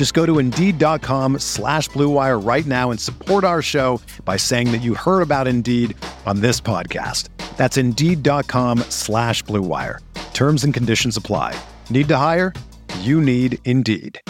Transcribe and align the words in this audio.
Just 0.00 0.14
go 0.14 0.24
to 0.24 0.38
Indeed.com 0.38 1.40
slash 1.40 1.90
BlueWire 1.90 2.42
right 2.42 2.64
now 2.64 2.90
and 2.90 2.98
support 2.98 3.44
our 3.44 3.60
show 3.60 4.00
by 4.24 4.38
saying 4.38 4.72
that 4.72 4.80
you 4.80 4.94
heard 4.94 5.20
about 5.20 5.46
Indeed 5.46 5.94
on 6.24 6.40
this 6.40 6.58
podcast. 6.58 7.28
That's 7.58 7.76
Indeed.com 7.76 8.78
slash 8.88 9.44
BlueWire. 9.44 9.98
Terms 10.32 10.64
and 10.64 10.72
conditions 10.72 11.18
apply. 11.18 11.54
Need 11.90 12.08
to 12.08 12.16
hire? 12.16 12.54
You 13.00 13.20
need 13.20 13.58
Indeed. 13.66 14.22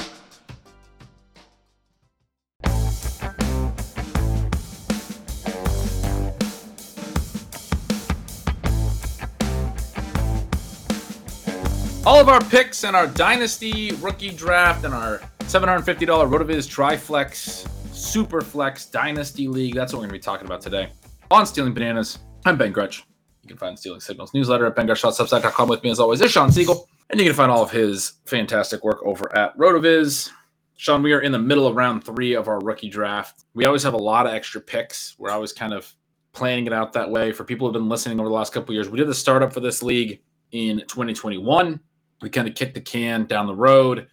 All 12.05 12.19
of 12.19 12.29
our 12.29 12.41
picks 12.41 12.83
and 12.83 12.97
our 12.97 13.07
dynasty 13.07 13.93
rookie 14.01 14.31
draft 14.31 14.85
and 14.85 14.93
our 14.93 15.23
$750 15.51 16.07
RotoViz 16.07 16.69
Triflex 16.69 17.67
Superflex 17.91 18.89
Dynasty 18.89 19.49
League. 19.49 19.75
That's 19.75 19.93
what 19.93 19.99
we're 19.99 20.07
going 20.07 20.11
to 20.11 20.21
be 20.21 20.23
talking 20.23 20.47
about 20.47 20.61
today 20.61 20.91
on 21.29 21.45
Stealing 21.45 21.75
Bananas. 21.75 22.21
I'm 22.47 22.57
Ben 22.57 22.71
Gretch. 22.71 23.05
You 23.43 23.49
can 23.49 23.57
find 23.57 23.77
Stealing 23.77 23.99
Signals 23.99 24.33
newsletter 24.33 24.65
at 24.67 24.77
bengretch.substack.com 24.77 25.69
with 25.69 25.83
me 25.83 25.91
as 25.91 25.99
always 25.99 26.21
is 26.21 26.31
Shawn 26.31 26.51
Siegele. 26.51 26.85
And 27.11 27.19
you 27.19 27.27
can 27.27 27.35
find 27.35 27.51
all 27.51 27.65
of 27.65 27.73
his 27.73 28.13
fantastic 28.27 28.85
work 28.85 29.03
over 29.05 29.37
at 29.37 29.59
RotoViz. 29.59 30.31
Shawn, 30.77 31.03
we 31.03 31.13
are 31.15 31.21
in 31.21 31.33
the 31.33 31.39
middle 31.41 31.67
of 31.67 31.75
round 31.75 32.05
three 32.05 32.35
of 32.35 32.47
our 32.47 32.61
rookie 32.61 32.89
draft. 32.89 33.43
We 33.53 33.65
always 33.65 33.83
have 33.83 33.95
a 33.95 33.99
lot 33.99 34.29
of 34.29 34.33
extra 34.33 34.61
picks. 34.61 35.17
We're 35.19 35.33
always 35.33 35.53
kind 35.53 35.75
of 35.75 35.93
planning 36.33 36.69
it 36.69 36.73
out 36.73 36.93
that 36.93 37.11
way. 37.11 37.33
For 37.33 37.43
people 37.43 37.67
who 37.67 37.75
have 37.75 37.83
been 37.83 37.89
listening 37.89 38.21
over 38.21 38.29
the 38.29 38.35
last 38.37 38.53
couple 38.53 38.73
years, 38.73 38.89
we 38.89 38.99
did 38.99 39.09
the 39.09 39.15
startup 39.15 39.53
for 39.53 39.59
this 39.59 39.83
league 39.83 40.23
in 40.53 40.79
2021 40.87 41.81
we 42.23 42.31
kind 42.31 42.49
of 42.49 42.55
kicked 42.55 42.75
the 42.75 42.81
can 42.81 43.25
down 43.25 43.47
the 43.47 43.55
road 43.55 44.07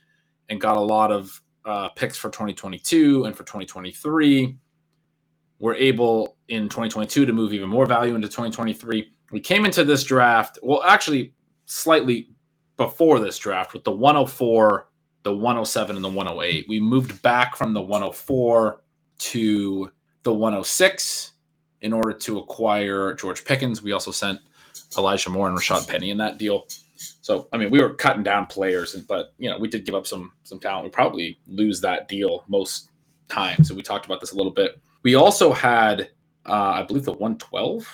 and 0.49 0.61
got 0.61 0.77
a 0.77 0.81
lot 0.81 1.11
of 1.11 1.41
uh, 1.65 1.89
picks 1.89 2.17
for 2.17 2.29
2022 2.29 3.25
and 3.25 3.35
for 3.35 3.43
2023. 3.43 4.57
We're 5.59 5.75
able 5.75 6.37
in 6.47 6.69
2022 6.69 7.25
to 7.25 7.33
move 7.33 7.53
even 7.53 7.69
more 7.69 7.85
value 7.85 8.15
into 8.15 8.27
2023. 8.27 9.11
We 9.31 9.39
came 9.39 9.65
into 9.65 9.83
this 9.83 10.03
draft, 10.03 10.59
well, 10.61 10.83
actually, 10.83 11.33
slightly 11.65 12.29
before 12.77 13.19
this 13.19 13.37
draft 13.37 13.73
with 13.73 13.83
the 13.83 13.91
104, 13.91 14.87
the 15.23 15.35
107, 15.35 15.95
and 15.95 16.05
the 16.05 16.09
108. 16.09 16.65
We 16.69 16.79
moved 16.79 17.21
back 17.21 17.55
from 17.55 17.73
the 17.73 17.81
104 17.81 18.81
to 19.17 19.91
the 20.23 20.33
106 20.33 21.33
in 21.81 21.91
order 21.91 22.13
to 22.13 22.39
acquire 22.39 23.13
George 23.15 23.43
Pickens. 23.43 23.81
We 23.81 23.91
also 23.91 24.11
sent 24.11 24.39
Elijah 24.97 25.29
Moore 25.29 25.49
and 25.49 25.57
Rashad 25.57 25.87
Penny 25.87 26.11
in 26.11 26.17
that 26.17 26.37
deal. 26.37 26.67
So 27.27 27.49
I 27.51 27.57
mean, 27.57 27.69
we 27.69 27.81
were 27.81 27.93
cutting 27.93 28.23
down 28.23 28.45
players, 28.45 28.95
but 28.95 29.33
you 29.37 29.49
know, 29.49 29.59
we 29.59 29.67
did 29.67 29.85
give 29.85 29.95
up 29.95 30.07
some 30.07 30.31
some 30.43 30.61
talent. 30.61 30.85
We 30.85 30.89
probably 30.89 31.37
lose 31.45 31.81
that 31.81 32.07
deal 32.07 32.45
most 32.47 32.89
times. 33.27 33.67
So 33.67 33.75
we 33.75 33.81
talked 33.81 34.05
about 34.05 34.21
this 34.21 34.31
a 34.31 34.37
little 34.37 34.53
bit. 34.53 34.79
We 35.03 35.15
also 35.15 35.51
had, 35.51 36.09
uh, 36.45 36.71
I 36.75 36.83
believe, 36.83 37.03
the 37.03 37.11
112, 37.11 37.85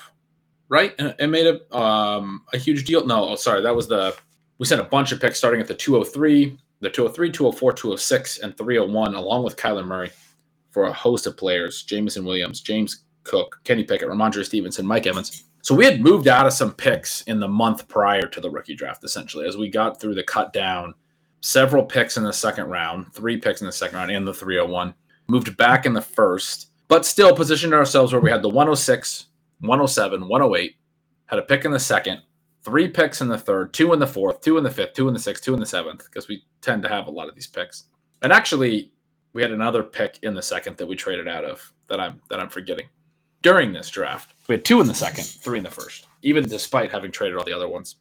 right? 0.69 0.93
And 0.99 1.31
made 1.31 1.47
a 1.47 1.75
um, 1.75 2.43
a 2.53 2.59
huge 2.59 2.85
deal. 2.85 3.07
No, 3.07 3.29
oh, 3.29 3.35
sorry, 3.35 3.63
that 3.63 3.75
was 3.75 3.87
the 3.87 4.15
we 4.59 4.67
sent 4.67 4.81
a 4.81 4.83
bunch 4.83 5.11
of 5.11 5.19
picks 5.19 5.39
starting 5.39 5.59
at 5.59 5.67
the 5.67 5.73
203, 5.73 6.55
the 6.81 6.89
203, 6.91 7.31
204, 7.31 7.73
206, 7.73 8.37
and 8.37 8.55
301, 8.55 9.15
along 9.15 9.43
with 9.43 9.57
Kyler 9.57 9.83
Murray 9.83 10.11
for 10.69 10.83
a 10.83 10.93
host 10.93 11.25
of 11.25 11.35
players: 11.37 11.81
Jameson 11.81 12.23
Williams, 12.23 12.61
James 12.61 13.05
Cook, 13.23 13.61
Kenny 13.63 13.83
Pickett, 13.83 14.09
Rhamondre 14.09 14.45
Stevenson, 14.45 14.85
Mike 14.85 15.07
Evans. 15.07 15.45
So 15.63 15.73
we 15.73 15.85
had 15.85 16.01
moved 16.01 16.27
out 16.27 16.45
of 16.45 16.51
some 16.51 16.73
picks 16.73 17.21
in 17.21 17.39
the 17.39 17.47
month 17.47 17.87
prior 17.87 18.27
to 18.27 18.41
the 18.41 18.49
rookie 18.49 18.75
draft, 18.75 19.05
essentially, 19.05 19.47
as 19.47 19.55
we 19.55 19.69
got 19.69 19.97
through 19.97 20.15
the 20.15 20.23
cut 20.23 20.51
down. 20.51 20.93
Several 21.39 21.85
picks 21.85 22.17
in 22.17 22.23
the 22.23 22.33
second 22.33 22.65
round, 22.65 23.13
three 23.13 23.37
picks 23.37 23.61
in 23.61 23.67
the 23.67 23.71
second 23.71 23.97
round, 23.97 24.11
and 24.11 24.27
the 24.27 24.33
301. 24.33 24.93
Moved 25.29 25.55
back 25.55 25.85
in 25.85 25.93
the 25.93 26.01
first, 26.01 26.71
but 26.89 27.05
still 27.05 27.33
positioned 27.33 27.73
ourselves 27.73 28.11
where 28.11 28.21
we 28.21 28.29
had 28.29 28.41
the 28.41 28.49
106, 28.49 29.27
107, 29.61 30.27
108, 30.27 30.75
had 31.27 31.39
a 31.39 31.43
pick 31.43 31.63
in 31.63 31.71
the 31.71 31.79
second, 31.79 32.21
three 32.61 32.89
picks 32.89 33.21
in 33.21 33.29
the 33.29 33.37
third, 33.37 33.73
two 33.73 33.93
in 33.93 33.99
the 33.99 34.05
fourth, 34.07 34.41
two 34.41 34.57
in 34.57 34.65
the 34.65 34.69
fifth, 34.69 34.95
two 34.95 35.07
in 35.07 35.13
the 35.13 35.19
sixth, 35.19 35.45
two 35.45 35.53
in 35.53 35.61
the 35.61 35.65
seventh, 35.65 36.03
because 36.03 36.27
we 36.27 36.43
tend 36.59 36.83
to 36.83 36.89
have 36.89 37.07
a 37.07 37.11
lot 37.11 37.29
of 37.29 37.35
these 37.35 37.47
picks. 37.47 37.85
And 38.21 38.33
actually, 38.33 38.91
we 39.31 39.41
had 39.41 39.51
another 39.51 39.81
pick 39.81 40.19
in 40.23 40.33
the 40.33 40.41
second 40.41 40.75
that 40.75 40.87
we 40.87 40.97
traded 40.97 41.29
out 41.29 41.45
of 41.45 41.71
that 41.87 42.01
I'm 42.01 42.19
that 42.29 42.41
I'm 42.41 42.49
forgetting 42.49 42.89
during 43.43 43.71
this 43.71 43.89
draft. 43.89 44.33
We 44.47 44.55
had 44.55 44.65
two 44.65 44.81
in 44.81 44.87
the 44.87 44.95
second, 44.95 45.25
three 45.25 45.59
in 45.59 45.63
the 45.63 45.69
first, 45.69 46.07
even 46.23 46.43
despite 46.47 46.91
having 46.91 47.11
traded 47.11 47.37
all 47.37 47.45
the 47.45 47.53
other 47.53 47.69
ones. 47.69 47.97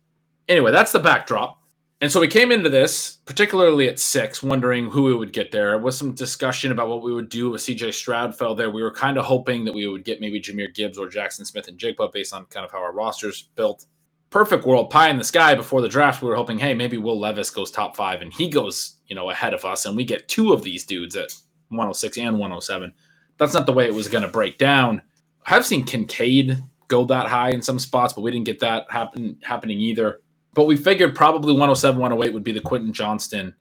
Anyway, 0.48 0.72
that's 0.72 0.92
the 0.92 0.98
backdrop. 0.98 1.58
And 2.00 2.10
so 2.10 2.20
we 2.20 2.26
came 2.26 2.50
into 2.50 2.68
this, 2.68 3.18
particularly 3.26 3.88
at 3.88 4.00
six, 4.00 4.42
wondering 4.42 4.90
who 4.90 5.04
we 5.04 5.14
would 5.14 5.32
get 5.32 5.52
there. 5.52 5.70
There 5.70 5.78
was 5.78 5.96
some 5.96 6.14
discussion 6.14 6.72
about 6.72 6.88
what 6.88 7.02
we 7.02 7.14
would 7.14 7.28
do 7.28 7.50
with 7.50 7.60
CJ 7.60 7.94
Stroud 7.94 8.36
fell 8.36 8.56
there. 8.56 8.70
We 8.72 8.82
were 8.82 8.90
kind 8.90 9.16
of 9.16 9.24
hoping 9.24 9.64
that 9.64 9.74
we 9.74 9.86
would 9.86 10.04
get 10.04 10.20
maybe 10.20 10.40
Jahmyr 10.40 10.74
Gibbs 10.74 10.98
or 10.98 11.08
Jackson 11.08 11.44
Smith-Njigba 11.44 12.12
based 12.12 12.34
on 12.34 12.46
kind 12.46 12.66
of 12.66 12.72
how 12.72 12.78
our 12.78 12.92
roster's 12.92 13.42
built. 13.54 13.86
Perfect 14.30 14.64
world, 14.64 14.90
pie 14.90 15.10
in 15.10 15.18
the 15.18 15.22
sky 15.22 15.54
before 15.54 15.80
the 15.80 15.88
draft. 15.88 16.22
We 16.22 16.28
were 16.28 16.34
hoping, 16.34 16.58
hey, 16.58 16.74
maybe 16.74 16.96
Will 16.96 17.20
Levis 17.20 17.50
goes 17.50 17.70
top 17.70 17.94
five 17.94 18.20
and 18.20 18.32
he 18.32 18.48
goes, 18.48 18.96
you 19.06 19.14
know, 19.14 19.30
ahead 19.30 19.54
of 19.54 19.64
us, 19.64 19.84
and 19.86 19.96
we 19.96 20.04
get 20.04 20.26
two 20.26 20.52
of 20.52 20.64
these 20.64 20.84
dudes 20.84 21.14
at 21.14 21.32
106 21.68 22.18
and 22.18 22.36
107. 22.36 22.92
That's 23.38 23.54
not 23.54 23.66
the 23.66 23.72
way 23.72 23.86
it 23.86 23.94
was 23.94 24.08
going 24.08 24.22
to 24.22 24.28
break 24.28 24.58
down. 24.58 25.02
I've 25.46 25.66
seen 25.66 25.84
Kincaid 25.84 26.62
go 26.88 27.04
that 27.06 27.26
high 27.26 27.50
in 27.50 27.62
some 27.62 27.78
spots, 27.78 28.12
but 28.12 28.20
we 28.20 28.30
didn't 28.30 28.46
get 28.46 28.60
that 28.60 28.90
happen 28.90 29.38
happening 29.42 29.80
either. 29.80 30.20
But 30.54 30.66
we 30.66 30.76
figured 30.76 31.14
probably 31.14 31.52
107, 31.52 31.98
108 31.98 32.34
would 32.34 32.44
be 32.44 32.52
the 32.52 32.60
Quentin 32.60 32.92
Johnston 32.92 33.54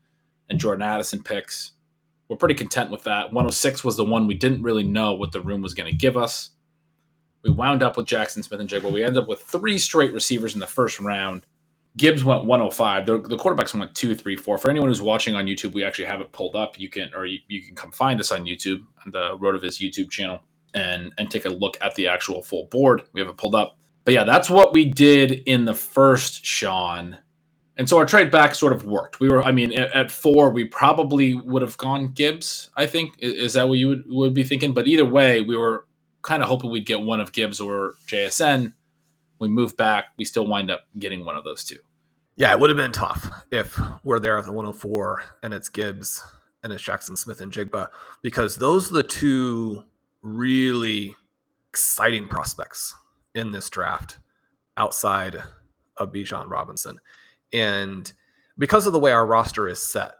and 0.49 0.59
Jordan 0.59 0.81
Addison 0.81 1.23
picks. 1.23 1.71
We're 2.27 2.37
pretty 2.37 2.55
content 2.55 2.91
with 2.91 3.03
that. 3.05 3.27
106 3.27 3.83
was 3.83 3.97
the 3.97 4.05
one 4.05 4.27
we 4.27 4.35
didn't 4.35 4.61
really 4.61 4.83
know 4.83 5.13
what 5.13 5.31
the 5.31 5.41
room 5.41 5.61
was 5.61 5.73
going 5.73 5.89
to 5.89 5.97
give 5.97 6.17
us. 6.17 6.51
We 7.43 7.51
wound 7.51 7.81
up 7.81 7.97
with 7.97 8.05
Jackson 8.05 8.43
Smith-Njigba. 8.43 8.91
We 8.91 9.03
ended 9.03 9.23
up 9.23 9.29
with 9.29 9.41
three 9.41 9.77
straight 9.77 10.13
receivers 10.13 10.53
in 10.53 10.59
the 10.59 10.67
first 10.67 10.99
round. 10.99 11.45
Gibbs 11.97 12.23
went 12.23 12.45
105. 12.45 13.05
The, 13.05 13.17
the 13.19 13.37
quarterbacks 13.37 13.77
went 13.77 13.95
two, 13.95 14.15
three, 14.15 14.35
four. 14.35 14.57
For 14.57 14.69
anyone 14.69 14.89
who's 14.89 15.01
watching 15.01 15.35
on 15.35 15.45
YouTube, 15.45 15.73
we 15.73 15.83
actually 15.83 16.05
have 16.05 16.21
it 16.21 16.31
pulled 16.31 16.55
up. 16.55 16.79
You 16.79 16.89
can, 16.89 17.09
or 17.15 17.25
you, 17.25 17.39
you 17.47 17.61
can 17.61 17.75
come 17.75 17.91
find 17.91 18.19
us 18.19 18.31
on 18.31 18.45
YouTube 18.45 18.81
on 19.05 19.11
the 19.11 19.37
RotoViz 19.37 19.81
YouTube 19.81 20.09
channel 20.09 20.41
and 20.73 21.11
and 21.17 21.29
take 21.29 21.45
a 21.45 21.49
look 21.49 21.77
at 21.81 21.95
the 21.95 22.07
actual 22.07 22.41
full 22.41 22.65
board. 22.65 23.03
We 23.13 23.21
have 23.21 23.29
it 23.29 23.37
pulled 23.37 23.55
up. 23.55 23.77
But 24.05 24.13
yeah, 24.13 24.23
that's 24.23 24.49
what 24.49 24.73
we 24.73 24.85
did 24.85 25.31
in 25.45 25.65
the 25.65 25.73
first 25.73 26.45
Shawn. 26.45 27.17
And 27.77 27.87
so 27.87 27.97
our 27.97 28.05
trade 28.05 28.31
back 28.31 28.53
sort 28.53 28.73
of 28.73 28.83
worked. 28.83 29.19
We 29.19 29.29
were, 29.29 29.43
I 29.43 29.51
mean, 29.51 29.73
at, 29.73 29.91
at 29.95 30.11
four, 30.11 30.49
we 30.49 30.65
probably 30.65 31.35
would 31.35 31.61
have 31.61 31.77
gone 31.77 32.09
Gibbs. 32.09 32.69
I 32.75 32.85
think 32.85 33.15
is, 33.19 33.53
that 33.53 33.67
what 33.67 33.77
you 33.77 33.87
would, 33.87 34.03
would 34.07 34.33
be 34.33 34.43
thinking? 34.43 34.73
But 34.73 34.87
either 34.87 35.05
way, 35.05 35.41
we 35.41 35.55
were 35.55 35.87
kind 36.21 36.43
of 36.43 36.49
hoping 36.49 36.69
we'd 36.69 36.85
get 36.85 37.01
one 37.01 37.19
of 37.19 37.31
Gibbs 37.31 37.59
or 37.59 37.95
JSN. 38.07 38.73
We 39.39 39.47
moved 39.47 39.77
back. 39.77 40.07
We 40.17 40.25
still 40.25 40.45
wind 40.45 40.69
up 40.69 40.81
getting 40.99 41.25
one 41.25 41.35
of 41.35 41.43
those 41.43 41.63
two. 41.63 41.77
Yeah, 42.35 42.51
it 42.51 42.59
would 42.59 42.69
have 42.69 42.77
been 42.77 42.91
tough 42.91 43.29
if 43.51 43.79
we're 44.03 44.19
there 44.19 44.37
at 44.37 44.45
the 44.45 44.51
104 44.51 45.23
and 45.43 45.53
it's 45.53 45.69
Gibbs 45.69 46.23
and 46.63 46.71
it's 46.71 46.83
Jackson 46.83 47.15
Smith-Njigba 47.15 47.87
because 48.21 48.55
those 48.55 48.89
are 48.89 48.95
the 48.95 49.03
two 49.03 49.83
really 50.21 51.15
exciting 51.69 52.27
prospects 52.27 52.93
in 53.35 53.51
this 53.51 53.69
draft 53.69 54.19
outside 54.77 55.41
of 55.97 56.11
Bijan 56.11 56.49
Robinson. 56.49 56.99
And 57.53 58.11
because 58.57 58.87
of 58.87 58.93
the 58.93 58.99
way 58.99 59.11
our 59.11 59.25
roster 59.25 59.67
is 59.67 59.81
set, 59.81 60.13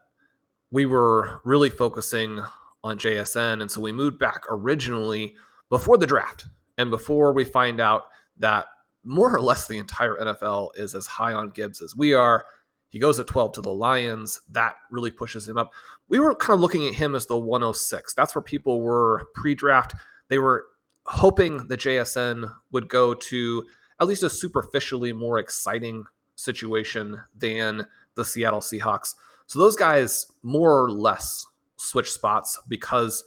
we 0.71 0.86
were 0.86 1.42
really 1.44 1.69
focusing 1.69 2.42
on 2.83 2.98
JSN. 2.98 3.62
And 3.62 3.69
so 3.69 3.81
we 3.81 3.92
moved 3.92 4.18
back 4.18 4.44
originally 4.50 5.36
before 5.69 5.98
the 5.98 6.07
draft 6.07 6.45
and 6.77 6.89
before 6.89 7.33
we 7.33 7.44
find 7.44 7.80
out 7.80 8.06
that 8.38 8.65
more 9.03 9.33
or 9.33 9.42
less 9.42 9.68
the 9.68 9.77
entire 9.77 10.15
NFL 10.15 10.69
is 10.75 10.95
as 10.95 11.07
high 11.07 11.33
on 11.33 11.50
Gibbs 11.50 11.81
as 11.81 11.95
we 11.95 12.13
are. 12.13 12.45
He 12.89 13.00
goes 13.00 13.19
at 13.19 13.27
12 13.27 13.53
to 13.53 13.62
the 13.62 13.74
Lions. 13.74 14.42
That 14.50 14.75
really 14.89 15.12
pushes 15.12 15.48
him 15.48 15.57
up. 15.57 15.71
We 16.12 16.19
were 16.19 16.36
kind 16.36 16.56
of 16.56 16.60
looking 16.60 16.86
at 16.88 16.94
him 16.94 17.16
as 17.16 17.25
the 17.25 17.38
106. 17.38 18.13
That's 18.13 18.36
where 18.36 18.42
people 18.42 18.81
were 18.81 19.30
pre 19.34 19.56
draft. 19.56 19.96
They 20.28 20.40
were 20.40 20.66
hoping 21.06 21.66
the 21.68 21.78
JSN 21.78 22.54
would 22.72 22.90
go 22.90 23.13
to 23.13 23.66
at 24.02 24.08
least 24.08 24.24
a 24.24 24.30
superficially 24.30 25.13
more 25.13 25.40
exciting 25.40 26.04
situation 26.36 27.19
than 27.36 27.88
the 28.16 28.25
Seattle 28.25 28.60
Seahawks. 28.60 29.16
So 29.48 29.58
those 29.58 29.78
guys 29.78 30.28
more 30.44 30.84
or 30.84 30.92
less 30.92 31.46
switch 31.78 32.12
spots 32.12 32.60
because 32.68 33.24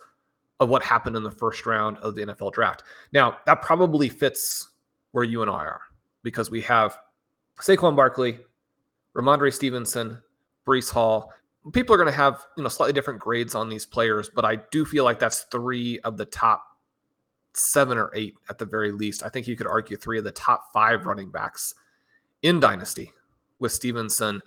of 0.61 0.69
what 0.69 0.83
happened 0.83 1.17
in 1.17 1.23
the 1.23 1.31
first 1.31 1.65
round 1.65 1.97
of 1.99 2.15
the 2.15 2.27
NFL 2.27 2.53
draft. 2.53 2.83
Now, 3.13 3.39
that 3.47 3.63
probably 3.63 4.11
fits 4.11 4.69
where 5.13 5.25
you 5.25 5.43
and 5.43 5.51
I 5.51 5.65
are 5.65 5.81
because 6.23 6.51
we 6.51 6.61
have 6.63 6.99
Saquon 7.61 7.97
Barkley, 7.97 8.41
Rhamondre 9.17 9.53
Stevenson, 9.53 10.21
Breece 10.67 10.91
Hall. 10.91 11.33
People 11.73 11.95
are 11.95 11.99
going 11.99 12.11
to 12.11 12.17
have 12.17 12.45
you 12.57 12.63
know 12.63 12.69
slightly 12.69 12.93
different 12.93 13.21
grades 13.21 13.55
on 13.55 13.69
these 13.69 13.87
players, 13.87 14.31
but 14.35 14.45
I 14.45 14.57
do 14.71 14.85
feel 14.85 15.05
like 15.05 15.19
that's 15.19 15.43
three 15.51 15.99
of 16.01 16.17
the 16.17 16.27
top 16.27 16.65
seven 17.55 17.97
or 17.97 18.11
eight 18.15 18.35
at 18.51 18.59
the 18.59 18.67
very 18.67 18.93
least. 18.93 19.23
I 19.23 19.29
think 19.29 19.47
you 19.47 19.57
could 19.57 19.67
argue 19.67 19.97
three 19.97 20.19
of 20.19 20.25
the 20.25 20.33
top 20.33 20.73
five 20.73 21.01
mm-hmm. 21.01 21.09
running 21.09 21.31
backs 21.31 21.75
in 22.43 22.61
Dynasty 22.61 23.13
with 23.59 23.73
Stevenson 23.73 24.43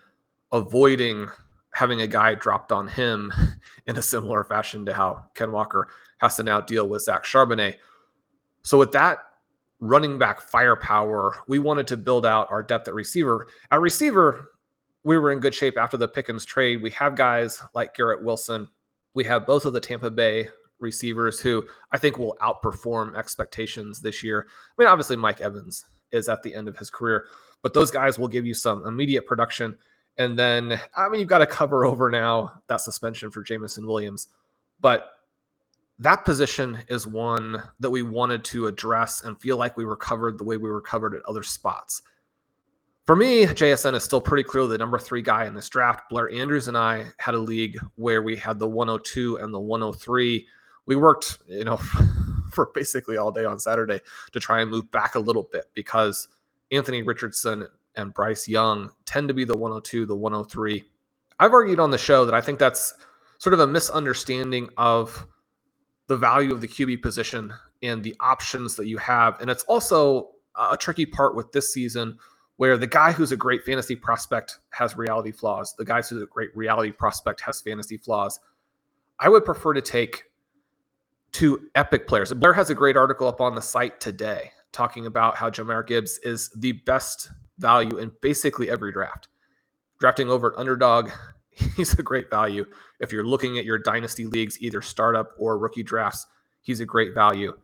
avoiding 0.51 1.27
having 1.73 2.01
a 2.01 2.07
guy 2.07 2.35
dropped 2.35 2.71
on 2.71 2.87
him 2.87 3.31
in 3.87 3.97
a 3.97 4.01
similar 4.01 4.43
fashion 4.43 4.85
to 4.85 4.93
how 4.93 5.25
Ken 5.35 5.51
Walker 5.51 5.87
has 6.19 6.35
to 6.35 6.43
now 6.43 6.61
deal 6.61 6.87
with 6.87 7.03
Zach 7.03 7.23
Charbonnet. 7.23 7.75
So 8.63 8.77
with 8.77 8.91
that 8.93 9.19
running 9.79 10.17
back 10.17 10.41
firepower, 10.41 11.35
we 11.47 11.59
wanted 11.59 11.87
to 11.87 11.97
build 11.97 12.25
out 12.25 12.47
our 12.49 12.63
depth 12.63 12.87
at 12.87 12.93
receiver. 12.93 13.47
At 13.71 13.79
receiver, 13.79 14.51
we 15.07 15.17
were 15.17 15.31
in 15.31 15.39
good 15.39 15.55
shape 15.55 15.77
after 15.77 15.95
the 15.95 16.07
Pickens 16.07 16.43
trade. 16.43 16.81
We 16.81 16.91
have 16.91 17.15
guys 17.15 17.63
like 17.73 17.95
Garrett 17.95 18.21
Wilson. 18.21 18.67
We 19.13 19.23
have 19.23 19.47
both 19.47 19.63
of 19.63 19.71
the 19.71 19.79
Tampa 19.79 20.11
Bay 20.11 20.49
receivers 20.79 21.39
who 21.39 21.65
I 21.93 21.97
think 21.97 22.17
will 22.17 22.35
outperform 22.41 23.15
expectations 23.15 24.01
this 24.01 24.21
year. 24.21 24.47
I 24.49 24.81
mean, 24.81 24.89
obviously, 24.89 25.15
Mike 25.15 25.39
Evans 25.39 25.85
is 26.11 26.27
at 26.27 26.43
the 26.43 26.53
end 26.53 26.67
of 26.67 26.77
his 26.77 26.89
career, 26.89 27.27
but 27.61 27.73
those 27.73 27.89
guys 27.89 28.19
will 28.19 28.27
give 28.27 28.45
you 28.45 28.53
some 28.53 28.85
immediate 28.85 29.25
production. 29.25 29.77
And 30.17 30.37
then, 30.37 30.77
I 30.93 31.07
mean, 31.07 31.21
you've 31.21 31.29
got 31.29 31.37
to 31.37 31.47
cover 31.47 31.85
over 31.85 32.09
now 32.11 32.61
that 32.67 32.81
suspension 32.81 33.31
for 33.31 33.43
Jameson 33.43 33.87
Williams. 33.87 34.27
But 34.81 35.11
that 35.99 36.25
position 36.25 36.79
is 36.89 37.07
one 37.07 37.63
that 37.79 37.89
we 37.89 38.01
wanted 38.01 38.43
to 38.45 38.67
address 38.67 39.23
and 39.23 39.39
feel 39.39 39.55
like 39.55 39.77
we 39.77 39.85
were 39.85 39.95
covered 39.95 40.37
the 40.37 40.43
way 40.43 40.57
we 40.57 40.69
were 40.69 40.81
covered 40.81 41.15
at 41.15 41.23
other 41.23 41.43
spots. 41.43 42.01
For 43.07 43.15
me, 43.15 43.45
JSN 43.45 43.95
is 43.95 44.03
still 44.03 44.19
pretty 44.19 44.43
clearly 44.43 44.71
the 44.71 44.79
number 44.79 44.99
three 44.99 45.21
guy 45.21 45.45
in 45.45 45.53
this 45.53 45.69
draft. 45.69 46.09
Blair 46.09 46.29
Andrews 46.29 46.67
and 46.67 46.77
I 46.77 47.05
had 47.19 47.35
a 47.35 47.39
league 47.39 47.79
where 47.95 48.21
we 48.21 48.35
had 48.35 48.59
the 48.59 48.67
102 48.67 49.37
and 49.37 49.53
the 49.53 49.59
103. 49.59 50.45
We 50.87 50.95
worked, 50.97 51.37
you 51.47 51.63
know, 51.63 51.77
for 52.51 52.69
basically 52.75 53.15
all 53.15 53.31
day 53.31 53.45
on 53.45 53.59
Saturday 53.59 54.01
to 54.33 54.41
try 54.41 54.59
and 54.59 54.69
move 54.69 54.91
back 54.91 55.15
a 55.15 55.19
little 55.19 55.47
bit 55.53 55.67
because 55.73 56.27
Anthony 56.73 57.01
Richardson 57.01 57.65
and 57.95 58.13
Bryce 58.13 58.45
Young 58.45 58.91
tend 59.05 59.29
to 59.29 59.33
be 59.33 59.45
the 59.45 59.57
102, 59.57 60.05
the 60.05 60.13
103. 60.13 60.83
I've 61.39 61.53
argued 61.53 61.79
on 61.79 61.91
the 61.91 61.97
show 61.97 62.25
that 62.25 62.35
I 62.35 62.41
think 62.41 62.59
that's 62.59 62.93
sort 63.37 63.53
of 63.53 63.61
a 63.61 63.67
misunderstanding 63.67 64.67
of 64.75 65.25
the 66.07 66.17
value 66.17 66.51
of 66.51 66.59
the 66.59 66.67
QB 66.67 67.01
position 67.01 67.53
and 67.81 68.03
the 68.03 68.17
options 68.19 68.75
that 68.75 68.87
you 68.87 68.97
have. 68.97 69.39
And 69.39 69.49
it's 69.49 69.63
also 69.63 70.31
a 70.59 70.75
tricky 70.75 71.05
part 71.05 71.35
with 71.35 71.53
this 71.53 71.71
season 71.71 72.17
where 72.57 72.77
the 72.77 72.87
guy 72.87 73.11
who's 73.11 73.31
a 73.31 73.37
great 73.37 73.63
fantasy 73.63 73.95
prospect 73.95 74.59
has 74.71 74.97
reality 74.97 75.31
flaws. 75.31 75.73
The 75.77 75.85
guy 75.85 76.01
who's 76.01 76.21
a 76.21 76.25
great 76.25 76.55
reality 76.55 76.91
prospect 76.91 77.41
has 77.41 77.61
fantasy 77.61 77.97
flaws. 77.97 78.39
I 79.19 79.29
would 79.29 79.45
prefer 79.45 79.73
to 79.73 79.81
take 79.81 80.23
two 81.31 81.69
epic 81.75 82.07
players. 82.07 82.33
Blair 82.33 82.53
has 82.53 82.69
a 82.69 82.75
great 82.75 82.97
article 82.97 83.27
up 83.27 83.41
on 83.41 83.55
the 83.55 83.61
site 83.61 83.99
today 83.99 84.51
talking 84.71 85.05
about 85.05 85.35
how 85.35 85.49
Jahmyr 85.49 85.85
Gibbs 85.85 86.19
is 86.19 86.49
the 86.55 86.73
best 86.73 87.31
value 87.57 87.97
in 87.97 88.11
basically 88.21 88.69
every 88.69 88.91
draft. 88.91 89.27
Drafting 89.99 90.29
over 90.29 90.53
at 90.53 90.59
underdog, 90.59 91.09
he's 91.75 91.93
a 91.93 92.03
great 92.03 92.29
value. 92.29 92.65
If 92.99 93.11
you're 93.11 93.25
looking 93.25 93.57
at 93.57 93.65
your 93.65 93.77
dynasty 93.77 94.25
leagues, 94.25 94.61
either 94.61 94.81
startup 94.81 95.31
or 95.37 95.57
rookie 95.57 95.83
drafts, 95.83 96.27
he's 96.61 96.79
a 96.79 96.85
great 96.85 97.13
value. 97.13 97.57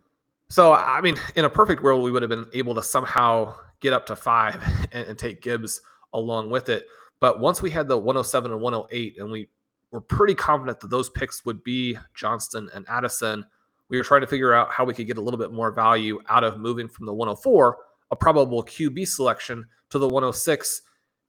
So, 0.49 0.73
I 0.73 1.01
mean, 1.01 1.17
in 1.35 1.45
a 1.45 1.49
perfect 1.49 1.81
world, 1.81 2.03
we 2.03 2.11
would 2.11 2.21
have 2.21 2.29
been 2.29 2.47
able 2.53 2.75
to 2.75 2.83
somehow 2.83 3.55
get 3.83 3.93
up 3.93 4.07
to 4.07 4.15
five 4.15 4.63
and, 4.91 5.07
and 5.07 5.19
take 5.19 5.41
Gibbs 5.41 5.81
along 6.13 6.49
with 6.49 6.69
it. 6.69 6.87
But 7.19 7.39
once 7.39 7.61
we 7.61 7.69
had 7.69 7.87
the 7.87 7.97
107 7.97 8.51
and 8.51 8.61
108, 8.61 9.17
and 9.19 9.31
we 9.31 9.47
were 9.91 10.01
pretty 10.01 10.33
confident 10.33 10.79
that 10.79 10.89
those 10.89 11.09
picks 11.09 11.45
would 11.45 11.63
be 11.63 11.97
Johnston 12.15 12.69
and 12.73 12.85
Addison, 12.89 13.45
we 13.89 13.97
were 13.97 14.03
trying 14.03 14.21
to 14.21 14.27
figure 14.27 14.53
out 14.53 14.71
how 14.71 14.83
we 14.83 14.93
could 14.93 15.05
get 15.05 15.17
a 15.17 15.21
little 15.21 15.37
bit 15.37 15.53
more 15.53 15.71
value 15.71 16.19
out 16.29 16.43
of 16.43 16.57
moving 16.57 16.87
from 16.87 17.05
the 17.05 17.13
104, 17.13 17.77
a 18.09 18.15
probable 18.15 18.63
QB 18.63 19.07
selection, 19.07 19.65
to 19.91 19.99
the 19.99 20.07
106 20.07 20.81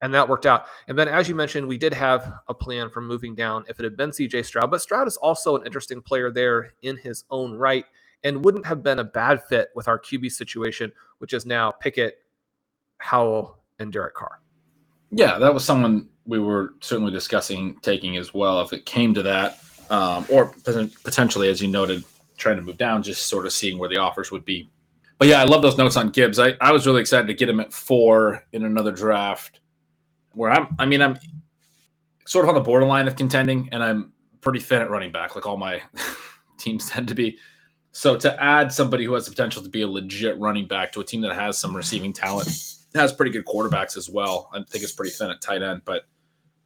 and 0.05 0.13
that 0.13 0.29
worked 0.29 0.45
out. 0.45 0.67
And 0.89 0.99
then, 0.99 1.09
as 1.09 1.31
you 1.31 1.35
mentioned, 1.35 1.67
we 1.67 1.79
did 1.79 1.95
have 1.95 2.31
a 2.49 2.55
plan 2.55 2.91
for 2.91 3.01
moving 3.01 3.35
down 3.35 3.65
if 3.69 3.79
it 3.81 3.85
had 3.85 3.97
been 3.97 4.11
CJ 4.11 4.45
Stroud, 4.45 4.71
but 4.71 4.83
Stroud 4.83 5.09
is 5.09 5.17
also 5.17 5.57
an 5.57 5.65
interesting 5.65 6.03
player 6.03 6.31
there 6.31 6.75
in 6.83 6.99
his 6.99 7.25
own 7.31 7.55
right 7.55 7.87
and 8.23 8.45
wouldn't 8.45 8.67
have 8.67 8.83
been 8.83 8.99
a 8.99 9.05
bad 9.05 9.43
fit 9.45 9.71
with 9.75 9.89
our 9.89 9.99
QB 9.99 10.31
situation, 10.33 10.93
which 11.19 11.33
is 11.33 11.47
now 11.47 11.71
Pickett, 11.71 12.19
Howell, 13.05 13.59
and 13.79 13.93
Derek 13.93 14.15
Carr. 14.15 14.41
Yeah, 15.11 15.39
that 15.39 15.53
was 15.53 15.63
someone 15.63 16.09
we 16.25 16.39
were 16.39 16.73
certainly 16.81 17.13
discussing 17.13 17.77
taking 17.83 18.17
as 18.17 18.33
well 18.33 18.63
if 18.63 18.73
it 18.73 18.87
came 18.87 19.13
to 19.13 19.23
that, 19.23 19.61
um, 19.91 20.25
or 20.31 20.55
potentially, 21.05 21.51
as 21.51 21.61
you 21.61 21.69
noted, 21.69 22.03
trying 22.39 22.57
to 22.57 22.63
move 22.63 22.79
down, 22.79 23.03
just 23.03 23.27
sort 23.27 23.45
of 23.45 23.53
seeing 23.53 23.77
where 23.77 23.91
the 23.91 23.99
offers 23.99 24.31
would 24.31 24.45
be. 24.47 24.71
But 25.19 25.29
yeah, 25.29 25.41
I 25.41 25.45
love 25.45 25.61
those 25.61 25.77
notes 25.77 25.97
on 25.97 26.09
Gibbs. 26.11 26.39
I, 26.39 26.55
I 26.63 26.73
was 26.73 26.87
really 26.87 27.03
excited 27.03 27.27
to 27.27 27.35
get 27.35 27.47
him 27.47 27.61
at 27.61 27.75
four 27.75 28.43
in 28.53 28.65
another 28.65 28.91
draft 28.91 29.61
where 30.33 30.51
I'm, 30.51 30.75
I 30.79 30.87
mean, 30.87 31.03
I'm 31.03 31.19
sort 32.27 32.47
of 32.47 32.49
on 32.49 32.55
the 32.55 32.63
borderline 32.63 33.07
of 33.07 33.17
contending, 33.17 33.69
and 33.71 33.85
I'm 33.85 34.13
pretty 34.41 34.61
thin 34.61 34.81
at 34.81 34.89
running 34.89 35.13
back, 35.13 35.35
like 35.35 35.47
all 35.47 35.59
my 35.59 35.83
teams 36.59 36.89
tend 36.89 37.09
to 37.09 37.15
be. 37.15 37.39
So 37.93 38.17
to 38.17 38.43
add 38.43 38.73
somebody 38.73 39.05
who 39.05 39.13
has 39.13 39.27
the 39.27 39.31
potential 39.31 39.63
to 39.63 39.69
be 39.69 39.83
a 39.83 39.87
legit 39.87 40.39
running 40.39 40.67
back 40.67 40.91
to 40.93 41.01
a 41.01 41.05
team 41.05 41.21
that 41.21 41.35
has 41.35 41.59
some 41.59 41.77
receiving 41.77 42.15
talent, 42.15 42.49
has 42.95 43.13
pretty 43.13 43.33
good 43.33 43.45
quarterbacks 43.45 43.97
as 43.97 44.09
well. 44.09 44.51
I 44.53 44.59
think 44.59 44.85
it's 44.85 44.93
pretty 44.93 45.11
thin 45.11 45.31
at 45.31 45.41
tight 45.41 45.63
end, 45.63 45.83
but 45.85 46.05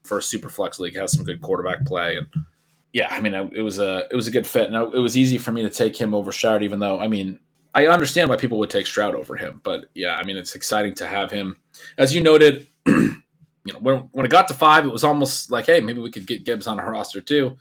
for 0.05 0.19
a 0.19 0.23
super 0.23 0.49
flex 0.49 0.79
league, 0.79 0.97
has 0.97 1.13
some 1.13 1.25
good 1.25 1.41
quarterback 1.41 1.85
play. 1.87 2.17
And 2.17 2.27
yeah, 2.93 3.09
I 3.11 3.21
mean, 3.21 3.35
it 3.35 3.63
was 3.63 3.79
a 3.79 4.07
it 4.11 4.17
was 4.17 4.27
a 4.27 4.31
good 4.31 4.47
fit, 4.47 4.71
and 4.71 4.95
it 4.95 4.99
was 4.99 5.17
easy 5.17 5.39
for 5.39 5.53
me 5.53 5.63
to 5.63 5.71
take 5.71 5.97
him 5.97 6.15
over 6.15 6.33
Stroud, 6.33 6.63
even 6.63 6.79
though 6.79 6.99
I 6.99 7.09
mean, 7.09 7.39
I 7.75 7.87
understand 7.87 8.29
why 8.29 8.37
people 8.37 8.59
would 8.59 8.71
take 8.71 8.87
Stroud 8.87 9.15
over 9.15 9.37
him, 9.37 9.61
but 9.63 9.87
yeah, 9.95 10.17
I 10.17 10.25
mean, 10.25 10.37
it's 10.37 10.55
exciting 10.55 10.95
to 10.95 11.07
have 11.07 11.31
him. 11.31 11.57
As 11.99 12.15
you 12.15 12.23
noted, 12.23 12.67
you 12.87 13.23
know, 13.67 13.79
when, 13.81 13.97
when 14.13 14.27
it 14.27 14.31
got 14.31 14.49
to 14.49 14.55
five, 14.55 14.85
it 14.85 14.93
was 14.93 15.05
almost 15.05 15.51
like, 15.51 15.67
hey, 15.67 15.81
maybe 15.81 16.01
we 16.01 16.11
could 16.11 16.27
get 16.27 16.45
Gibbs 16.45 16.67
on 16.67 16.81
our 16.81 16.91
roster 16.91 17.21
too. 17.21 17.57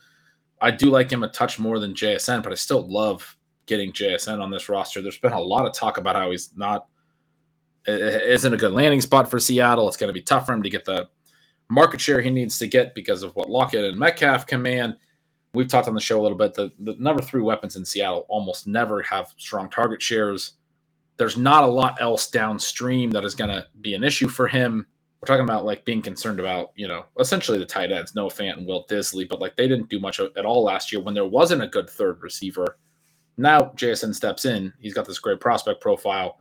I 0.62 0.72
do 0.72 0.90
like 0.90 1.12
him 1.12 1.24
a 1.24 1.28
touch 1.28 1.60
more 1.60 1.78
than 1.80 1.94
JSN, 1.94 2.42
but 2.42 2.52
I 2.52 2.56
still 2.56 2.90
love 2.90 3.38
getting 3.68 3.92
JSN 3.92 4.42
on 4.42 4.50
this 4.50 4.70
roster. 4.70 5.02
There's 5.02 5.20
been 5.20 5.34
a 5.34 5.40
lot 5.40 5.68
of 5.68 5.74
talk 5.74 5.98
about 5.98 6.16
how 6.16 6.32
he's 6.32 6.56
not 6.56 6.88
isn't 7.88 8.54
a 8.54 8.58
good 8.58 8.72
landing 8.72 9.02
spot 9.02 9.30
for 9.30 9.40
Seattle. 9.40 9.88
It's 9.88 9.98
going 9.98 10.10
to 10.10 10.14
be 10.14 10.22
tough 10.22 10.46
for 10.46 10.54
him 10.54 10.64
to 10.64 10.70
get 10.70 10.86
the 10.86 11.08
market 11.70 12.00
share 12.00 12.22
he 12.22 12.30
needs 12.30 12.58
to 12.60 12.68
get 12.68 12.96
because 12.96 13.24
of 13.24 13.36
what 13.36 13.50
Lockett 13.50 13.86
and 13.86 13.98
Metcalf 13.98 14.46
command. 14.46 14.96
We've 15.54 15.68
talked 15.68 15.88
on 15.88 15.96
the 15.96 16.02
show 16.02 16.20
a 16.20 16.24
little 16.24 16.38
bit. 16.38 16.54
The, 16.54 16.72
the 16.80 16.96
number 17.00 17.22
three 17.22 17.42
weapons 17.42 17.76
in 17.76 17.86
Seattle 17.86 18.26
almost 18.30 18.68
never 18.68 19.02
have 19.04 19.34
strong 19.38 19.70
target 19.70 20.02
shares. 20.02 20.54
There's 21.18 21.38
not 21.38 21.64
a 21.64 21.68
lot 21.68 22.00
else 22.00 22.30
downstream 22.30 23.10
that 23.12 23.24
is 23.24 23.34
going 23.34 23.50
to 23.50 23.66
be 23.82 23.96
an 23.96 24.04
issue 24.04 24.28
for 24.28 24.48
him 24.48 24.86
we're 25.22 25.26
talking 25.26 25.44
about 25.44 25.66
like 25.66 25.84
being 25.84 26.02
concerned 26.02 26.40
about, 26.40 26.72
you 26.76 26.88
know, 26.88 27.06
essentially 27.20 27.58
the 27.58 27.66
tight 27.66 27.92
ends, 27.92 28.14
Noah 28.14 28.30
Fant 28.30 28.58
and 28.58 28.68
Will 28.68 28.86
Dissly, 28.86 29.28
but 29.28 29.42
like 29.42 29.56
they 29.56 29.68
didn't 29.68 29.90
do 29.90 30.00
much 30.00 30.20
at 30.20 30.46
all 30.46 30.64
last 30.64 30.92
year 30.92 31.02
when 31.02 31.16
there 31.16 31.26
wasn't 31.26 31.64
a 31.64 31.68
good 31.68 31.90
third 31.90 32.22
receiver. 32.22 32.78
Now 33.38 33.74
JSN 33.76 34.14
steps 34.14 34.46
in. 34.46 34.74
He's 34.80 34.94
got 34.94 35.08
this 35.08 35.20
great 35.20 35.40
prospect 35.40 35.82
profile, 35.82 36.40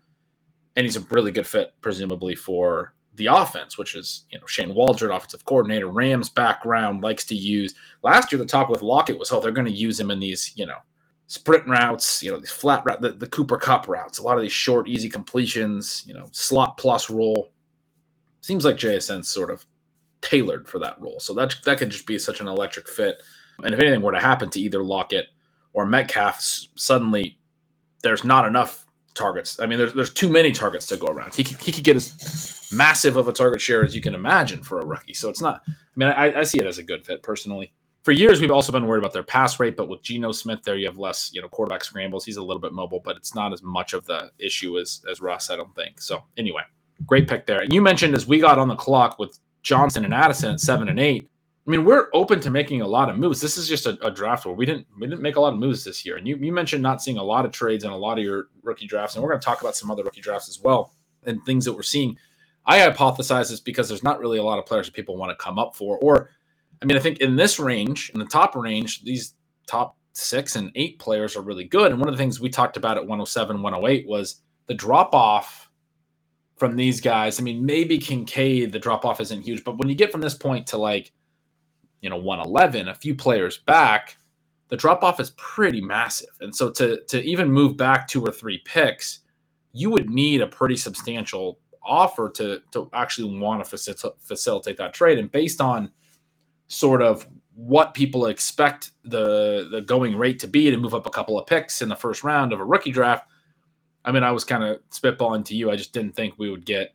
and 0.76 0.84
he's 0.84 0.96
a 0.96 1.06
really 1.10 1.32
good 1.32 1.46
fit, 1.46 1.72
presumably, 1.80 2.34
for 2.34 2.94
the 3.14 3.26
offense, 3.26 3.78
which 3.78 3.94
is, 3.94 4.26
you 4.30 4.38
know, 4.38 4.46
Shane 4.46 4.74
Waldron, 4.74 5.10
offensive 5.10 5.44
coordinator, 5.44 5.88
Rams 5.88 6.28
background, 6.28 7.02
likes 7.02 7.24
to 7.26 7.34
use. 7.34 7.74
Last 8.02 8.30
year, 8.30 8.38
the 8.38 8.44
talk 8.46 8.68
with 8.68 8.82
Lockett 8.82 9.18
was, 9.18 9.32
oh, 9.32 9.40
they're 9.40 9.52
going 9.52 9.66
to 9.66 9.72
use 9.72 9.98
him 9.98 10.10
in 10.10 10.20
these, 10.20 10.52
you 10.54 10.66
know, 10.66 10.78
sprint 11.26 11.66
routes, 11.66 12.22
you 12.22 12.30
know, 12.30 12.38
these 12.38 12.50
flat 12.50 12.84
route, 12.84 13.00
the, 13.00 13.12
the 13.12 13.26
Cooper 13.26 13.56
Kupp 13.56 13.88
routes, 13.88 14.18
a 14.18 14.22
lot 14.22 14.36
of 14.36 14.42
these 14.42 14.52
short, 14.52 14.86
easy 14.86 15.08
completions, 15.08 16.04
you 16.06 16.14
know, 16.14 16.28
slot 16.32 16.76
plus 16.76 17.10
role 17.10 17.52
seems 18.42 18.64
like 18.64 18.76
JSN's 18.76 19.28
sort 19.28 19.50
of 19.50 19.66
tailored 20.20 20.68
for 20.68 20.78
that 20.78 21.00
role. 21.00 21.18
So 21.18 21.34
that 21.34 21.56
that 21.64 21.78
could 21.78 21.90
just 21.90 22.06
be 22.06 22.18
such 22.18 22.40
an 22.40 22.46
electric 22.46 22.88
fit. 22.88 23.22
And 23.64 23.74
if 23.74 23.80
anything 23.80 24.02
were 24.02 24.12
to 24.12 24.20
happen 24.20 24.50
to 24.50 24.60
either 24.60 24.84
Lockett 24.84 25.26
or 25.72 25.84
Metcalf, 25.84 26.40
suddenly 26.76 27.38
there's 28.02 28.24
not 28.24 28.46
enough 28.46 28.85
targets. 29.16 29.58
I 29.58 29.66
mean, 29.66 29.78
there's 29.78 29.94
there's 29.94 30.12
too 30.12 30.28
many 30.28 30.52
targets 30.52 30.86
to 30.86 30.96
go 30.96 31.08
around. 31.08 31.34
He 31.34 31.42
could, 31.42 31.60
he 31.60 31.72
could 31.72 31.84
get 31.84 31.96
as 31.96 32.68
massive 32.72 33.16
of 33.16 33.26
a 33.28 33.32
target 33.32 33.60
share 33.60 33.84
as 33.84 33.94
you 33.94 34.00
can 34.00 34.14
imagine 34.14 34.62
for 34.62 34.80
a 34.80 34.86
rookie. 34.86 35.14
So 35.14 35.28
it's 35.28 35.40
not. 35.40 35.62
I 35.66 35.72
mean, 35.96 36.08
I, 36.08 36.40
I 36.40 36.42
see 36.44 36.58
it 36.58 36.66
as 36.66 36.78
a 36.78 36.82
good 36.82 37.04
fit 37.04 37.22
personally. 37.22 37.72
For 38.04 38.12
years, 38.12 38.40
we've 38.40 38.52
also 38.52 38.70
been 38.70 38.86
worried 38.86 39.00
about 39.00 39.12
their 39.12 39.24
pass 39.24 39.58
rate, 39.58 39.76
but 39.76 39.88
with 39.88 40.00
Geno 40.00 40.30
Smith 40.30 40.60
there, 40.62 40.76
you 40.76 40.86
have 40.86 40.96
less, 40.96 41.30
you 41.32 41.42
know, 41.42 41.48
quarterback 41.48 41.82
scrambles. 41.82 42.24
He's 42.24 42.36
a 42.36 42.42
little 42.42 42.60
bit 42.60 42.72
mobile, 42.72 43.00
but 43.04 43.16
it's 43.16 43.34
not 43.34 43.52
as 43.52 43.64
much 43.64 43.94
of 43.94 44.04
the 44.04 44.30
issue 44.38 44.78
as 44.78 45.02
as 45.10 45.20
Russ. 45.20 45.50
I 45.50 45.56
don't 45.56 45.74
think. 45.74 46.00
So 46.00 46.22
anyway, 46.36 46.62
great 47.04 47.26
pick 47.26 47.46
there. 47.46 47.60
And 47.60 47.72
you 47.72 47.82
mentioned 47.82 48.14
as 48.14 48.26
we 48.26 48.38
got 48.38 48.58
on 48.58 48.68
the 48.68 48.76
clock 48.76 49.18
with 49.18 49.38
Johnston 49.62 50.04
and 50.04 50.14
Addison 50.14 50.52
at 50.52 50.60
seven 50.60 50.88
and 50.88 51.00
eight 51.00 51.28
I 51.66 51.70
mean, 51.70 51.84
we're 51.84 52.08
open 52.12 52.38
to 52.40 52.50
making 52.50 52.80
a 52.80 52.86
lot 52.86 53.10
of 53.10 53.18
moves. 53.18 53.40
This 53.40 53.56
is 53.58 53.68
just 53.68 53.86
a, 53.86 53.98
a, 54.06 54.10
draft 54.10 54.46
where 54.46 54.54
we 54.54 54.64
didn't 54.64 54.86
we 55.00 55.08
didn't 55.08 55.20
make 55.20 55.34
a 55.34 55.40
lot 55.40 55.52
of 55.52 55.58
moves 55.58 55.82
this 55.82 56.06
year. 56.06 56.16
And 56.16 56.26
you, 56.26 56.36
you 56.36 56.52
mentioned 56.52 56.80
not 56.80 57.02
seeing 57.02 57.18
a 57.18 57.22
lot 57.22 57.44
of 57.44 57.50
trades 57.50 57.82
in 57.82 57.90
a 57.90 57.96
lot 57.96 58.18
of 58.18 58.24
your 58.24 58.48
rookie 58.62 58.86
drafts, 58.86 59.16
and 59.16 59.22
we're 59.22 59.30
going 59.30 59.40
to 59.40 59.44
talk 59.44 59.62
about 59.62 59.74
some 59.74 59.90
other 59.90 60.04
rookie 60.04 60.20
drafts 60.20 60.48
as 60.48 60.60
well 60.60 60.94
and 61.24 61.44
things 61.44 61.64
that 61.64 61.72
we're 61.72 61.82
seeing. 61.82 62.16
I 62.66 62.78
hypothesize 62.78 63.50
this 63.50 63.60
because 63.60 63.88
there's 63.88 64.04
not 64.04 64.20
really 64.20 64.38
a 64.38 64.42
lot 64.42 64.58
of 64.58 64.66
players 64.66 64.86
that 64.86 64.94
people 64.94 65.16
want 65.16 65.30
to 65.30 65.44
come 65.44 65.58
up 65.58 65.74
for. 65.74 65.98
Or, 65.98 66.30
I 66.82 66.84
mean, 66.84 66.96
I 66.96 67.00
think 67.00 67.18
in 67.18 67.36
this 67.36 67.58
range, 67.58 68.10
in 68.10 68.20
the 68.20 68.26
top 68.26 68.54
range, 68.54 69.02
these 69.02 69.34
top 69.66 69.96
six 70.12 70.56
and 70.56 70.70
eight 70.74 70.98
players 70.98 71.36
are 71.36 71.42
really 71.42 71.64
good. 71.64 71.90
And 71.90 72.00
one 72.00 72.08
of 72.08 72.14
the 72.14 72.18
things 72.18 72.40
we 72.40 72.48
talked 72.48 72.76
about 72.76 72.96
at 72.96 73.02
107, 73.02 73.62
108 73.62 74.08
was 74.08 74.42
the 74.66 74.74
drop 74.74 75.14
off 75.14 75.70
from 76.56 76.74
these 76.74 77.00
guys. 77.00 77.38
I 77.38 77.42
mean, 77.42 77.64
maybe 77.64 77.98
Kincaid, 77.98 78.72
the 78.72 78.78
drop 78.78 79.04
off 79.04 79.20
isn't 79.20 79.42
huge, 79.42 79.62
but 79.62 79.78
when 79.78 79.88
you 79.88 79.94
get 79.94 80.10
from 80.10 80.20
this 80.20 80.34
point 80.34 80.66
to 80.68 80.78
like 80.78 81.12
you 82.06 82.10
know 82.10 82.16
111 82.16 82.86
a 82.86 82.94
few 82.94 83.16
players 83.16 83.58
back 83.58 84.16
the 84.68 84.76
drop 84.76 85.04
off 85.04 85.20
is 85.20 85.30
pretty 85.36 85.80
massive. 85.80 86.30
And 86.40 86.54
so 86.54 86.70
to 86.70 87.02
to 87.04 87.22
even 87.22 87.50
move 87.50 87.76
back 87.76 88.06
two 88.06 88.22
or 88.22 88.32
three 88.32 88.62
picks 88.64 89.20
you 89.72 89.90
would 89.90 90.08
need 90.08 90.40
a 90.40 90.46
pretty 90.46 90.76
substantial 90.76 91.58
offer 91.84 92.30
to 92.30 92.60
to 92.72 92.88
actually 92.92 93.38
want 93.38 93.64
to 93.64 93.76
facil- 93.76 94.14
facilitate 94.20 94.76
that 94.78 94.94
trade. 94.94 95.18
And 95.18 95.30
based 95.30 95.60
on 95.60 95.90
sort 96.68 97.02
of 97.02 97.26
what 97.54 97.94
people 97.94 98.26
expect 98.26 98.92
the 99.04 99.68
the 99.70 99.80
going 99.80 100.16
rate 100.16 100.38
to 100.40 100.46
be 100.46 100.70
to 100.70 100.76
move 100.76 100.94
up 100.94 101.06
a 101.06 101.10
couple 101.10 101.38
of 101.38 101.46
picks 101.46 101.82
in 101.82 101.88
the 101.88 101.96
first 101.96 102.22
round 102.22 102.52
of 102.52 102.60
a 102.60 102.64
rookie 102.64 102.90
draft 102.90 103.26
i 104.04 104.12
mean 104.12 104.22
i 104.22 104.30
was 104.30 104.44
kind 104.44 104.62
of 104.62 104.78
spitballing 104.90 105.42
to 105.42 105.56
you. 105.56 105.70
I 105.70 105.76
just 105.76 105.94
didn't 105.94 106.14
think 106.14 106.34
we 106.36 106.50
would 106.50 106.66
get 106.66 106.94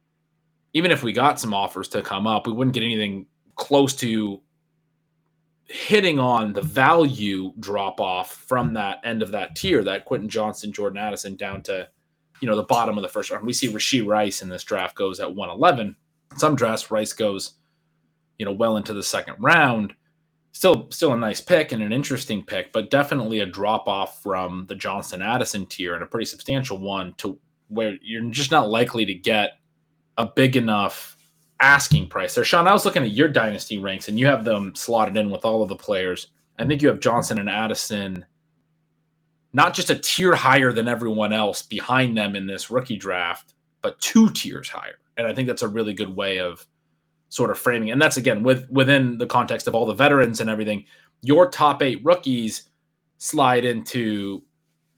even 0.73 0.91
if 0.91 1.01
we 1.01 1.13
got 1.13 1.39
some 1.39 1.53
offers 1.53 1.87
to 1.89 2.03
come 2.03 2.27
up 2.27 2.45
we 2.45 2.53
wouldn't 2.53 2.75
get 2.75 2.83
anything 2.83 3.25
close 3.55 3.95
to 3.95 4.39
hitting 5.67 6.19
on 6.19 6.53
the 6.53 6.61
value 6.61 7.53
drop 7.59 7.99
off 8.01 8.33
from 8.33 8.73
that 8.73 8.99
end 9.03 9.21
of 9.21 9.31
that 9.31 9.55
tier, 9.55 9.83
that 9.83 10.05
Quentin 10.05 10.29
Johnston, 10.29 10.71
Jordan 10.71 10.97
Addison 10.97 11.35
down 11.35 11.61
to, 11.63 11.87
you 12.41 12.47
know, 12.47 12.55
the 12.55 12.63
bottom 12.63 12.97
of 12.97 13.01
the 13.01 13.09
first 13.09 13.31
round. 13.31 13.45
We 13.45 13.53
see 13.53 13.71
Rashee 13.71 14.05
Rice 14.05 14.41
in 14.41 14.49
this 14.49 14.63
draft 14.63 14.95
goes 14.95 15.19
at 15.19 15.33
111. 15.33 15.95
Some 16.37 16.55
drafts, 16.55 16.91
Rice 16.91 17.13
goes, 17.13 17.53
you 18.37 18.45
know, 18.45 18.51
well 18.51 18.77
into 18.77 18.93
the 18.93 19.03
second 19.03 19.35
round. 19.39 19.93
Still, 20.53 20.91
still 20.91 21.13
a 21.13 21.17
nice 21.17 21.39
pick 21.39 21.71
and 21.71 21.81
an 21.81 21.93
interesting 21.93 22.43
pick, 22.43 22.73
but 22.73 22.89
definitely 22.89 23.39
a 23.39 23.45
drop 23.45 23.87
off 23.87 24.21
from 24.21 24.65
the 24.67 24.75
Johnston 24.75 25.21
Addison 25.21 25.65
tier 25.65 25.93
and 25.93 26.03
a 26.03 26.07
pretty 26.07 26.25
substantial 26.25 26.77
one 26.77 27.13
to 27.17 27.39
where 27.69 27.97
you're 28.01 28.29
just 28.31 28.51
not 28.51 28.69
likely 28.69 29.05
to 29.05 29.13
get 29.13 29.51
a 30.17 30.25
big 30.25 30.57
enough 30.57 31.15
asking 31.61 32.07
price 32.07 32.35
there. 32.35 32.43
Shawn, 32.43 32.67
I 32.67 32.73
was 32.73 32.85
looking 32.85 33.03
at 33.03 33.11
your 33.11 33.27
dynasty 33.27 33.77
ranks 33.77 34.07
and 34.07 34.19
you 34.19 34.25
have 34.25 34.43
them 34.43 34.73
slotted 34.75 35.15
in 35.15 35.29
with 35.29 35.45
all 35.45 35.61
of 35.63 35.69
the 35.69 35.75
players. 35.75 36.27
I 36.59 36.65
think 36.65 36.81
you 36.81 36.89
have 36.89 36.99
Johnston 36.99 37.39
and 37.39 37.49
Addison 37.49 38.25
not 39.53 39.73
just 39.73 39.89
a 39.89 39.95
tier 39.95 40.35
higher 40.35 40.71
than 40.71 40.87
everyone 40.87 41.33
else 41.33 41.61
behind 41.61 42.17
them 42.17 42.35
in 42.35 42.47
this 42.47 42.71
rookie 42.71 42.97
draft, 42.97 43.53
but 43.81 43.99
two 43.99 44.29
tiers 44.29 44.69
higher. 44.69 44.99
And 45.17 45.27
I 45.27 45.33
think 45.33 45.47
that's 45.47 45.61
a 45.61 45.67
really 45.67 45.93
good 45.93 46.15
way 46.15 46.39
of 46.39 46.65
sort 47.29 47.51
of 47.51 47.59
framing. 47.59 47.91
And 47.91 48.01
that's 48.01 48.17
again 48.17 48.43
with 48.43 48.69
within 48.69 49.17
the 49.17 49.25
context 49.25 49.67
of 49.67 49.75
all 49.75 49.85
the 49.85 49.93
veterans 49.93 50.39
and 50.39 50.49
everything. 50.49 50.85
Your 51.21 51.49
top 51.49 51.83
eight 51.83 52.03
rookies 52.03 52.69
slide 53.17 53.65
into, 53.65 54.41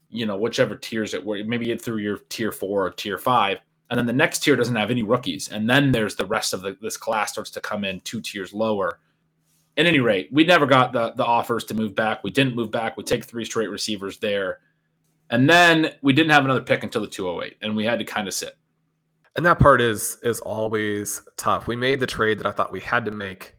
you 0.08 0.24
know, 0.24 0.36
whichever 0.36 0.76
tiers 0.76 1.14
it 1.14 1.24
were. 1.24 1.42
Maybe 1.44 1.76
through 1.76 1.98
your 1.98 2.18
tier 2.28 2.52
four 2.52 2.86
or 2.86 2.90
tier 2.90 3.18
five 3.18 3.58
and 3.90 3.98
then 3.98 4.06
the 4.06 4.12
next 4.12 4.40
tier 4.40 4.56
doesn't 4.56 4.76
have 4.76 4.90
any 4.90 5.02
rookies, 5.02 5.48
and 5.48 5.68
then 5.68 5.92
there's 5.92 6.16
the 6.16 6.26
rest 6.26 6.52
of 6.54 6.62
the, 6.62 6.76
this 6.80 6.96
class 6.96 7.32
starts 7.32 7.50
to 7.50 7.60
come 7.60 7.84
in 7.84 8.00
two 8.00 8.20
tiers 8.20 8.52
lower. 8.52 9.00
At 9.76 9.86
any 9.86 9.98
rate, 9.98 10.28
we 10.32 10.44
never 10.44 10.66
got 10.66 10.92
the 10.92 11.12
the 11.12 11.24
offers 11.24 11.64
to 11.64 11.74
move 11.74 11.94
back. 11.94 12.22
We 12.22 12.30
didn't 12.30 12.54
move 12.54 12.70
back. 12.70 12.96
We 12.96 13.02
take 13.02 13.24
three 13.24 13.44
straight 13.44 13.70
receivers 13.70 14.18
there, 14.18 14.60
and 15.30 15.50
then 15.50 15.92
we 16.00 16.12
didn't 16.12 16.30
have 16.30 16.44
another 16.44 16.62
pick 16.62 16.84
until 16.84 17.02
the 17.02 17.08
208, 17.08 17.56
and 17.60 17.74
we 17.74 17.84
had 17.84 17.98
to 17.98 18.04
kind 18.04 18.28
of 18.28 18.34
sit. 18.34 18.56
And 19.36 19.44
that 19.44 19.58
part 19.58 19.80
is 19.80 20.18
is 20.22 20.40
always 20.40 21.22
tough. 21.36 21.66
We 21.66 21.76
made 21.76 22.00
the 22.00 22.06
trade 22.06 22.38
that 22.38 22.46
I 22.46 22.52
thought 22.52 22.72
we 22.72 22.80
had 22.80 23.04
to 23.06 23.10
make. 23.10 23.56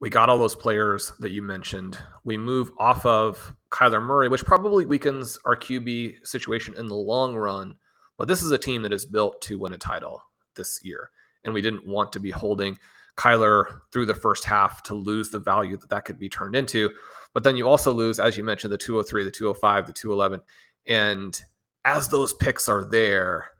We 0.00 0.10
got 0.10 0.28
all 0.28 0.38
those 0.38 0.56
players 0.56 1.12
that 1.20 1.32
you 1.32 1.42
mentioned. 1.42 1.98
We 2.24 2.36
move 2.36 2.70
off 2.78 3.04
of 3.06 3.54
Kyler 3.70 4.02
Murray, 4.02 4.28
which 4.28 4.44
probably 4.44 4.86
weakens 4.86 5.38
our 5.44 5.56
QB 5.56 6.26
situation 6.26 6.74
in 6.76 6.86
the 6.86 6.94
long 6.94 7.34
run 7.34 7.76
but 8.18 8.28
this 8.28 8.42
is 8.42 8.50
a 8.50 8.58
team 8.58 8.82
that 8.82 8.92
is 8.92 9.06
built 9.06 9.40
to 9.42 9.58
win 9.58 9.72
a 9.72 9.78
title 9.78 10.22
this 10.54 10.80
year. 10.82 11.10
And 11.44 11.54
we 11.54 11.62
didn't 11.62 11.86
want 11.86 12.12
to 12.12 12.20
be 12.20 12.30
holding 12.30 12.78
Kyler 13.16 13.80
through 13.92 14.06
the 14.06 14.14
first 14.14 14.44
half 14.44 14.82
to 14.84 14.94
lose 14.94 15.30
the 15.30 15.38
value 15.38 15.76
that 15.76 15.88
that 15.90 16.04
could 16.04 16.18
be 16.18 16.28
turned 16.28 16.56
into. 16.56 16.90
But 17.34 17.44
then 17.44 17.56
you 17.56 17.68
also 17.68 17.92
lose, 17.92 18.18
as 18.18 18.36
you 18.36 18.44
mentioned, 18.44 18.72
the 18.72 18.78
203, 18.78 19.24
the 19.24 19.30
205, 19.30 19.86
the 19.86 19.92
211. 19.92 20.40
And 20.86 21.40
as 21.84 22.08
those 22.08 22.32
picks 22.34 22.68
are 22.68 22.84
there, 22.84 23.50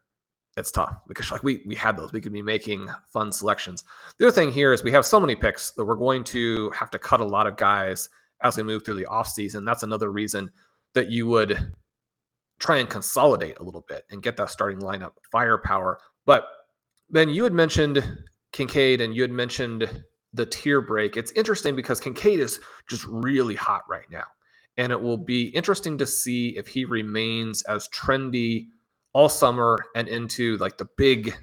it's 0.56 0.70
tough 0.70 0.96
because 1.06 1.30
like 1.30 1.42
we 1.42 1.62
we 1.66 1.74
had 1.74 1.96
those. 1.96 2.12
We 2.12 2.20
could 2.20 2.32
be 2.32 2.42
making 2.42 2.88
fun 3.12 3.30
selections. 3.30 3.84
The 4.18 4.26
other 4.26 4.34
thing 4.34 4.50
here 4.50 4.72
is 4.72 4.82
we 4.82 4.92
have 4.92 5.04
so 5.04 5.20
many 5.20 5.36
picks 5.36 5.72
that 5.72 5.84
we're 5.84 5.96
going 5.96 6.24
to 6.24 6.70
have 6.70 6.90
to 6.92 6.98
cut 6.98 7.20
a 7.20 7.24
lot 7.24 7.46
of 7.46 7.58
guys 7.58 8.08
as 8.42 8.56
we 8.56 8.62
move 8.62 8.84
through 8.84 8.94
the 8.94 9.04
offseason. 9.04 9.66
That's 9.66 9.82
another 9.82 10.10
reason 10.10 10.50
that 10.94 11.10
you 11.10 11.26
would 11.26 11.72
try 12.58 12.78
and 12.78 12.88
consolidate 12.88 13.58
a 13.58 13.62
little 13.62 13.84
bit 13.88 14.04
and 14.10 14.22
get 14.22 14.36
that 14.36 14.50
starting 14.50 14.80
lineup 14.80 15.12
firepower. 15.30 15.98
But 16.24 16.46
then 17.10 17.28
you 17.28 17.44
had 17.44 17.52
mentioned 17.52 18.02
Kincaid 18.52 19.00
and 19.00 19.14
you 19.14 19.22
had 19.22 19.30
mentioned 19.30 20.04
the 20.32 20.46
tier 20.46 20.80
break. 20.80 21.16
It's 21.16 21.32
interesting 21.32 21.76
because 21.76 22.00
Kincaid 22.00 22.40
is 22.40 22.60
just 22.88 23.04
really 23.06 23.54
hot 23.54 23.82
right 23.88 24.10
now. 24.10 24.24
And 24.78 24.92
it 24.92 25.00
will 25.00 25.16
be 25.16 25.44
interesting 25.48 25.96
to 25.98 26.06
see 26.06 26.50
if 26.56 26.66
he 26.66 26.84
remains 26.84 27.62
as 27.62 27.88
trendy 27.88 28.66
all 29.12 29.28
summer 29.28 29.78
and 29.94 30.08
into 30.08 30.58
like 30.58 30.76
the 30.76 30.88
big 30.96 31.34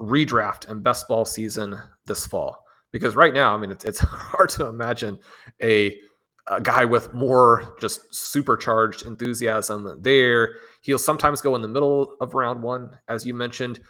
redraft 0.00 0.68
and 0.68 0.82
best 0.82 1.08
ball 1.08 1.24
season 1.24 1.76
this 2.06 2.26
fall. 2.26 2.64
Because 2.92 3.16
right 3.16 3.34
now, 3.34 3.54
I 3.54 3.58
mean, 3.58 3.70
it's, 3.70 3.84
it's 3.84 3.98
hard 4.00 4.50
to 4.50 4.66
imagine 4.66 5.18
a 5.62 5.98
a 6.48 6.60
guy 6.60 6.84
with 6.84 7.12
more 7.12 7.76
just 7.80 8.14
supercharged 8.14 9.04
enthusiasm 9.04 9.98
there. 10.00 10.54
He'll 10.82 10.98
sometimes 10.98 11.40
go 11.40 11.56
in 11.56 11.62
the 11.62 11.68
middle 11.68 12.16
of 12.20 12.34
round 12.34 12.62
one, 12.62 12.98
as 13.08 13.26
you 13.26 13.34
mentioned. 13.34 13.80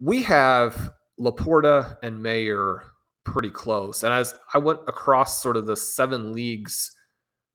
We 0.00 0.22
have 0.22 0.92
Laporta 1.20 1.96
and 2.02 2.22
Mayer 2.22 2.84
pretty 3.24 3.50
close. 3.50 4.02
And 4.02 4.12
as 4.12 4.34
I 4.54 4.58
went 4.58 4.80
across 4.88 5.42
sort 5.42 5.56
of 5.56 5.66
the 5.66 5.76
seven 5.76 6.32
leagues 6.32 6.92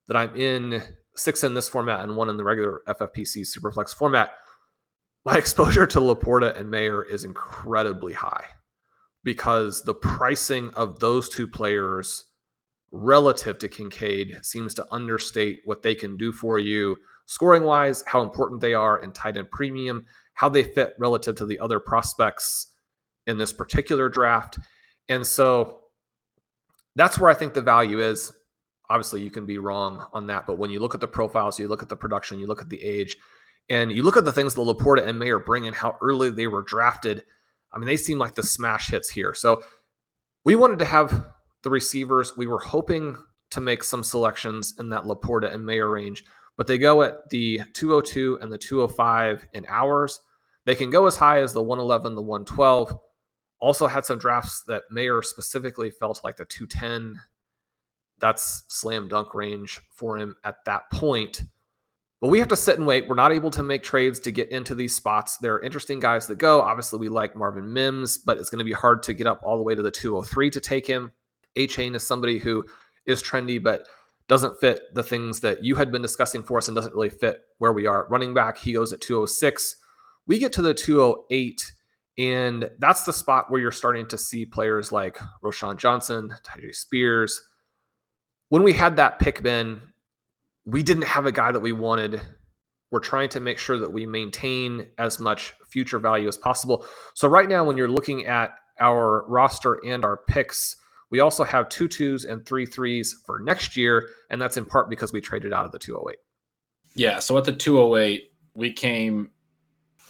that 0.07 0.15
I'm 0.15 0.35
in, 0.35 0.81
six 1.15 1.43
in 1.43 1.53
this 1.53 1.67
format 1.67 2.01
and 2.01 2.15
one 2.15 2.29
in 2.29 2.37
the 2.37 2.43
regular 2.43 2.81
FFPC 2.87 3.45
Superflex 3.45 3.93
format, 3.93 4.31
my 5.25 5.35
exposure 5.37 5.87
to 5.87 5.99
Laporta 5.99 6.57
and 6.57 6.69
Mayer 6.69 7.03
is 7.03 7.25
incredibly 7.25 8.13
high 8.13 8.45
because 9.23 9.81
the 9.81 9.95
pricing 9.95 10.71
of 10.75 10.99
those 10.99 11.27
two 11.27 11.47
players 11.47 12.26
relative 12.91 13.57
to 13.59 13.67
Kincaid 13.67 14.39
seems 14.43 14.73
to 14.75 14.85
understate 14.91 15.61
what 15.65 15.81
they 15.81 15.95
can 15.95 16.17
do 16.17 16.31
for 16.31 16.59
you 16.59 16.97
scoring 17.27 17.63
wise, 17.63 18.03
how 18.07 18.21
important 18.21 18.61
they 18.61 18.73
are 18.73 19.03
in 19.03 19.11
tight 19.11 19.37
end 19.37 19.51
premium, 19.51 20.05
how 20.33 20.49
they 20.49 20.63
fit 20.63 20.95
relative 20.97 21.35
to 21.35 21.45
the 21.45 21.59
other 21.59 21.79
prospects 21.79 22.67
in 23.27 23.37
this 23.37 23.53
particular 23.53 24.09
draft. 24.09 24.57
And 25.09 25.25
so 25.25 25.81
that's 26.95 27.19
where 27.19 27.29
I 27.29 27.33
think 27.33 27.53
the 27.53 27.61
value 27.61 28.01
is. 28.01 28.31
Obviously, 28.89 29.21
you 29.21 29.29
can 29.29 29.45
be 29.45 29.57
wrong 29.57 30.05
on 30.13 30.27
that, 30.27 30.47
but 30.47 30.57
when 30.57 30.71
you 30.71 30.79
look 30.79 30.95
at 30.95 31.01
the 31.01 31.07
profiles, 31.07 31.59
you 31.59 31.67
look 31.67 31.83
at 31.83 31.89
the 31.89 31.95
production, 31.95 32.39
you 32.39 32.47
look 32.47 32.61
at 32.61 32.69
the 32.69 32.81
age, 32.81 33.17
and 33.69 33.91
you 33.91 34.01
look 34.01 34.15
at 34.15 34.23
the 34.23 34.31
things 34.31 34.53
the 34.53 34.61
Laporta 34.61 35.05
and 35.05 35.19
Mayer 35.19 35.39
bring 35.39 35.65
in, 35.65 35.73
how 35.73 35.97
early 36.01 36.29
they 36.29 36.47
were 36.47 36.61
drafted. 36.61 37.25
I 37.73 37.77
mean, 37.77 37.87
they 37.87 37.97
seem 37.97 38.17
like 38.17 38.33
the 38.33 38.43
smash 38.43 38.87
hits 38.87 39.09
here. 39.09 39.33
So 39.33 39.61
we 40.45 40.55
wanted 40.55 40.79
to 40.79 40.85
have 40.85 41.25
the 41.67 41.71
receivers. 41.71 42.37
We 42.37 42.47
were 42.47 42.59
hoping 42.59 43.17
to 43.51 43.59
make 43.59 43.83
some 43.83 44.01
selections 44.01 44.75
in 44.79 44.87
that 44.87 45.03
Laporta 45.03 45.53
and 45.53 45.65
Mayer 45.65 45.89
range, 45.89 46.23
but 46.55 46.65
they 46.65 46.77
go 46.77 47.01
at 47.01 47.29
the 47.29 47.61
202 47.73 48.39
and 48.41 48.49
the 48.49 48.57
205 48.57 49.45
in 49.51 49.65
hours. 49.67 50.21
They 50.63 50.75
can 50.75 50.89
go 50.89 51.07
as 51.07 51.17
high 51.17 51.41
as 51.41 51.51
the 51.51 51.61
111, 51.61 52.15
the 52.15 52.21
112. 52.21 52.97
Also 53.59 53.85
had 53.85 54.05
some 54.05 54.17
drafts 54.17 54.63
that 54.67 54.83
Mayer 54.89 55.21
specifically 55.21 55.91
felt 55.91 56.21
like 56.23 56.37
the 56.37 56.45
210. 56.45 57.19
That's 58.19 58.63
slam 58.69 59.09
dunk 59.09 59.33
range 59.33 59.81
for 59.89 60.17
him 60.17 60.37
at 60.45 60.63
that 60.63 60.89
point. 60.89 61.43
But 62.21 62.29
we 62.29 62.39
have 62.39 62.47
to 62.47 62.55
sit 62.55 62.77
and 62.77 62.87
wait. 62.87 63.09
We're 63.09 63.15
not 63.15 63.33
able 63.33 63.51
to 63.51 63.61
make 63.61 63.83
trades 63.83 64.21
to 64.21 64.31
get 64.31 64.49
into 64.51 64.73
these 64.73 64.95
spots. 64.95 65.37
There 65.37 65.53
are 65.55 65.61
interesting 65.61 65.99
guys 65.99 66.27
that 66.27 66.37
go. 66.37 66.61
Obviously, 66.61 66.97
we 66.97 67.09
like 67.09 67.35
Marvin 67.35 67.71
Mims, 67.73 68.17
but 68.17 68.37
it's 68.37 68.49
going 68.49 68.59
to 68.59 68.65
be 68.65 68.71
hard 68.71 69.03
to 69.03 69.13
get 69.13 69.27
up 69.27 69.41
all 69.43 69.57
the 69.57 69.63
way 69.63 69.75
to 69.75 69.81
the 69.81 69.91
203 69.91 70.49
to 70.51 70.61
take 70.61 70.87
him. 70.87 71.11
Achane 71.57 71.95
is 71.95 72.05
somebody 72.05 72.37
who 72.37 72.63
is 73.05 73.23
trendy, 73.23 73.61
but 73.61 73.87
doesn't 74.27 74.59
fit 74.59 74.93
the 74.93 75.03
things 75.03 75.39
that 75.39 75.63
you 75.63 75.75
had 75.75 75.91
been 75.91 76.01
discussing 76.01 76.43
for 76.43 76.57
us 76.57 76.67
and 76.67 76.75
doesn't 76.75 76.93
really 76.93 77.09
fit 77.09 77.41
where 77.59 77.73
we 77.73 77.87
are. 77.87 78.07
Running 78.09 78.33
back, 78.33 78.57
he 78.57 78.73
goes 78.73 78.91
at 78.91 79.01
206. 79.01 79.77
We 80.27 80.37
get 80.37 80.51
to 80.53 80.61
the 80.61 80.73
208, 80.73 81.71
and 82.17 82.69
that's 82.79 83.03
the 83.03 83.13
spot 83.13 83.49
where 83.49 83.61
you're 83.61 83.71
starting 83.71 84.07
to 84.07 84.17
see 84.17 84.45
players 84.45 84.91
like 84.91 85.17
Roschon 85.43 85.77
Johnson, 85.77 86.33
Tyjae 86.43 86.75
Spears. 86.75 87.41
When 88.49 88.63
we 88.63 88.73
had 88.73 88.97
that 88.97 89.19
pick, 89.19 89.41
Ben, 89.41 89.81
we 90.65 90.83
didn't 90.83 91.03
have 91.03 91.25
a 91.25 91.31
guy 91.31 91.53
that 91.53 91.59
we 91.61 91.71
wanted. 91.71 92.21
We're 92.91 92.99
trying 92.99 93.29
to 93.29 93.39
make 93.39 93.57
sure 93.57 93.79
that 93.79 93.91
we 93.91 94.05
maintain 94.05 94.87
as 94.97 95.19
much 95.19 95.53
future 95.69 95.99
value 95.99 96.27
as 96.27 96.37
possible. 96.37 96.85
So, 97.13 97.27
right 97.29 97.47
now, 97.47 97.63
when 97.63 97.77
you're 97.77 97.87
looking 97.89 98.25
at 98.25 98.51
our 98.79 99.25
roster 99.27 99.79
and 99.85 100.03
our 100.03 100.17
picks, 100.17 100.75
we 101.09 101.19
also 101.19 101.43
have 101.43 101.69
two 101.69 101.87
twos 101.87 102.25
and 102.25 102.45
three 102.45 102.65
threes 102.65 103.21
for 103.25 103.39
next 103.39 103.77
year. 103.77 104.09
And 104.29 104.41
that's 104.41 104.57
in 104.57 104.65
part 104.65 104.89
because 104.89 105.13
we 105.13 105.21
traded 105.21 105.53
out 105.53 105.65
of 105.65 105.71
the 105.71 105.79
208. 105.79 106.17
Yeah. 106.95 107.19
So, 107.19 107.37
at 107.37 107.45
the 107.45 107.53
208, 107.53 108.31
we 108.55 108.73
came, 108.73 109.29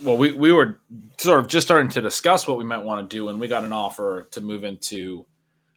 well, 0.02 0.18
we, 0.18 0.32
we 0.32 0.52
were 0.52 0.80
sort 1.18 1.40
of 1.40 1.48
just 1.48 1.68
starting 1.68 1.90
to 1.90 2.02
discuss 2.02 2.48
what 2.48 2.58
we 2.58 2.64
might 2.64 2.84
want 2.84 3.08
to 3.08 3.16
do. 3.16 3.30
And 3.30 3.40
we 3.40 3.48
got 3.48 3.64
an 3.64 3.74
offer 3.74 4.28
to 4.32 4.42
move 4.42 4.64
into 4.64 5.26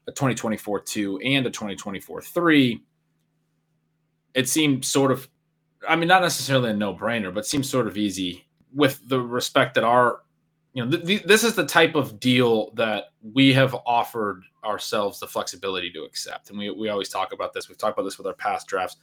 a 0.07 0.13
2024 0.13 0.81
2 0.81 1.19
and 1.19 1.47
a 1.47 1.51
2024 1.51 2.23
3 2.23 2.83
it 4.35 4.49
seemed 4.49 4.85
sort 4.85 5.13
of, 5.13 5.29
I 5.89 5.97
mean, 5.97 6.09
not 6.09 6.23
necessarily 6.23 6.71
a 6.71 6.75
no 6.75 6.95
brainer, 6.95 7.33
but 7.33 7.47
seems 7.47 7.69
sort 7.69 7.87
of 7.87 7.97
easy 7.97 8.47
with 8.75 9.01
the 9.09 9.21
respect 9.21 9.75
that 9.75 9.85
our, 9.85 10.21
you 10.73 10.85
know, 10.85 10.91
th- 10.91 11.05
th- 11.05 11.23
this 11.25 11.45
is 11.45 11.55
the 11.55 11.67
type 11.67 11.95
of 11.95 12.21
deal 12.21 12.73
that 12.75 13.07
we 13.23 13.53
have 13.53 13.75
offered 13.87 14.43
ourselves 14.65 15.19
the 15.19 15.27
flexibility 15.27 15.91
to 15.93 16.05
accept. 16.05 16.51
And 16.51 16.59
we, 16.59 16.71
we 16.71 16.89
always 16.89 17.09
talk 17.09 17.33
about 17.33 17.53
this. 17.53 17.69
We've 17.69 17.79
talked 17.79 17.99
about 17.99 18.05
this 18.05 18.19
with 18.19 18.27
our 18.27 18.35
past 18.35 18.69
drafts. 18.69 18.97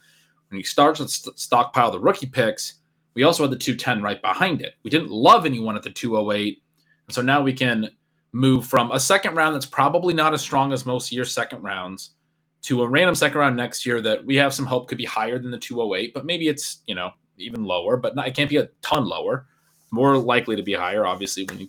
When 0.48 0.58
you 0.58 0.64
start 0.64 0.96
to 0.96 1.08
st- 1.08 1.38
stockpile 1.38 1.90
the 1.90 2.00
rookie 2.00 2.26
picks, 2.26 2.74
we 3.14 3.24
also 3.24 3.42
had 3.42 3.50
the 3.50 3.56
210 3.56 4.02
right 4.02 4.20
behind 4.22 4.62
it. 4.62 4.74
We 4.82 4.90
didn't 4.90 5.10
love 5.10 5.44
anyone 5.44 5.76
at 5.76 5.82
the 5.82 5.90
208. 5.90 6.62
And 7.06 7.14
so 7.14 7.20
now 7.20 7.42
we 7.42 7.52
can 7.52 7.90
move 8.32 8.66
from 8.66 8.92
a 8.92 9.00
second 9.00 9.34
round 9.34 9.54
that's 9.54 9.66
probably 9.66 10.14
not 10.14 10.34
as 10.34 10.40
strong 10.40 10.72
as 10.72 10.86
most 10.86 11.10
year's 11.12 11.32
second 11.32 11.62
rounds 11.62 12.10
to 12.62 12.82
a 12.82 12.88
random 12.88 13.14
second 13.14 13.38
round 13.38 13.56
next 13.56 13.86
year 13.86 14.00
that 14.00 14.24
we 14.24 14.36
have 14.36 14.54
some 14.54 14.66
hope 14.66 14.88
could 14.88 14.98
be 14.98 15.04
higher 15.04 15.38
than 15.38 15.50
the 15.50 15.58
208, 15.58 16.12
but 16.12 16.24
maybe 16.24 16.48
it's, 16.48 16.82
you 16.86 16.94
know, 16.94 17.10
even 17.36 17.64
lower, 17.64 17.96
but 17.96 18.14
not, 18.14 18.26
it 18.26 18.34
can't 18.34 18.50
be 18.50 18.56
a 18.56 18.68
ton 18.82 19.06
lower. 19.06 19.46
More 19.90 20.16
likely 20.16 20.56
to 20.56 20.62
be 20.62 20.74
higher, 20.74 21.06
obviously, 21.06 21.44
when 21.44 21.60
you 21.60 21.68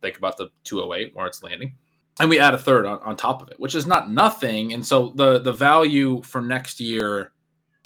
think 0.00 0.16
about 0.16 0.36
the 0.36 0.50
208 0.64 1.14
where 1.14 1.26
it's 1.26 1.42
landing. 1.42 1.74
And 2.18 2.28
we 2.28 2.38
add 2.38 2.54
a 2.54 2.58
third 2.58 2.86
on, 2.86 2.98
on 3.00 3.16
top 3.16 3.42
of 3.42 3.48
it, 3.48 3.58
which 3.58 3.74
is 3.74 3.86
not 3.86 4.10
nothing. 4.10 4.72
And 4.72 4.86
so 4.86 5.12
the 5.14 5.38
the 5.38 5.52
value 5.52 6.22
for 6.22 6.40
next 6.40 6.80
year 6.80 7.32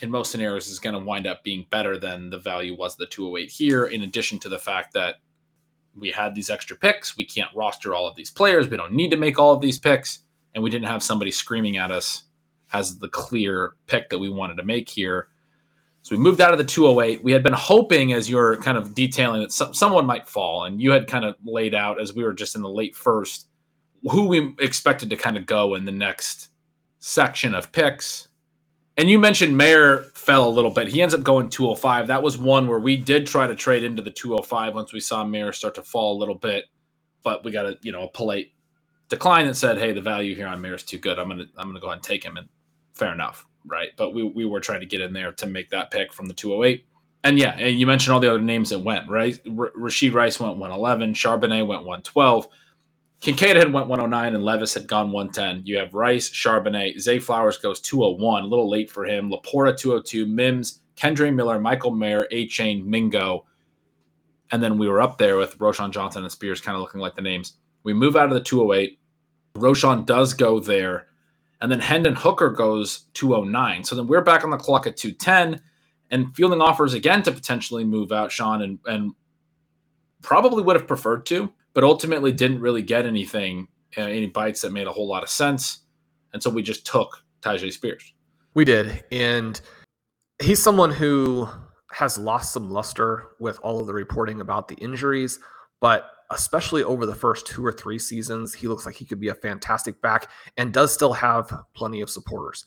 in 0.00 0.10
most 0.10 0.30
scenarios 0.30 0.68
is 0.68 0.78
going 0.78 0.94
to 0.94 1.04
wind 1.04 1.26
up 1.26 1.44
being 1.44 1.66
better 1.70 1.98
than 1.98 2.30
the 2.30 2.38
value 2.38 2.76
was 2.76 2.96
the 2.96 3.06
208 3.06 3.50
here, 3.50 3.86
in 3.86 4.02
addition 4.02 4.38
to 4.40 4.48
the 4.48 4.58
fact 4.58 4.92
that 4.94 5.16
we 5.96 6.10
had 6.10 6.34
these 6.34 6.50
extra 6.50 6.76
picks. 6.76 7.16
We 7.16 7.24
can't 7.24 7.54
roster 7.54 7.94
all 7.94 8.08
of 8.08 8.16
these 8.16 8.30
players. 8.30 8.68
We 8.68 8.76
don't 8.76 8.92
need 8.92 9.10
to 9.10 9.16
make 9.16 9.38
all 9.38 9.52
of 9.52 9.60
these 9.60 9.78
picks. 9.78 10.20
And 10.54 10.62
we 10.62 10.70
didn't 10.70 10.88
have 10.88 11.02
somebody 11.02 11.30
screaming 11.30 11.76
at 11.76 11.90
us 11.90 12.24
as 12.72 12.98
the 12.98 13.08
clear 13.08 13.74
pick 13.86 14.08
that 14.10 14.18
we 14.18 14.28
wanted 14.28 14.56
to 14.56 14.64
make 14.64 14.88
here. 14.88 15.28
So 16.04 16.14
we 16.14 16.20
moved 16.20 16.42
out 16.42 16.52
of 16.52 16.58
the 16.58 16.64
208. 16.64 17.24
We 17.24 17.32
had 17.32 17.42
been 17.42 17.54
hoping, 17.54 18.12
as 18.12 18.28
you're 18.28 18.58
kind 18.58 18.76
of 18.76 18.94
detailing, 18.94 19.40
that 19.40 19.52
some, 19.52 19.72
someone 19.72 20.04
might 20.04 20.28
fall, 20.28 20.64
and 20.64 20.78
you 20.78 20.90
had 20.90 21.06
kind 21.06 21.24
of 21.24 21.34
laid 21.42 21.74
out 21.74 21.98
as 21.98 22.12
we 22.12 22.22
were 22.22 22.34
just 22.34 22.56
in 22.56 22.60
the 22.60 22.68
late 22.68 22.94
first 22.94 23.48
who 24.10 24.26
we 24.26 24.54
expected 24.58 25.08
to 25.08 25.16
kind 25.16 25.38
of 25.38 25.46
go 25.46 25.76
in 25.76 25.86
the 25.86 25.92
next 25.92 26.50
section 26.98 27.54
of 27.54 27.72
picks. 27.72 28.28
And 28.98 29.08
you 29.08 29.18
mentioned 29.18 29.56
Mayer 29.56 30.02
fell 30.14 30.46
a 30.46 30.50
little 30.50 30.70
bit. 30.70 30.88
He 30.88 31.00
ends 31.00 31.14
up 31.14 31.22
going 31.22 31.48
205. 31.48 32.06
That 32.06 32.22
was 32.22 32.36
one 32.36 32.68
where 32.68 32.80
we 32.80 32.98
did 32.98 33.26
try 33.26 33.46
to 33.46 33.54
trade 33.54 33.82
into 33.82 34.02
the 34.02 34.10
205 34.10 34.74
once 34.74 34.92
we 34.92 35.00
saw 35.00 35.24
Mayer 35.24 35.52
start 35.52 35.74
to 35.76 35.82
fall 35.82 36.18
a 36.18 36.18
little 36.18 36.34
bit, 36.34 36.66
but 37.22 37.42
we 37.44 37.50
got 37.50 37.64
a 37.64 37.78
you 37.80 37.92
know 37.92 38.02
a 38.02 38.10
polite 38.10 38.52
decline 39.08 39.46
that 39.46 39.54
said, 39.54 39.78
"Hey, 39.78 39.92
the 39.92 40.02
value 40.02 40.34
here 40.34 40.48
on 40.48 40.60
Mayer 40.60 40.74
is 40.74 40.82
too 40.82 40.98
good. 40.98 41.18
I'm 41.18 41.28
gonna 41.28 41.46
I'm 41.56 41.68
gonna 41.68 41.80
go 41.80 41.86
ahead 41.86 41.96
and 41.96 42.04
take 42.04 42.22
him." 42.22 42.36
And 42.36 42.46
fair 42.92 43.12
enough, 43.12 43.46
right? 43.66 43.90
But 43.96 44.14
we, 44.14 44.22
we 44.22 44.44
were 44.44 44.60
trying 44.60 44.80
to 44.80 44.86
get 44.86 45.00
in 45.00 45.12
there 45.12 45.32
to 45.32 45.46
make 45.46 45.70
that 45.70 45.90
pick 45.90 46.12
from 46.12 46.26
the 46.26 46.34
208. 46.34 46.86
And 47.24 47.38
yeah, 47.38 47.56
and 47.58 47.78
you 47.78 47.86
mentioned 47.86 48.12
all 48.12 48.20
the 48.20 48.28
other 48.28 48.40
names 48.40 48.70
that 48.70 48.80
went, 48.80 49.08
right? 49.08 49.38
R- 49.46 49.72
Rashee 49.78 50.12
Rice 50.12 50.38
went 50.38 50.58
111, 50.58 51.14
Charbonnet 51.14 51.66
went 51.66 51.80
112, 51.80 52.48
Kincaid 53.24 53.56
had 53.56 53.72
went 53.72 53.88
109, 53.88 54.34
and 54.34 54.44
Levis 54.44 54.74
had 54.74 54.86
gone 54.86 55.10
110. 55.10 55.64
You 55.64 55.78
have 55.78 55.94
Rice, 55.94 56.28
Charbonnet, 56.28 57.00
Zay 57.00 57.18
Flowers 57.18 57.56
goes 57.56 57.80
201, 57.80 58.42
a 58.42 58.46
little 58.46 58.68
late 58.68 58.90
for 58.90 59.06
him. 59.06 59.30
Laporta 59.30 59.74
202, 59.74 60.26
Mims, 60.26 60.80
Kendre 60.94 61.34
Miller, 61.34 61.58
Michael 61.58 61.92
Mayer, 61.92 62.28
Achane, 62.30 62.84
Mingo. 62.84 63.46
And 64.50 64.62
then 64.62 64.76
we 64.76 64.88
were 64.88 65.00
up 65.00 65.16
there 65.16 65.38
with 65.38 65.58
Roschon 65.58 65.90
Johnson 65.90 66.22
and 66.22 66.30
Spears 66.30 66.60
kind 66.60 66.76
of 66.76 66.82
looking 66.82 67.00
like 67.00 67.16
the 67.16 67.22
names. 67.22 67.54
We 67.82 67.94
move 67.94 68.14
out 68.14 68.28
of 68.28 68.34
the 68.34 68.42
208. 68.42 68.98
Roschon 69.56 70.04
does 70.04 70.34
go 70.34 70.60
there. 70.60 71.06
And 71.64 71.72
then 71.72 71.80
Hendon 71.80 72.14
Hooker 72.14 72.50
goes 72.50 73.06
209. 73.14 73.84
So 73.84 73.96
then 73.96 74.06
we're 74.06 74.20
back 74.20 74.44
on 74.44 74.50
the 74.50 74.58
clock 74.58 74.86
at 74.86 74.98
210 74.98 75.62
and 76.10 76.36
fielding 76.36 76.60
offers 76.60 76.92
again 76.92 77.22
to 77.22 77.32
potentially 77.32 77.84
move 77.84 78.12
out 78.12 78.30
Shawn 78.30 78.60
and, 78.60 78.78
and 78.84 79.12
probably 80.20 80.62
would 80.62 80.76
have 80.76 80.86
preferred 80.86 81.24
to, 81.24 81.50
but 81.72 81.82
ultimately 81.82 82.32
didn't 82.32 82.60
really 82.60 82.82
get 82.82 83.06
anything, 83.06 83.66
uh, 83.96 84.02
any 84.02 84.26
bites 84.26 84.60
that 84.60 84.72
made 84.72 84.86
a 84.86 84.92
whole 84.92 85.08
lot 85.08 85.22
of 85.22 85.30
sense. 85.30 85.78
And 86.34 86.42
so 86.42 86.50
we 86.50 86.62
just 86.62 86.84
took 86.84 87.24
Tyjae 87.40 87.72
Spears. 87.72 88.12
We 88.52 88.66
did. 88.66 89.02
And 89.10 89.58
he's 90.42 90.62
someone 90.62 90.90
who 90.90 91.48
has 91.92 92.18
lost 92.18 92.52
some 92.52 92.70
luster 92.70 93.28
with 93.40 93.58
all 93.62 93.80
of 93.80 93.86
the 93.86 93.94
reporting 93.94 94.42
about 94.42 94.68
the 94.68 94.74
injuries, 94.74 95.38
but 95.80 96.10
especially 96.30 96.82
over 96.82 97.06
the 97.06 97.14
first 97.14 97.46
two 97.46 97.64
or 97.64 97.72
three 97.72 97.98
seasons, 97.98 98.54
he 98.54 98.68
looks 98.68 98.86
like 98.86 98.94
he 98.94 99.04
could 99.04 99.20
be 99.20 99.28
a 99.28 99.34
fantastic 99.34 100.00
back 100.00 100.30
and 100.56 100.72
does 100.72 100.92
still 100.92 101.12
have 101.12 101.52
plenty 101.74 102.00
of 102.00 102.10
supporters. 102.10 102.66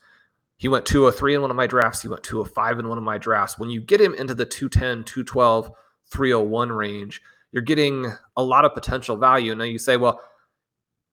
He 0.57 0.67
went 0.67 0.85
203 0.85 1.35
in 1.35 1.41
one 1.41 1.51
of 1.51 1.57
my 1.57 1.67
drafts. 1.67 2.01
He 2.01 2.07
went 2.07 2.23
205 2.23 2.79
in 2.79 2.87
one 2.87 2.97
of 2.97 3.03
my 3.03 3.17
drafts. 3.17 3.59
When 3.59 3.69
you 3.69 3.79
get 3.81 4.01
him 4.01 4.15
into 4.15 4.33
the 4.33 4.45
210, 4.45 5.03
212, 5.03 5.71
301 6.09 6.71
range, 6.71 7.21
you're 7.51 7.61
getting 7.61 8.11
a 8.35 8.43
lot 8.43 8.65
of 8.65 8.73
potential 8.73 9.17
value. 9.17 9.53
Now 9.53 9.65
you 9.65 9.77
say, 9.77 9.97
well, 9.97 10.21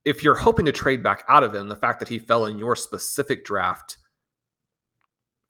if 0.03 0.23
you're 0.23 0.35
hoping 0.35 0.65
to 0.65 0.71
trade 0.71 1.03
back 1.03 1.23
out 1.27 1.43
of 1.43 1.53
him, 1.53 1.67
the 1.67 1.75
fact 1.75 1.99
that 1.99 2.07
he 2.07 2.19
fell 2.19 2.45
in 2.45 2.57
your 2.57 2.75
specific 2.75 3.45
draft 3.45 3.97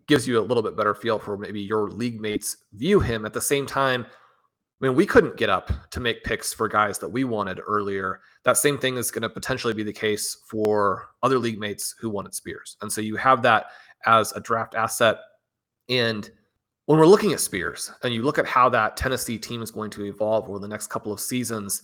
gives 0.08 0.28
you 0.28 0.40
a 0.40 0.42
little 0.42 0.64
bit 0.64 0.78
better 0.78 0.94
feel 0.94 1.18
for 1.18 1.38
maybe 1.38 1.62
your 1.62 1.90
league 1.90 2.22
mates 2.22 2.58
view 2.74 3.00
him. 3.00 3.26
At 3.26 3.34
the 3.34 3.42
same 3.42 3.66
time, 3.66 4.06
I 4.82 4.88
mean, 4.88 4.96
we 4.96 5.06
couldn't 5.06 5.38
get 5.38 5.50
up 5.50 5.72
to 5.92 6.02
make 6.02 6.26
picks 6.26 6.54
for 6.54 6.68
guys 6.68 7.00
that 7.00 7.08
we 7.08 7.24
wanted 7.24 7.62
earlier. 7.66 8.20
That 8.44 8.58
same 8.58 8.78
thing 8.78 8.98
is 8.98 9.10
going 9.10 9.22
to 9.22 9.30
potentially 9.30 9.74
be 9.74 9.84
the 9.84 9.94
case 9.94 10.38
for 10.48 11.12
other 11.24 11.40
league 11.40 11.60
mates 11.60 11.96
who 11.98 12.10
wanted 12.10 12.36
Spears. 12.36 12.76
And 12.82 12.92
so 12.92 13.00
you 13.00 13.16
have 13.16 13.42
that 13.44 13.68
as 14.06 14.34
a 14.34 14.42
draft 14.42 14.76
asset. 14.76 15.20
And 15.88 16.30
when 16.88 17.00
we're 17.00 17.08
looking 17.08 17.32
at 17.32 17.40
Spears 17.40 17.90
and 18.04 18.14
you 18.14 18.24
look 18.24 18.38
at 18.38 18.46
how 18.46 18.68
that 18.70 18.98
Tennessee 18.98 19.38
team 19.38 19.62
is 19.62 19.72
going 19.72 19.92
to 19.92 20.04
evolve 20.04 20.50
over 20.50 20.60
the 20.60 20.68
next 20.68 20.88
couple 20.88 21.14
of 21.14 21.22
seasons, 21.22 21.82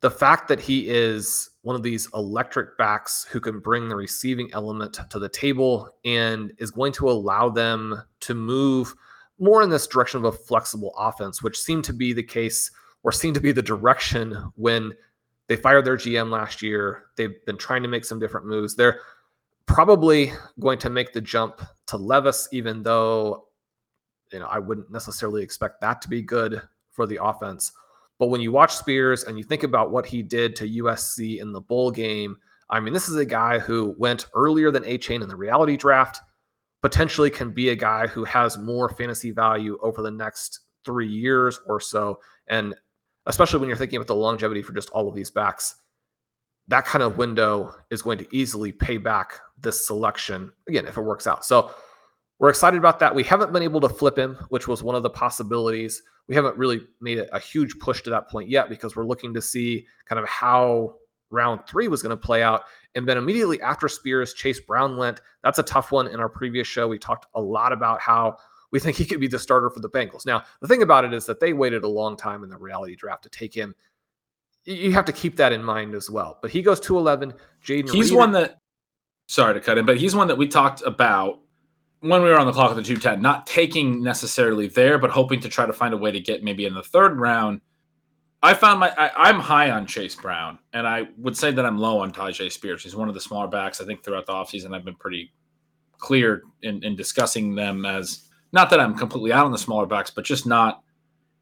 the 0.00 0.10
fact 0.10 0.46
that 0.48 0.60
he 0.60 0.88
is 0.88 1.50
one 1.62 1.74
of 1.74 1.82
these 1.82 2.08
electric 2.14 2.78
backs 2.78 3.26
who 3.28 3.40
can 3.40 3.58
bring 3.58 3.88
the 3.88 3.96
receiving 3.96 4.48
element 4.54 5.00
to 5.10 5.18
the 5.18 5.28
table 5.28 5.90
and 6.04 6.52
is 6.58 6.70
going 6.70 6.92
to 6.92 7.10
allow 7.10 7.48
them 7.48 8.00
to 8.20 8.34
move– 8.34 8.94
more 9.40 9.62
in 9.62 9.70
this 9.70 9.86
direction 9.86 10.18
of 10.18 10.24
a 10.24 10.36
flexible 10.36 10.94
offense, 10.96 11.42
which 11.42 11.58
seemed 11.58 11.84
to 11.84 11.92
be 11.92 12.12
the 12.12 12.22
case 12.22 12.70
or 13.02 13.10
seemed 13.10 13.34
to 13.34 13.40
be 13.40 13.52
the 13.52 13.62
direction 13.62 14.34
when 14.56 14.92
they 15.48 15.56
fired 15.56 15.84
their 15.84 15.96
GM 15.96 16.30
last 16.30 16.62
year. 16.62 17.06
They've 17.16 17.44
been 17.46 17.56
trying 17.56 17.82
to 17.82 17.88
make 17.88 18.04
some 18.04 18.20
different 18.20 18.46
moves. 18.46 18.76
They're 18.76 19.00
probably 19.66 20.32
going 20.60 20.78
to 20.80 20.90
make 20.90 21.12
the 21.12 21.20
jump 21.20 21.60
to 21.86 21.96
Levis, 21.96 22.48
even 22.52 22.82
though 22.82 23.46
you 24.32 24.38
know 24.38 24.46
I 24.46 24.58
wouldn't 24.58 24.92
necessarily 24.92 25.42
expect 25.42 25.80
that 25.80 26.02
to 26.02 26.08
be 26.08 26.22
good 26.22 26.62
for 26.90 27.06
the 27.06 27.22
offense. 27.22 27.72
But 28.18 28.26
when 28.26 28.42
you 28.42 28.52
watch 28.52 28.74
Spears 28.74 29.24
and 29.24 29.38
you 29.38 29.44
think 29.44 29.62
about 29.62 29.90
what 29.90 30.04
he 30.04 30.22
did 30.22 30.54
to 30.56 30.68
USC 30.68 31.40
in 31.40 31.52
the 31.52 31.60
bowl 31.60 31.90
game, 31.90 32.36
I 32.68 32.78
mean, 32.78 32.92
this 32.92 33.08
is 33.08 33.16
a 33.16 33.24
guy 33.24 33.58
who 33.58 33.94
went 33.98 34.26
earlier 34.34 34.70
than 34.70 34.84
Achane 34.84 35.22
in 35.22 35.28
the 35.28 35.36
reality 35.36 35.76
draft 35.76 36.20
potentially 36.82 37.30
can 37.30 37.50
be 37.50 37.70
a 37.70 37.76
guy 37.76 38.06
who 38.06 38.24
has 38.24 38.58
more 38.58 38.88
fantasy 38.88 39.30
value 39.30 39.78
over 39.82 40.02
the 40.02 40.10
next 40.10 40.60
three 40.84 41.08
years 41.08 41.60
or 41.66 41.80
so. 41.80 42.20
And 42.48 42.74
especially 43.26 43.60
when 43.60 43.68
you're 43.68 43.76
thinking 43.76 43.96
about 43.96 44.06
the 44.06 44.14
longevity 44.14 44.62
for 44.62 44.72
just 44.72 44.90
all 44.90 45.08
of 45.08 45.14
these 45.14 45.30
backs, 45.30 45.76
that 46.68 46.86
kind 46.86 47.02
of 47.02 47.18
window 47.18 47.74
is 47.90 48.02
going 48.02 48.18
to 48.18 48.26
easily 48.34 48.72
pay 48.72 48.96
back 48.96 49.40
this 49.58 49.86
selection 49.86 50.52
again 50.68 50.86
if 50.86 50.96
it 50.96 51.02
works 51.02 51.26
out. 51.26 51.44
So 51.44 51.72
we're 52.38 52.48
excited 52.48 52.78
about 52.78 52.98
that. 53.00 53.14
We 53.14 53.24
haven't 53.24 53.52
been 53.52 53.62
able 53.62 53.80
to 53.82 53.88
flip 53.88 54.18
him, 54.18 54.36
which 54.48 54.66
was 54.66 54.82
one 54.82 54.94
of 54.94 55.02
the 55.02 55.10
possibilities. 55.10 56.02
We 56.26 56.34
haven't 56.34 56.56
really 56.56 56.80
made 57.00 57.18
a, 57.18 57.38
huge 57.38 57.78
push 57.78 58.02
to 58.02 58.10
that 58.10 58.30
point 58.30 58.48
yet 58.48 58.70
because 58.70 58.96
we're 58.96 59.04
looking 59.04 59.34
to 59.34 59.42
see 59.42 59.86
kind 60.06 60.18
of 60.18 60.26
how 60.26 60.94
round 61.30 61.60
three 61.66 61.88
was 61.88 62.02
going 62.02 62.10
to 62.10 62.16
play 62.16 62.42
out. 62.42 62.64
And 62.94 63.08
then 63.08 63.16
immediately 63.16 63.60
after 63.60 63.88
Spears, 63.88 64.34
Chase 64.34 64.60
Brown 64.60 64.96
went. 64.96 65.20
That's 65.42 65.58
a 65.58 65.62
tough 65.62 65.92
one. 65.92 66.08
In 66.08 66.20
our 66.20 66.28
previous 66.28 66.66
show, 66.66 66.88
we 66.88 66.98
talked 66.98 67.26
a 67.34 67.40
lot 67.40 67.72
about 67.72 68.00
how 68.00 68.36
we 68.72 68.80
think 68.80 68.96
he 68.96 69.04
could 69.04 69.20
be 69.20 69.28
the 69.28 69.38
starter 69.38 69.70
for 69.70 69.80
the 69.80 69.90
Bengals. 69.90 70.26
Now, 70.26 70.44
the 70.60 70.68
thing 70.68 70.82
about 70.82 71.04
it 71.04 71.12
is 71.12 71.26
that 71.26 71.40
they 71.40 71.52
waited 71.52 71.84
a 71.84 71.88
long 71.88 72.16
time 72.16 72.44
in 72.44 72.50
the 72.50 72.58
reality 72.58 72.96
draft 72.96 73.22
to 73.24 73.28
take 73.28 73.54
him. 73.54 73.74
You 74.64 74.92
have 74.92 75.06
to 75.06 75.12
keep 75.12 75.36
that 75.36 75.52
in 75.52 75.64
mind 75.64 75.94
as 75.94 76.10
well. 76.10 76.38
But 76.42 76.50
he 76.50 76.62
goes 76.62 76.80
to 76.80 76.98
11. 76.98 77.34
Jayden 77.64 77.90
He's 77.90 78.10
Reed- 78.10 78.18
one 78.18 78.32
that, 78.32 78.58
sorry 79.26 79.54
to 79.54 79.60
cut 79.60 79.78
in, 79.78 79.86
but 79.86 79.96
he's 79.96 80.14
one 80.14 80.28
that 80.28 80.38
we 80.38 80.46
talked 80.46 80.82
about 80.82 81.40
when 82.00 82.22
we 82.22 82.30
were 82.30 82.38
on 82.38 82.46
the 82.46 82.52
clock 82.52 82.70
at 82.70 82.76
the 82.76 82.82
210, 82.82 83.20
not 83.20 83.46
taking 83.46 84.02
necessarily 84.02 84.68
there, 84.68 84.98
but 84.98 85.10
hoping 85.10 85.40
to 85.40 85.48
try 85.48 85.66
to 85.66 85.72
find 85.72 85.92
a 85.94 85.96
way 85.96 86.10
to 86.10 86.20
get 86.20 86.42
maybe 86.42 86.64
in 86.64 86.74
the 86.74 86.82
third 86.82 87.18
round. 87.18 87.60
I 88.42 88.54
found 88.54 88.80
my 88.80 88.90
I, 88.96 89.28
am 89.28 89.38
high 89.38 89.70
on 89.70 89.86
Chase 89.86 90.14
Brown, 90.14 90.58
and 90.72 90.86
I 90.86 91.08
would 91.18 91.36
say 91.36 91.50
that 91.52 91.66
I'm 91.66 91.76
low 91.76 92.00
on 92.00 92.10
Tyjae 92.10 92.50
Spears. 92.50 92.82
He's 92.82 92.96
one 92.96 93.08
of 93.08 93.14
the 93.14 93.20
smaller 93.20 93.48
backs. 93.48 93.80
I 93.80 93.84
think 93.84 94.02
throughout 94.02 94.26
the 94.26 94.32
offseason, 94.32 94.74
I've 94.74 94.84
been 94.84 94.96
pretty 94.96 95.32
clear 95.98 96.42
in, 96.62 96.82
in 96.82 96.96
discussing 96.96 97.54
them 97.54 97.84
as 97.84 98.28
not 98.52 98.70
that 98.70 98.80
I'm 98.80 98.96
completely 98.96 99.32
out 99.32 99.44
on 99.44 99.52
the 99.52 99.58
smaller 99.58 99.86
backs, 99.86 100.10
but 100.10 100.24
just 100.24 100.46
not 100.46 100.82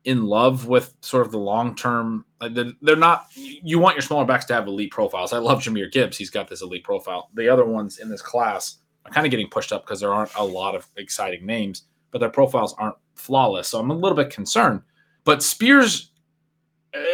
in 0.05 0.25
love 0.25 0.67
with 0.67 0.95
sort 1.01 1.25
of 1.25 1.33
the 1.33 1.39
long 1.39 1.75
term. 1.77 2.25
They're 2.41 2.97
not. 2.97 3.27
You 3.35 3.79
want 3.79 3.95
your 3.95 4.03
smaller 4.03 4.25
backs 4.25 4.45
to 4.47 4.55
have 4.55 4.67
elite 4.67 4.91
profiles. 4.91 5.33
I 5.33 5.39
love 5.39 5.61
Jahmyr 5.61 5.91
Gibbs. 5.93 6.17
He's 6.17 6.31
got 6.31 6.49
this 6.49 6.63
elite 6.63 6.85
profile. 6.85 7.31
The 7.35 7.49
other 7.49 7.65
ones 7.65 7.99
in 7.99 8.09
this 8.09 8.23
class 8.23 8.79
are 9.07 9.13
kind 9.13 9.27
of 9.27 9.31
getting 9.31 9.49
pushed 9.49 9.73
up 9.73 9.85
because 9.85 10.01
there 10.01 10.13
aren't 10.13 10.35
a 10.37 10.45
lot 10.45 10.75
of 10.75 10.89
exciting 10.97 11.47
names, 11.47 11.85
but 12.11 12.19
their 12.19 12.31
profiles 12.31 12.75
aren't 12.79 12.97
flawless. 13.15 13.69
So 13.69 13.79
I'm 13.79 13.91
a 13.91 13.95
little 13.95 14.17
bit 14.17 14.31
concerned. 14.31 14.83
But 15.25 15.43
Spears, 15.43 16.11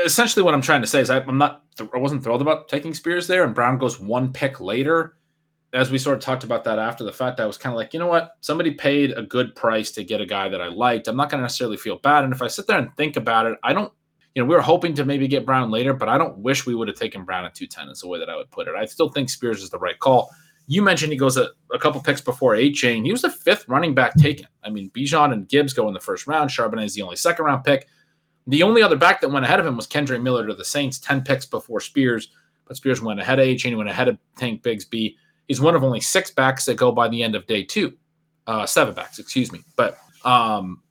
essentially, 0.04 0.42
what 0.42 0.54
I'm 0.54 0.62
trying 0.62 0.82
to 0.82 0.86
say 0.86 1.00
is 1.00 1.10
I, 1.10 1.20
I'm 1.20 1.38
not. 1.38 1.62
I 1.80 1.98
wasn't 1.98 2.22
thrilled 2.22 2.42
about 2.42 2.68
taking 2.68 2.94
Spears 2.94 3.26
there, 3.26 3.44
and 3.44 3.54
Brown 3.54 3.78
goes 3.78 3.98
one 3.98 4.32
pick 4.32 4.60
later. 4.60 5.16
As 5.72 5.90
we 5.90 5.98
sort 5.98 6.16
of 6.16 6.22
talked 6.22 6.44
about 6.44 6.62
that 6.64 6.78
after 6.78 7.02
the 7.02 7.12
fact, 7.12 7.40
I 7.40 7.46
was 7.46 7.58
kind 7.58 7.72
of 7.72 7.76
like, 7.76 7.92
you 7.92 7.98
know 7.98 8.06
what? 8.06 8.36
Somebody 8.40 8.70
paid 8.70 9.10
a 9.10 9.22
good 9.22 9.56
price 9.56 9.90
to 9.92 10.04
get 10.04 10.20
a 10.20 10.26
guy 10.26 10.48
that 10.48 10.60
I 10.60 10.68
liked. 10.68 11.08
I'm 11.08 11.16
not 11.16 11.30
going 11.30 11.40
to 11.40 11.42
necessarily 11.42 11.76
feel 11.76 11.98
bad. 11.98 12.22
And 12.22 12.32
if 12.32 12.40
I 12.40 12.46
sit 12.46 12.68
there 12.68 12.78
and 12.78 12.96
think 12.96 13.16
about 13.16 13.46
it, 13.46 13.58
I 13.64 13.72
don't 13.72 13.92
you 14.34 14.42
know, 14.42 14.48
we 14.48 14.54
were 14.54 14.62
hoping 14.62 14.94
to 14.94 15.04
maybe 15.04 15.28
get 15.28 15.46
Brown 15.46 15.70
later, 15.70 15.94
but 15.94 16.08
I 16.08 16.18
don't 16.18 16.38
wish 16.38 16.66
we 16.66 16.74
would 16.74 16.88
have 16.88 16.96
taken 16.96 17.24
Brown 17.24 17.44
at 17.44 17.54
210 17.54 17.88
is 17.90 18.00
the 18.00 18.08
way 18.08 18.18
that 18.18 18.28
I 18.28 18.36
would 18.36 18.50
put 18.50 18.66
it. 18.66 18.74
I 18.74 18.84
still 18.84 19.08
think 19.08 19.30
Spears 19.30 19.62
is 19.62 19.70
the 19.70 19.78
right 19.78 19.98
call. 19.98 20.30
You 20.66 20.82
mentioned 20.82 21.12
he 21.12 21.18
goes 21.18 21.36
a, 21.36 21.50
a 21.72 21.78
couple 21.78 22.00
picks 22.00 22.20
before 22.20 22.54
Achane. 22.54 23.04
He 23.04 23.12
was 23.12 23.22
the 23.22 23.30
fifth 23.30 23.68
running 23.68 23.94
back 23.94 24.14
taken. 24.14 24.46
I 24.64 24.70
mean, 24.70 24.90
Bijan 24.90 25.32
and 25.32 25.48
Gibbs 25.48 25.72
go 25.72 25.86
in 25.88 25.94
the 25.94 26.00
first 26.00 26.26
round. 26.26 26.50
Charbonnet 26.50 26.86
is 26.86 26.94
the 26.94 27.02
only 27.02 27.16
second 27.16 27.44
round 27.44 27.64
pick. 27.64 27.86
The 28.46 28.62
only 28.62 28.82
other 28.82 28.96
back 28.96 29.20
that 29.20 29.30
went 29.30 29.44
ahead 29.44 29.60
of 29.60 29.66
him 29.66 29.76
was 29.76 29.86
Kendre 29.86 30.20
Miller 30.20 30.46
to 30.46 30.54
the 30.54 30.64
Saints, 30.64 30.98
10 30.98 31.22
picks 31.22 31.46
before 31.46 31.80
Spears. 31.80 32.28
But 32.66 32.76
Spears 32.76 33.00
went 33.00 33.20
ahead 33.20 33.38
of 33.38 33.46
Achane, 33.46 33.76
went 33.76 33.88
ahead 33.88 34.08
of 34.08 34.18
Tank 34.36 34.62
Bigsby. 34.62 35.16
He's 35.48 35.60
one 35.60 35.74
of 35.74 35.84
only 35.84 36.00
six 36.00 36.30
backs 36.30 36.64
that 36.64 36.76
go 36.76 36.92
by 36.92 37.08
the 37.08 37.22
end 37.22 37.34
of 37.34 37.46
day 37.46 37.62
two. 37.62 37.94
Uh, 38.46 38.66
seven 38.66 38.94
backs, 38.94 39.18
excuse 39.18 39.52
me. 39.52 39.60
But 39.76 39.98
um, 40.24 40.82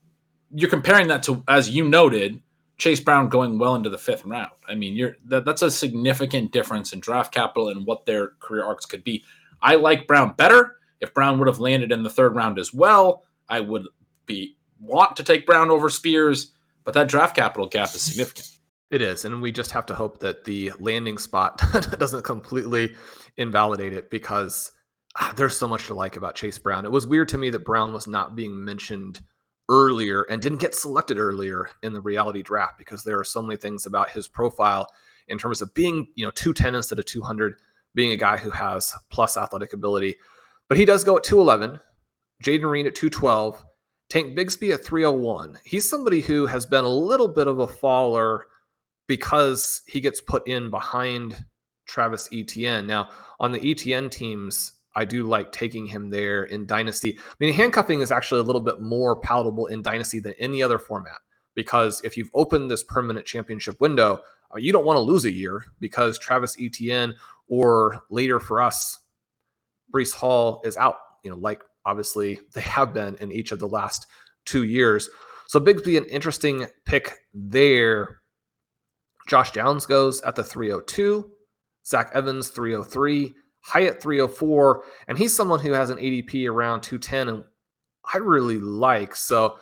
you're 0.52 0.70
comparing 0.70 1.08
that 1.08 1.24
to, 1.24 1.44
as 1.48 1.70
you 1.70 1.88
noted, 1.88 2.42
Chase 2.78 3.00
Brown 3.00 3.30
going 3.30 3.60
well 3.60 3.76
into 3.76 3.90
the 3.90 3.98
fifth 3.98 4.26
round. 4.26 4.52
I 4.68 4.76
mean, 4.76 4.96
you're 4.96 5.18
that, 5.26 5.46
that's 5.46 5.62
a 5.62 5.72
significant 5.72 6.52
difference 6.52 6.94
in 6.94 7.00
draft 7.00 7.34
capital 7.34 7.70
and 7.70 7.86
what 7.86 8.06
their 8.06 8.30
career 8.40 8.66
arcs 8.66 8.86
could 8.86 9.04
be. 9.04 9.24
I 9.62 9.76
like 9.76 10.08
Brown 10.08 10.34
better. 10.34 10.78
If 11.00 11.14
Brown 11.14 11.38
would 11.40 11.48
have 11.48 11.60
landed 11.60 11.92
in 11.92 12.02
the 12.02 12.10
third 12.10 12.36
round 12.36 12.58
as 12.58 12.74
well, 12.74 13.24
I 13.50 13.60
would 13.60 13.88
be 14.26 14.58
want 14.80 15.16
to 15.18 15.24
take 15.24 15.46
Brown 15.46 15.70
over 15.70 15.90
Spears, 15.90 16.53
but 16.84 16.94
that 16.94 17.08
draft 17.08 17.36
capital 17.36 17.68
gap 17.68 17.94
is 17.94 18.02
significant. 18.02 18.50
It 18.92 19.02
is, 19.02 19.26
and 19.26 19.42
we 19.42 19.52
just 19.52 19.72
have 19.72 19.86
to 19.88 19.96
hope 19.96 20.20
that 20.20 20.44
the 20.44 20.72
landing 20.80 21.18
spot 21.18 21.62
doesn't 22.00 22.24
completely 22.24 22.96
invalidate 23.38 23.94
it 23.94 24.12
because 24.12 24.72
ah, 25.20 25.34
there's 25.36 25.58
so 25.58 25.68
much 25.68 25.88
to 25.88 25.94
like 25.94 26.16
about 26.16 26.36
Chase 26.36 26.60
Brown. 26.60 26.86
It 26.86 26.92
was 26.92 27.08
weird 27.08 27.28
to 27.30 27.38
me 27.38 27.50
that 27.50 27.66
Brown 27.66 27.92
was 27.92 28.08
not 28.08 28.36
being 28.36 28.64
mentioned 28.64 29.22
earlier 29.70 30.24
and 30.24 30.42
didn't 30.42 30.60
get 30.60 30.76
selected 30.76 31.18
earlier 31.18 31.70
in 31.82 31.94
the 31.94 32.02
reality 32.02 32.44
draft 32.44 32.78
because 32.78 33.04
there 33.04 33.18
are 33.18 33.24
so 33.24 33.42
many 33.42 33.58
things 33.58 33.86
about 33.86 34.10
his 34.10 34.28
profile 34.28 34.88
in 35.28 35.38
terms 35.38 35.62
of 35.62 35.74
being, 35.74 36.08
you 36.16 36.26
know, 36.26 36.32
210 36.32 36.76
instead 36.76 37.00
of 37.00 37.06
200, 37.06 37.56
being 37.96 38.12
a 38.12 38.18
guy 38.18 38.38
who 38.38 38.50
has 38.50 38.94
plus 39.10 39.38
athletic 39.38 39.74
ability. 39.74 40.16
But 40.68 40.78
he 40.78 40.86
does 40.86 41.04
go 41.04 41.18
at 41.18 41.24
211, 41.24 41.80
Jayden 42.44 42.70
Reed 42.70 42.88
at 42.88 42.96
212, 42.96 43.64
Tank 44.14 44.38
Bigsby 44.38 44.72
at 44.72 44.86
301. 44.86 45.58
He's 45.66 45.90
somebody 45.90 46.22
who 46.22 46.46
has 46.46 46.68
been 46.68 46.84
a 46.84 46.88
little 46.88 47.28
bit 47.28 47.48
of 47.48 47.62
a 47.62 47.68
faller 47.68 48.46
because 49.08 49.82
he 49.88 50.00
gets 50.00 50.22
put 50.22 50.48
in 50.48 50.70
behind 50.70 51.44
Travis 51.88 52.30
Etienne. 52.32 52.86
Now, 52.86 53.10
on 53.40 53.52
the 53.52 53.72
Etienne 53.72 54.12
teams, 54.12 54.74
I 54.96 55.04
do 55.04 55.24
like 55.24 55.52
taking 55.52 55.88
him 55.88 56.12
there 56.12 56.44
in 56.44 56.68
Dynasty. 56.68 57.18
I 57.18 57.34
mean, 57.40 57.56
handcuffing 57.56 58.02
is 58.02 58.12
actually 58.12 58.42
a 58.42 58.44
little 58.44 58.62
bit 58.62 58.82
more 58.82 59.16
palatable 59.16 59.66
in 59.66 59.82
Dynasty 59.82 60.20
than 60.20 60.36
any 60.38 60.62
other 60.62 60.78
format 60.78 61.18
because 61.56 62.00
if 62.04 62.16
you've 62.16 62.30
opened 62.36 62.70
this 62.70 62.84
permanent 62.84 63.26
championship 63.26 63.82
window, 63.82 64.22
uh, 64.54 64.60
you 64.60 64.72
don't 64.72 64.86
want 64.86 64.98
to 64.98 65.02
lose 65.02 65.26
a 65.26 65.32
year 65.32 65.66
because 65.80 66.20
Travis 66.20 66.56
Etienne 66.60 67.16
or 67.48 68.04
later 68.12 68.40
for 68.40 68.62
us, 68.62 69.00
Breece 69.92 70.14
Hall 70.14 70.62
is 70.64 70.78
out, 70.78 71.00
you 71.24 71.32
know, 71.32 71.38
like 71.38 71.64
obviously 71.86 72.40
they 72.54 72.62
have 72.62 72.94
been 72.94 73.16
in 73.16 73.32
each 73.32 73.52
of 73.52 73.60
the 73.60 73.68
last 73.68 74.08
two 74.46 74.64
years. 74.64 75.10
So 75.48 75.60
Bigsby, 75.60 75.98
an 75.98 76.06
interesting 76.06 76.68
pick 76.86 77.14
there. 77.34 78.22
Josh 79.28 79.52
Downs 79.52 79.86
goes 79.86 80.22
at 80.22 80.36
the 80.36 80.44
302, 80.44 81.30
Zach 81.86 82.12
Evans 82.14 82.50
303, 82.50 83.34
Hyatt 83.62 84.02
304, 84.02 84.84
and 85.08 85.18
he's 85.18 85.34
someone 85.34 85.60
who 85.60 85.72
has 85.72 85.90
an 85.90 85.98
ADP 85.98 86.50
around 86.50 86.82
210, 86.82 87.30
and 87.30 87.44
I 88.14 88.18
really 88.18 88.60
like. 88.60 89.16
So 89.16 89.58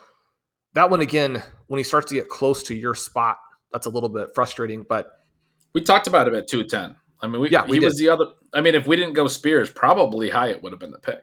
that 0.74 0.90
one 0.90 1.00
again, 1.00 1.42
when 1.68 1.78
he 1.78 1.84
starts 1.84 2.08
to 2.08 2.14
get 2.14 2.28
close 2.28 2.62
to 2.64 2.74
your 2.74 2.94
spot, 2.94 3.38
that's 3.72 3.86
a 3.86 3.90
little 3.90 4.08
bit 4.08 4.34
frustrating. 4.34 4.84
But 4.88 5.20
we 5.72 5.80
talked 5.80 6.06
about 6.08 6.26
him 6.26 6.34
at 6.34 6.48
210. 6.48 6.96
I 7.20 7.28
mean, 7.28 7.40
we, 7.40 7.50
yeah, 7.50 7.64
we 7.64 7.76
he 7.76 7.80
did. 7.80 7.86
was 7.86 7.96
the 7.96 8.08
other. 8.08 8.26
I 8.52 8.60
mean, 8.60 8.74
if 8.74 8.86
we 8.86 8.96
didn't 8.96 9.14
go 9.14 9.28
Spears, 9.28 9.70
probably 9.70 10.28
Hyatt 10.28 10.62
would 10.62 10.72
have 10.72 10.80
been 10.80 10.90
the 10.90 10.98
pick. 10.98 11.22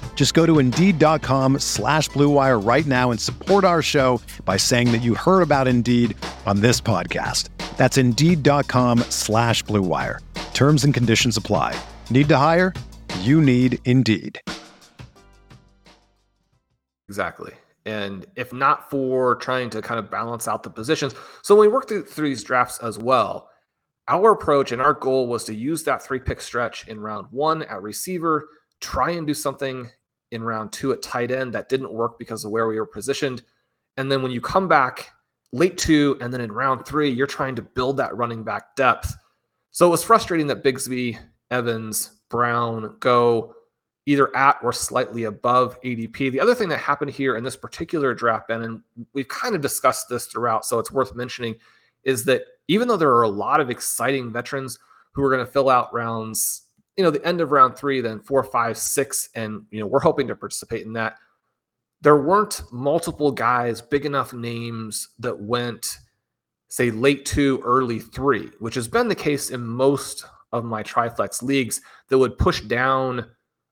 Just 0.13 0.35
go 0.35 0.45
to 0.45 0.59
Indeed.com 0.59 1.57
slash 1.57 2.09
BlueWire 2.11 2.63
right 2.63 2.85
now 2.85 3.09
and 3.09 3.19
support 3.19 3.63
our 3.63 3.81
show 3.81 4.21
by 4.45 4.57
saying 4.57 4.91
that 4.91 5.01
you 5.01 5.15
heard 5.15 5.41
about 5.41 5.67
Indeed 5.67 6.15
on 6.45 6.61
this 6.61 6.79
podcast. 6.79 7.49
That's 7.77 7.97
Indeed.com 7.97 8.99
slash 9.09 9.63
BlueWire. 9.63 10.19
Terms 10.53 10.83
and 10.83 10.93
conditions 10.93 11.37
apply. 11.37 11.75
Need 12.11 12.29
to 12.29 12.37
hire? 12.37 12.75
You 13.21 13.41
need 13.41 13.79
Indeed. 13.85 14.39
Exactly. 17.09 17.53
And 17.87 18.27
if 18.35 18.53
not 18.53 18.91
for 18.91 19.35
trying 19.37 19.71
to 19.71 19.81
kind 19.81 19.97
of 19.97 20.11
balance 20.11 20.47
out 20.47 20.61
the 20.61 20.69
positions. 20.69 21.15
So 21.41 21.55
when 21.55 21.67
we 21.67 21.73
worked 21.73 21.89
through, 21.89 22.05
through 22.05 22.29
these 22.29 22.43
drafts 22.43 22.77
as 22.77 22.99
well, 22.99 23.49
our 24.07 24.33
approach 24.33 24.71
and 24.71 24.81
our 24.81 24.93
goal 24.93 25.27
was 25.27 25.45
to 25.45 25.55
use 25.55 25.83
that 25.85 26.03
three 26.03 26.19
pick 26.19 26.41
stretch 26.41 26.87
in 26.87 26.99
round 26.99 27.27
one 27.31 27.63
at 27.63 27.81
receiver, 27.81 28.47
try 28.81 29.11
and 29.11 29.25
do 29.25 29.33
something 29.33 29.89
in 30.31 30.43
round 30.43 30.71
two 30.71 30.91
at 30.91 31.01
tight 31.01 31.31
end 31.31 31.53
that 31.53 31.69
didn't 31.69 31.91
work 31.91 32.17
because 32.17 32.45
of 32.45 32.51
where 32.51 32.67
we 32.67 32.79
were 32.79 32.85
positioned. 32.85 33.43
And 33.97 34.11
then 34.11 34.21
when 34.21 34.31
you 34.31 34.41
come 34.41 34.67
back 34.67 35.11
late 35.51 35.77
two, 35.77 36.17
and 36.21 36.33
then 36.33 36.41
in 36.41 36.51
round 36.51 36.85
three, 36.85 37.09
you're 37.09 37.27
trying 37.27 37.55
to 37.55 37.61
build 37.61 37.97
that 37.97 38.15
running 38.15 38.43
back 38.43 38.75
depth. 38.75 39.13
So 39.71 39.87
it 39.87 39.89
was 39.89 40.03
frustrating 40.03 40.47
that 40.47 40.63
Bigsby, 40.63 41.17
Evans, 41.49 42.19
Brown 42.29 42.95
go 42.99 43.53
either 44.05 44.35
at 44.35 44.57
or 44.63 44.73
slightly 44.73 45.25
above 45.25 45.79
ADP. 45.81 46.31
The 46.31 46.39
other 46.39 46.55
thing 46.55 46.69
that 46.69 46.79
happened 46.79 47.11
here 47.11 47.35
in 47.35 47.43
this 47.43 47.55
particular 47.55 48.13
draft, 48.13 48.47
Ben, 48.47 48.63
and 48.63 48.81
we've 49.13 49.27
kind 49.27 49.53
of 49.53 49.61
discussed 49.61 50.09
this 50.09 50.25
throughout, 50.25 50.65
so 50.65 50.79
it's 50.79 50.91
worth 50.91 51.13
mentioning, 51.13 51.55
is 52.03 52.25
that 52.25 52.43
even 52.67 52.87
though 52.87 52.97
there 52.97 53.11
are 53.11 53.23
a 53.23 53.29
lot 53.29 53.59
of 53.59 53.69
exciting 53.69 54.31
veterans 54.31 54.79
who 55.11 55.23
are 55.23 55.29
going 55.29 55.45
to 55.45 55.51
fill 55.51 55.69
out 55.69 55.93
rounds, 55.93 56.63
you 56.97 57.03
know, 57.03 57.11
the 57.11 57.25
end 57.25 57.41
of 57.41 57.51
round 57.51 57.77
three, 57.77 58.01
then 58.01 58.19
four, 58.19 58.43
five, 58.43 58.77
six, 58.77 59.29
and 59.35 59.63
you 59.71 59.79
know, 59.79 59.87
we're 59.87 59.99
hoping 59.99 60.27
to 60.27 60.35
participate 60.35 60.85
in 60.85 60.93
that. 60.93 61.15
There 62.01 62.21
weren't 62.21 62.63
multiple 62.71 63.31
guys, 63.31 63.81
big 63.81 64.05
enough 64.05 64.33
names 64.33 65.09
that 65.19 65.39
went, 65.39 65.99
say, 66.67 66.91
late 66.91 67.25
two, 67.25 67.61
early 67.63 67.99
three, 67.99 68.49
which 68.59 68.75
has 68.75 68.87
been 68.87 69.07
the 69.07 69.15
case 69.15 69.51
in 69.51 69.61
most 69.61 70.25
of 70.51 70.65
my 70.65 70.83
triflex 70.83 71.41
leagues 71.41 71.81
that 72.09 72.17
would 72.17 72.37
push 72.37 72.61
down 72.61 73.25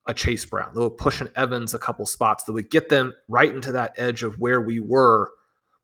a 0.08 0.14
Chase 0.14 0.46
Brown, 0.46 0.74
that 0.74 0.82
would 0.82 0.98
push 0.98 1.22
an 1.22 1.30
Evans 1.36 1.74
a 1.74 1.80
couple 1.80 2.06
spots, 2.06 2.44
that 2.44 2.54
would 2.54 2.70
get 2.70 2.90
them 2.90 3.14
right 3.28 3.54
into 3.54 3.72
that 3.72 3.94
edge 3.98 4.24
of 4.24 4.40
where 4.40 4.62
we 4.62 4.80
were. 4.80 5.30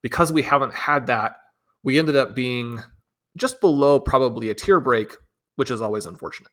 Because 0.01 0.31
we 0.31 0.41
haven't 0.41 0.73
had 0.73 1.07
that, 1.07 1.37
we 1.83 1.99
ended 1.99 2.15
up 2.15 2.35
being 2.35 2.79
just 3.37 3.59
below 3.59 3.99
probably 3.99 4.49
a 4.49 4.53
tier 4.53 4.79
break, 4.79 5.15
which 5.55 5.71
is 5.71 5.81
always 5.81 6.05
unfortunate. 6.05 6.51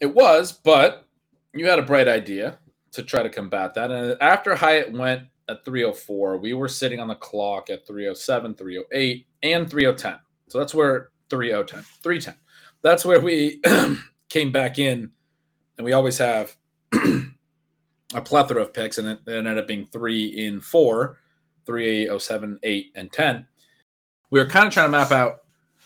It 0.00 0.14
was, 0.14 0.52
but 0.52 1.06
you 1.52 1.66
had 1.66 1.78
a 1.78 1.82
bright 1.82 2.08
idea 2.08 2.58
to 2.92 3.02
try 3.02 3.22
to 3.22 3.30
combat 3.30 3.74
that. 3.74 3.90
And 3.90 4.16
after 4.20 4.54
Hyatt 4.54 4.92
went 4.92 5.24
at 5.48 5.64
304, 5.64 6.38
we 6.38 6.54
were 6.54 6.68
sitting 6.68 7.00
on 7.00 7.08
the 7.08 7.14
clock 7.14 7.70
at 7.70 7.86
307, 7.86 8.54
308, 8.54 9.26
and 9.42 9.70
3010. 9.70 10.18
So 10.48 10.58
that's 10.58 10.74
where 10.74 11.10
3010, 11.30 11.82
310. 12.02 12.34
That's 12.82 13.04
where 13.04 13.20
we 13.20 13.60
came 14.28 14.52
back 14.52 14.78
in 14.78 15.10
and 15.76 15.84
we 15.84 15.92
always 15.92 16.18
have 16.18 16.56
a 18.14 18.20
plethora 18.22 18.62
of 18.62 18.72
picks, 18.72 18.98
and 18.98 19.08
it, 19.08 19.20
it 19.26 19.36
ended 19.36 19.58
up 19.58 19.66
being 19.66 19.86
three 19.86 20.26
in 20.26 20.60
four, 20.60 21.18
three, 21.66 22.08
oh, 22.08 22.18
seven, 22.18 22.58
eight, 22.62 22.92
and 22.94 23.12
ten. 23.12 23.46
We 24.30 24.40
were 24.40 24.46
kind 24.46 24.66
of 24.66 24.72
trying 24.72 24.88
to 24.88 24.98
map 24.98 25.12
out 25.12 25.42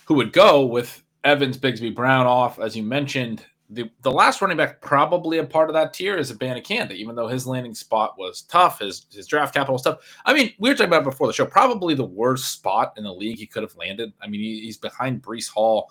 who 0.06 0.14
would 0.14 0.32
go 0.32 0.64
with 0.64 1.02
Evans, 1.24 1.58
Bigsby, 1.58 1.94
Brown 1.94 2.26
off, 2.26 2.58
as 2.58 2.76
you 2.76 2.82
mentioned. 2.82 3.44
The, 3.74 3.90
the 4.02 4.10
last 4.10 4.42
running 4.42 4.56
back 4.56 4.80
probably 4.80 5.38
a 5.38 5.44
part 5.44 5.70
of 5.70 5.74
that 5.74 5.94
tier 5.94 6.16
is 6.16 6.32
Abanikanda, 6.32 6.92
even 6.92 7.14
though 7.14 7.28
his 7.28 7.46
landing 7.46 7.74
spot 7.74 8.18
was 8.18 8.42
tough, 8.42 8.80
his 8.80 9.06
his 9.10 9.26
draft 9.26 9.54
capital 9.54 9.78
stuff. 9.78 10.00
I 10.24 10.34
mean, 10.34 10.52
we 10.58 10.68
were 10.68 10.74
talking 10.74 10.88
about 10.88 11.04
before 11.04 11.26
the 11.26 11.32
show, 11.32 11.46
probably 11.46 11.94
the 11.94 12.04
worst 12.04 12.52
spot 12.52 12.92
in 12.96 13.04
the 13.04 13.12
league 13.12 13.38
he 13.38 13.46
could 13.46 13.62
have 13.62 13.76
landed. 13.76 14.12
I 14.20 14.26
mean, 14.26 14.40
he, 14.40 14.60
he's 14.60 14.76
behind 14.76 15.22
Breece 15.22 15.48
Hall 15.48 15.90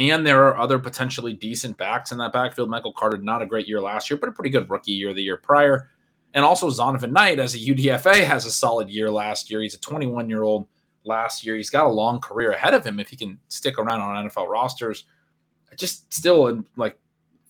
and 0.00 0.26
there 0.26 0.46
are 0.46 0.58
other 0.58 0.78
potentially 0.78 1.34
decent 1.34 1.76
backs 1.76 2.10
in 2.10 2.18
that 2.18 2.32
backfield. 2.32 2.70
Michael 2.70 2.92
Carter, 2.92 3.18
not 3.18 3.42
a 3.42 3.46
great 3.46 3.68
year 3.68 3.82
last 3.82 4.08
year, 4.08 4.16
but 4.16 4.30
a 4.30 4.32
pretty 4.32 4.48
good 4.48 4.70
rookie 4.70 4.92
year 4.92 5.12
the 5.12 5.22
year 5.22 5.36
prior. 5.36 5.90
And 6.32 6.42
also 6.42 6.70
Zonovan 6.70 7.10
Knight, 7.10 7.38
as 7.38 7.54
a 7.54 7.58
UDFA, 7.58 8.24
has 8.24 8.46
a 8.46 8.50
solid 8.50 8.88
year 8.88 9.10
last 9.10 9.50
year. 9.50 9.60
He's 9.60 9.74
a 9.74 9.80
21 9.80 10.30
year 10.30 10.42
old 10.42 10.68
last 11.04 11.44
year. 11.44 11.56
He's 11.56 11.68
got 11.68 11.84
a 11.86 11.90
long 11.90 12.18
career 12.18 12.52
ahead 12.52 12.72
of 12.72 12.82
him 12.82 12.98
if 12.98 13.08
he 13.08 13.16
can 13.16 13.38
stick 13.48 13.78
around 13.78 14.00
on 14.00 14.26
NFL 14.26 14.48
rosters. 14.48 15.04
Just 15.76 16.12
still 16.12 16.48
am 16.48 16.64
like 16.76 16.96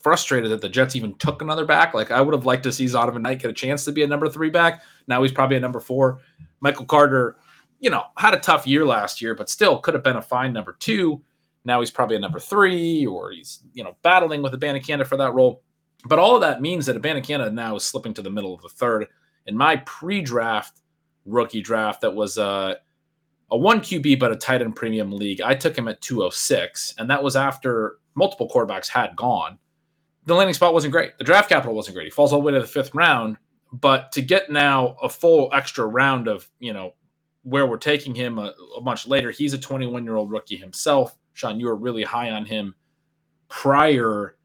frustrated 0.00 0.50
that 0.50 0.60
the 0.60 0.68
Jets 0.68 0.96
even 0.96 1.14
took 1.14 1.42
another 1.42 1.64
back. 1.64 1.94
Like 1.94 2.10
I 2.10 2.20
would 2.20 2.34
have 2.34 2.46
liked 2.46 2.62
to 2.64 2.72
see 2.72 2.86
Zonovan 2.86 3.22
Knight 3.22 3.40
get 3.40 3.50
a 3.50 3.54
chance 3.54 3.84
to 3.84 3.92
be 3.92 4.02
a 4.02 4.06
number 4.06 4.28
three 4.28 4.50
back. 4.50 4.82
Now 5.06 5.22
he's 5.22 5.32
probably 5.32 5.56
a 5.56 5.60
number 5.60 5.80
four. 5.80 6.20
Michael 6.60 6.86
Carter, 6.86 7.36
you 7.78 7.90
know, 7.90 8.04
had 8.16 8.34
a 8.34 8.38
tough 8.38 8.66
year 8.66 8.84
last 8.84 9.20
year, 9.20 9.34
but 9.34 9.48
still 9.48 9.78
could 9.78 9.94
have 9.94 10.02
been 10.02 10.16
a 10.16 10.22
fine 10.22 10.52
number 10.52 10.76
two. 10.78 11.22
Now 11.64 11.80
he's 11.80 11.90
probably 11.90 12.16
a 12.16 12.20
number 12.20 12.40
three, 12.40 13.06
or 13.06 13.30
he's 13.30 13.60
you 13.74 13.84
know 13.84 13.96
battling 14.02 14.42
with 14.42 14.52
Abanikanda 14.52 15.06
for 15.06 15.16
that 15.18 15.34
role. 15.34 15.62
But 16.06 16.18
all 16.18 16.34
of 16.34 16.40
that 16.40 16.62
means 16.62 16.86
that 16.86 17.00
Abanikanda 17.00 17.52
now 17.52 17.76
is 17.76 17.84
slipping 17.84 18.14
to 18.14 18.22
the 18.22 18.30
middle 18.30 18.54
of 18.54 18.62
the 18.62 18.70
third. 18.70 19.06
In 19.46 19.56
my 19.56 19.76
pre-draft 19.76 20.80
rookie 21.26 21.60
draft, 21.60 22.00
that 22.00 22.14
was 22.14 22.38
a 22.38 22.78
a 23.50 23.56
one 23.56 23.80
QB 23.80 24.18
but 24.18 24.32
a 24.32 24.36
tight 24.36 24.62
end 24.62 24.76
premium 24.76 25.10
league, 25.10 25.40
I 25.40 25.54
took 25.54 25.76
him 25.76 25.88
at 25.88 26.00
206, 26.00 26.94
and 26.98 27.10
that 27.10 27.22
was 27.22 27.36
after 27.36 27.98
multiple 28.14 28.48
quarterbacks 28.48 28.88
had 28.88 29.16
gone. 29.16 29.58
The 30.26 30.34
landing 30.34 30.54
spot 30.54 30.74
wasn't 30.74 30.92
great. 30.92 31.16
The 31.18 31.24
draft 31.24 31.48
capital 31.48 31.74
wasn't 31.74 31.94
great. 31.94 32.04
He 32.04 32.10
falls 32.10 32.32
all 32.32 32.40
the 32.40 32.44
way 32.44 32.52
to 32.52 32.60
the 32.60 32.66
fifth 32.66 32.94
round. 32.94 33.36
But 33.72 34.12
to 34.12 34.22
get 34.22 34.50
now 34.50 34.96
a 35.00 35.08
full 35.08 35.48
extra 35.52 35.86
round 35.86 36.28
of, 36.28 36.48
you 36.58 36.72
know, 36.72 36.94
where 37.42 37.66
we're 37.66 37.78
taking 37.78 38.14
him 38.14 38.38
a, 38.38 38.52
a 38.76 38.80
much 38.80 39.06
later, 39.06 39.30
he's 39.30 39.54
a 39.54 39.58
21 39.58 40.04
year 40.04 40.16
old 40.16 40.30
rookie 40.30 40.56
himself. 40.56 41.16
Shawn, 41.32 41.60
you 41.60 41.66
were 41.66 41.76
really 41.76 42.02
high 42.02 42.30
on 42.30 42.44
him 42.44 42.74
prior 43.48 44.36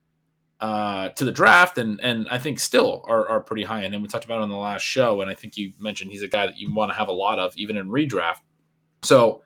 uh, 0.62 1.10
to 1.10 1.26
the 1.26 1.32
draft, 1.32 1.78
and 1.78 2.00
and 2.02 2.28
I 2.30 2.38
think 2.38 2.60
still 2.60 3.04
are, 3.08 3.28
are 3.28 3.42
pretty 3.42 3.64
high 3.64 3.86
on 3.86 3.94
him. 3.94 4.02
We 4.02 4.08
talked 4.08 4.26
about 4.26 4.42
on 4.42 4.50
the 4.50 4.56
last 4.56 4.84
show, 4.84 5.22
and 5.22 5.30
I 5.30 5.34
think 5.34 5.58
you 5.58 5.74
mentioned 5.80 6.12
he's 6.12 6.24
a 6.24 6.28
guy 6.28 6.46
that 6.46 6.58
you 6.58 6.74
want 6.74 6.92
to 6.92 6.98
have 6.98 7.08
a 7.08 7.14
lot 7.14 7.40
of, 7.40 7.56
even 7.58 7.78
in 7.78 7.90
redraft. 7.90 8.40
So 9.04 9.42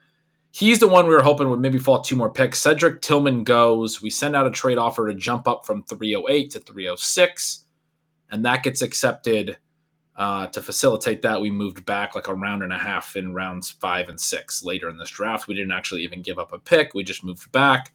he's 0.52 0.80
the 0.80 0.88
one 0.88 1.08
we 1.08 1.14
were 1.14 1.22
hoping 1.22 1.50
would 1.50 1.60
maybe 1.60 1.80
fall 1.80 2.02
two 2.02 2.16
more 2.16 2.32
picks. 2.32 2.60
Cedric 2.60 3.02
Tillman 3.02 3.44
goes. 3.44 4.02
We 4.02 4.10
send 4.10 4.36
out 4.36 4.48
a 4.48 4.52
trade 4.52 4.78
offer 4.78 5.08
to 5.08 5.14
jump 5.14 5.48
up 5.48 5.66
from 5.66 5.84
308 5.84 6.52
to 6.52 6.60
306, 6.60 7.66
and 8.32 8.44
that 8.46 8.64
gets 8.64 8.82
accepted. 8.82 9.58
Uh, 10.16 10.48
to 10.48 10.62
facilitate 10.62 11.22
that, 11.22 11.40
we 11.40 11.50
moved 11.50 11.86
back 11.86 12.14
like 12.14 12.28
a 12.28 12.34
round 12.34 12.62
and 12.62 12.74
a 12.74 12.78
half 12.78 13.16
in 13.16 13.34
rounds 13.34 13.70
five 13.70 14.10
and 14.10 14.20
six 14.20 14.62
later 14.66 14.90
in 14.90 14.98
this 14.98 15.12
draft. 15.12 15.48
We 15.48 15.56
didn't 15.56 15.72
actually 15.72 16.04
even 16.04 16.22
give 16.22 16.38
up 16.38 16.52
a 16.52 16.60
pick. 16.60 16.94
We 16.94 17.04
just 17.04 17.24
moved 17.24 17.50
back. 17.54 17.94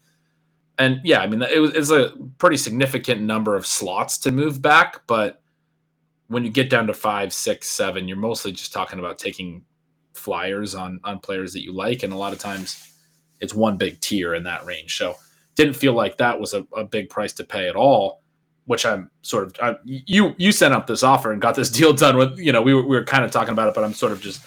And 0.78 1.00
yeah, 1.04 1.20
I 1.20 1.26
mean, 1.26 1.42
it 1.42 1.60
was, 1.60 1.72
it 1.72 1.78
was 1.78 1.90
a 1.90 2.14
pretty 2.38 2.56
significant 2.56 3.20
number 3.20 3.56
of 3.56 3.66
slots 3.66 4.16
to 4.18 4.32
move 4.32 4.62
back. 4.62 5.06
But 5.06 5.42
when 6.28 6.44
you 6.44 6.50
get 6.50 6.70
down 6.70 6.86
to 6.86 6.94
five, 6.94 7.32
six, 7.34 7.68
seven, 7.68 8.08
you're 8.08 8.16
mostly 8.16 8.52
just 8.52 8.72
talking 8.72 8.98
about 8.98 9.18
taking 9.18 9.62
flyers 10.14 10.74
on 10.74 11.00
on 11.04 11.18
players 11.18 11.52
that 11.52 11.62
you 11.62 11.72
like. 11.72 12.02
And 12.02 12.12
a 12.12 12.16
lot 12.16 12.32
of 12.32 12.38
times 12.38 12.92
it's 13.40 13.54
one 13.54 13.76
big 13.76 14.00
tier 14.00 14.34
in 14.34 14.44
that 14.44 14.64
range. 14.64 14.96
So 14.96 15.16
didn't 15.54 15.74
feel 15.74 15.92
like 15.92 16.16
that 16.18 16.38
was 16.38 16.54
a, 16.54 16.66
a 16.76 16.84
big 16.84 17.10
price 17.10 17.32
to 17.34 17.44
pay 17.44 17.68
at 17.68 17.76
all 17.76 18.24
which 18.66 18.86
I'm 18.86 19.10
sort 19.22 19.44
of 19.44 19.54
I, 19.62 19.76
you 19.84 20.34
you 20.38 20.52
sent 20.52 20.74
up 20.74 20.86
this 20.86 21.02
offer 21.02 21.32
and 21.32 21.40
got 21.40 21.54
this 21.54 21.70
deal 21.78 21.92
done 21.92 22.16
with 22.16 22.38
you 22.38 22.52
know 22.52 22.62
we 22.62 22.74
were, 22.74 22.82
we 22.82 22.96
were 22.96 23.04
kind 23.04 23.24
of 23.24 23.30
talking 23.30 23.52
about 23.52 23.68
it 23.68 23.74
but 23.74 23.84
I'm 23.84 23.94
sort 23.94 24.12
of 24.12 24.20
just 24.20 24.42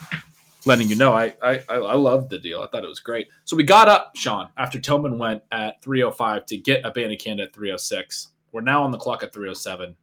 letting 0.65 0.89
you 0.89 0.95
know 0.95 1.13
I 1.13 1.34
I 1.41 1.63
I 1.69 1.95
loved 1.95 2.30
the 2.30 2.39
deal 2.39 2.62
I 2.62 2.67
thought 2.67 2.84
it 2.84 2.89
was 2.89 2.99
great 2.99 3.27
so 3.45 3.56
we 3.56 3.63
got 3.63 3.88
up 3.88 4.12
Shawn 4.15 4.49
after 4.58 4.80
Tillman 4.80 5.17
went 5.17 5.43
at 5.51 5.82
305 5.82 6.45
to 6.47 6.58
get 6.58 6.86
a 6.86 6.91
Abanikanda 6.91 7.43
at 7.43 7.53
306 7.53 8.30
we're 8.51 8.62
now 8.62 8.84
on 8.84 8.91
the 8.91 8.97
clock 8.97 9.23
at 9.23 9.34
307 9.34 9.95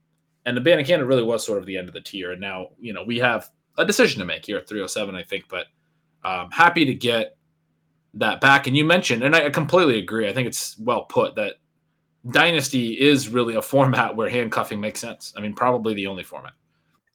and 0.46 0.56
the 0.56 0.60
Abanikanda 0.60 1.06
really 1.06 1.22
was 1.22 1.44
sort 1.44 1.58
of 1.58 1.66
the 1.66 1.76
end 1.76 1.88
of 1.88 1.94
the 1.94 2.00
tier 2.00 2.32
and 2.32 2.40
now 2.40 2.68
you 2.78 2.92
know 2.92 3.02
we 3.02 3.18
have 3.18 3.50
a 3.76 3.84
decision 3.84 4.20
to 4.20 4.24
make 4.24 4.46
here 4.46 4.58
at 4.58 4.68
307 4.68 5.14
I 5.14 5.22
think 5.22 5.44
but 5.48 5.66
um, 6.24 6.50
happy 6.50 6.84
to 6.84 6.94
get 6.94 7.36
that 8.14 8.40
back 8.40 8.66
and 8.66 8.76
you 8.76 8.84
mentioned 8.84 9.22
and 9.22 9.34
I 9.34 9.50
completely 9.50 9.98
agree 9.98 10.28
I 10.28 10.32
think 10.32 10.46
it's 10.46 10.78
well 10.78 11.02
put 11.04 11.34
that 11.36 11.54
Dynasty 12.30 12.98
is 12.98 13.28
really 13.28 13.54
a 13.54 13.62
format 13.74 14.16
where 14.16 14.28
handcuffing 14.28 14.80
makes 14.80 15.00
sense. 15.00 15.32
I 15.36 15.40
mean, 15.40 15.54
probably 15.54 15.94
the 15.94 16.06
only 16.06 16.22
format. 16.22 16.52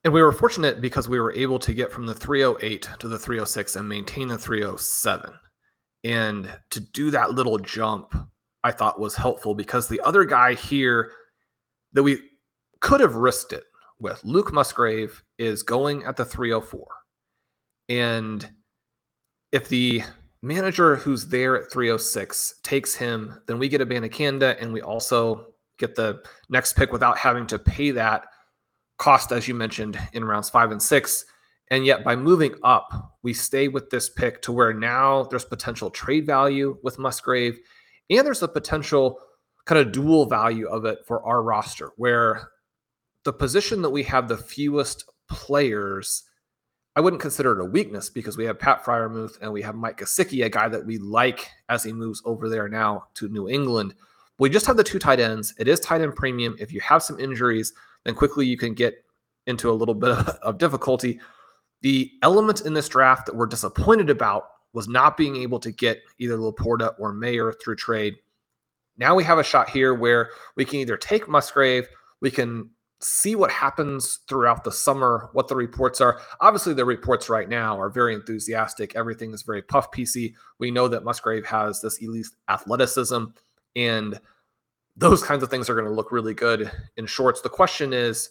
And 0.03 0.13
we 0.13 0.21
were 0.21 0.31
fortunate 0.31 0.79
because 0.79 1.09
we 1.09 1.19
were 1.19 1.33
able 1.33 1.59
to 1.59 1.73
get 1.73 1.91
from 1.91 2.05
the 2.05 2.13
308 2.13 2.87
to 2.99 3.07
the 3.07 3.19
306 3.19 3.75
and 3.75 3.89
maintain 3.89 4.29
the 4.29 4.37
307. 4.37 5.33
And 6.05 6.49
to 6.69 6.79
do 6.79 7.11
that 7.11 7.31
little 7.31 7.57
jump, 7.57 8.15
I 8.63 8.71
thought 8.71 8.99
was 8.99 9.15
helpful 9.15 9.55
because 9.55 9.87
the 9.87 9.99
other 10.01 10.23
guy 10.23 10.53
here 10.53 11.11
that 11.91 12.03
we 12.03 12.21
could 12.79 13.01
have 13.01 13.15
risked 13.15 13.51
it 13.51 13.63
with, 13.99 14.21
Luke 14.23 14.53
Musgrave, 14.53 15.23
is 15.37 15.63
going 15.63 16.03
at 16.03 16.15
the 16.15 16.25
304. 16.25 16.85
And 17.89 18.49
if 19.51 19.67
the 19.67 20.03
manager 20.41 20.95
who's 20.95 21.25
there 21.25 21.57
at 21.61 21.71
306 21.71 22.55
takes 22.63 22.95
him, 22.95 23.41
then 23.47 23.59
we 23.59 23.67
get 23.67 23.81
Abanikanda 23.81 24.61
and 24.61 24.71
we 24.71 24.81
also 24.81 25.47
get 25.77 25.95
the 25.95 26.21
next 26.49 26.73
pick 26.73 26.91
without 26.91 27.17
having 27.17 27.47
to 27.47 27.57
pay 27.59 27.91
that 27.91 28.25
cost, 28.97 29.31
as 29.31 29.47
you 29.47 29.55
mentioned, 29.55 29.99
in 30.13 30.23
rounds 30.23 30.49
five 30.49 30.71
and 30.71 30.81
six. 30.81 31.25
And 31.71 31.85
yet, 31.85 32.03
by 32.03 32.15
moving 32.15 32.55
up, 32.63 33.15
we 33.21 33.33
stay 33.33 33.67
with 33.67 33.89
this 33.89 34.09
pick 34.09 34.41
to 34.43 34.51
where 34.51 34.73
now 34.73 35.23
there's 35.23 35.45
potential 35.45 35.89
trade 35.89 36.25
value 36.25 36.77
with 36.83 36.99
Musgrave, 36.99 37.59
and 38.09 38.25
there's 38.25 38.41
a 38.41 38.47
potential 38.47 39.19
kind 39.65 39.79
of 39.79 39.91
dual 39.91 40.25
value 40.25 40.67
of 40.67 40.85
it 40.85 40.99
for 41.05 41.23
our 41.23 41.43
roster, 41.43 41.91
where 41.97 42.49
the 43.29 43.33
position 43.33 43.83
that 43.83 43.91
we 43.91 44.01
have 44.01 44.27
the 44.27 44.35
fewest 44.35 45.05
players 45.29 46.23
I 46.95 46.99
wouldn't 46.99 47.21
consider 47.21 47.51
it 47.51 47.63
a 47.63 47.69
weakness 47.69 48.09
because 48.09 48.37
we 48.37 48.45
have 48.45 48.57
Pat 48.57 48.83
Freiermuth 48.83 49.37
and 49.39 49.53
we 49.53 49.61
have 49.61 49.75
Mike 49.75 49.99
Gesicki, 49.99 50.43
a 50.43 50.49
guy 50.49 50.67
that 50.67 50.83
we 50.83 50.97
like 50.97 51.47
as 51.69 51.83
he 51.83 51.93
moves 51.93 52.23
over 52.25 52.49
there 52.49 52.67
now 52.67 53.05
to 53.13 53.29
New 53.29 53.47
England. 53.47 53.93
We 54.39 54.49
just 54.49 54.65
have 54.65 54.77
the 54.77 54.83
two 54.83 54.97
tight 54.97 55.19
ends. 55.19 55.53
It 55.59 55.67
is 55.67 55.79
tight 55.79 56.01
end 56.01 56.15
premium. 56.15 56.55
If 56.59 56.73
you 56.73 56.81
have 56.81 57.03
some 57.03 57.19
injuries, 57.19 57.71
then 58.03 58.15
quickly 58.15 58.47
you 58.47 58.57
can 58.57 58.73
get 58.73 59.05
into 59.45 59.69
a 59.69 59.77
little 59.77 59.93
bit 59.93 60.09
of 60.41 60.57
difficulty. 60.57 61.19
The 61.81 62.11
element 62.23 62.61
in 62.61 62.73
this 62.73 62.89
draft 62.89 63.27
that 63.27 63.35
we're 63.35 63.45
disappointed 63.45 64.09
about 64.09 64.45
was 64.73 64.87
not 64.87 65.17
being 65.17 65.35
able 65.35 65.59
to 65.59 65.71
get 65.71 66.01
either 66.17 66.35
Laporta 66.35 66.95
or 66.97 67.13
Mayer 67.13 67.53
through 67.53 67.75
trade. 67.75 68.15
Now 68.97 69.13
we 69.13 69.23
have 69.23 69.37
a 69.37 69.43
shot 69.43 69.69
here 69.69 69.93
where 69.93 70.31
we 70.55 70.65
can 70.65 70.79
either 70.79 70.97
take 70.97 71.29
Musgrave, 71.29 71.87
we 72.21 72.31
can 72.31 72.71
see 73.01 73.35
what 73.35 73.51
happens 73.51 74.19
throughout 74.27 74.63
the 74.63 74.71
summer, 74.71 75.29
what 75.33 75.47
the 75.47 75.55
reports 75.55 76.01
are. 76.01 76.19
Obviously, 76.41 76.73
the 76.73 76.85
reports 76.85 77.29
right 77.29 77.47
now 77.47 77.79
are 77.79 77.89
very 77.89 78.13
enthusiastic. 78.13 78.95
Everything 78.95 79.33
is 79.33 79.41
very 79.41 79.61
puff 79.61 79.91
PC. 79.91 80.33
We 80.57 80.71
know 80.71 80.87
that 80.87 81.03
Musgrave 81.03 81.45
has 81.45 81.81
this 81.81 81.97
elite 81.99 82.27
athleticism, 82.49 83.25
and 83.75 84.19
those 84.97 85.23
kinds 85.23 85.43
of 85.43 85.49
things 85.49 85.69
are 85.69 85.75
going 85.75 85.87
to 85.87 85.93
look 85.93 86.11
really 86.11 86.33
good 86.33 86.69
in 86.97 87.05
shorts. 87.05 87.41
The 87.41 87.49
question 87.49 87.93
is, 87.93 88.29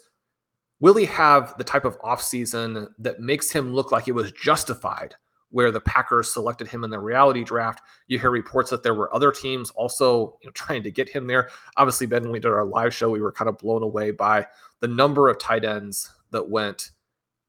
will 0.80 0.94
he 0.94 1.06
have 1.06 1.56
the 1.56 1.64
type 1.64 1.86
of 1.86 1.98
offseason 2.00 2.88
that 2.98 3.20
makes 3.20 3.50
him 3.50 3.72
look 3.72 3.90
like 3.90 4.06
it 4.06 4.12
was 4.12 4.32
justified 4.32 5.14
where 5.50 5.70
the 5.70 5.80
Packers 5.80 6.32
selected 6.32 6.68
him 6.68 6.84
in 6.84 6.90
the 6.90 6.98
reality 6.98 7.42
draft. 7.42 7.80
You 8.06 8.18
hear 8.18 8.30
reports 8.30 8.70
that 8.70 8.82
there 8.82 8.94
were 8.94 9.14
other 9.14 9.32
teams 9.32 9.70
also 9.70 10.38
you 10.42 10.48
know, 10.48 10.52
trying 10.52 10.82
to 10.82 10.90
get 10.90 11.08
him 11.08 11.26
there. 11.26 11.50
Obviously, 11.76 12.06
Ben, 12.06 12.22
when 12.22 12.32
we 12.32 12.40
did 12.40 12.50
our 12.50 12.64
live 12.64 12.94
show, 12.94 13.10
we 13.10 13.20
were 13.20 13.32
kind 13.32 13.48
of 13.48 13.58
blown 13.58 13.82
away 13.82 14.10
by 14.10 14.46
the 14.80 14.88
number 14.88 15.28
of 15.28 15.38
tight 15.38 15.64
ends 15.64 16.12
that 16.30 16.48
went 16.48 16.90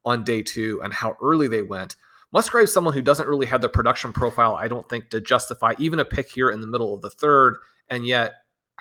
on 0.06 0.24
day 0.24 0.42
two 0.42 0.82
and 0.84 0.94
how 0.94 1.16
early 1.22 1.48
they 1.48 1.62
went. 1.62 1.96
Musgrave, 2.32 2.70
someone 2.70 2.94
who 2.94 3.02
doesn't 3.02 3.28
really 3.28 3.48
have 3.48 3.62
the 3.62 3.70
production 3.70 4.14
profile, 4.14 4.56
I 4.56 4.68
don't 4.68 4.88
think, 4.88 5.10
to 5.10 5.20
justify 5.20 5.74
even 5.80 6.00
a 6.00 6.06
pick 6.06 6.32
here 6.32 6.52
in 6.52 6.62
the 6.62 6.68
middle 6.68 6.94
of 6.94 7.02
the 7.02 7.10
third. 7.10 7.58
And 7.90 8.06
yet, 8.06 8.34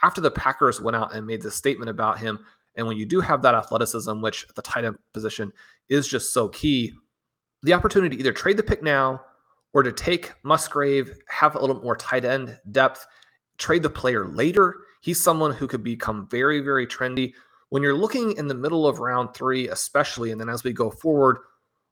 after 0.02 0.20
the 0.20 0.30
Packers 0.30 0.80
went 0.80 0.96
out 0.96 1.14
and 1.14 1.26
made 1.26 1.42
this 1.42 1.54
statement 1.54 1.90
about 1.90 2.18
him, 2.18 2.38
and 2.76 2.86
when 2.86 2.96
you 2.96 3.06
do 3.06 3.20
have 3.20 3.42
that 3.42 3.54
athleticism, 3.54 4.20
which 4.20 4.46
the 4.54 4.62
tight 4.62 4.84
end 4.84 4.98
position 5.12 5.52
is 5.88 6.06
just 6.06 6.32
so 6.32 6.48
key, 6.48 6.92
the 7.62 7.72
opportunity 7.72 8.16
to 8.16 8.20
either 8.20 8.32
trade 8.32 8.56
the 8.56 8.62
pick 8.62 8.82
now 8.82 9.20
or 9.74 9.82
to 9.82 9.92
take 9.92 10.32
Musgrave, 10.44 11.18
have 11.28 11.54
a 11.54 11.60
little 11.60 11.80
more 11.82 11.96
tight 11.96 12.24
end 12.24 12.58
depth, 12.70 13.06
trade 13.58 13.82
the 13.82 13.90
player 13.90 14.28
later. 14.28 14.76
He's 15.00 15.20
someone 15.20 15.52
who 15.52 15.66
could 15.66 15.82
become 15.82 16.28
very, 16.28 16.60
very 16.60 16.86
trendy. 16.86 17.32
When 17.70 17.82
you're 17.82 17.94
looking 17.94 18.36
in 18.36 18.48
the 18.48 18.54
middle 18.54 18.86
of 18.86 18.98
round 18.98 19.34
three, 19.34 19.68
especially, 19.68 20.30
and 20.30 20.40
then 20.40 20.48
as 20.48 20.64
we 20.64 20.72
go 20.72 20.90
forward, 20.90 21.38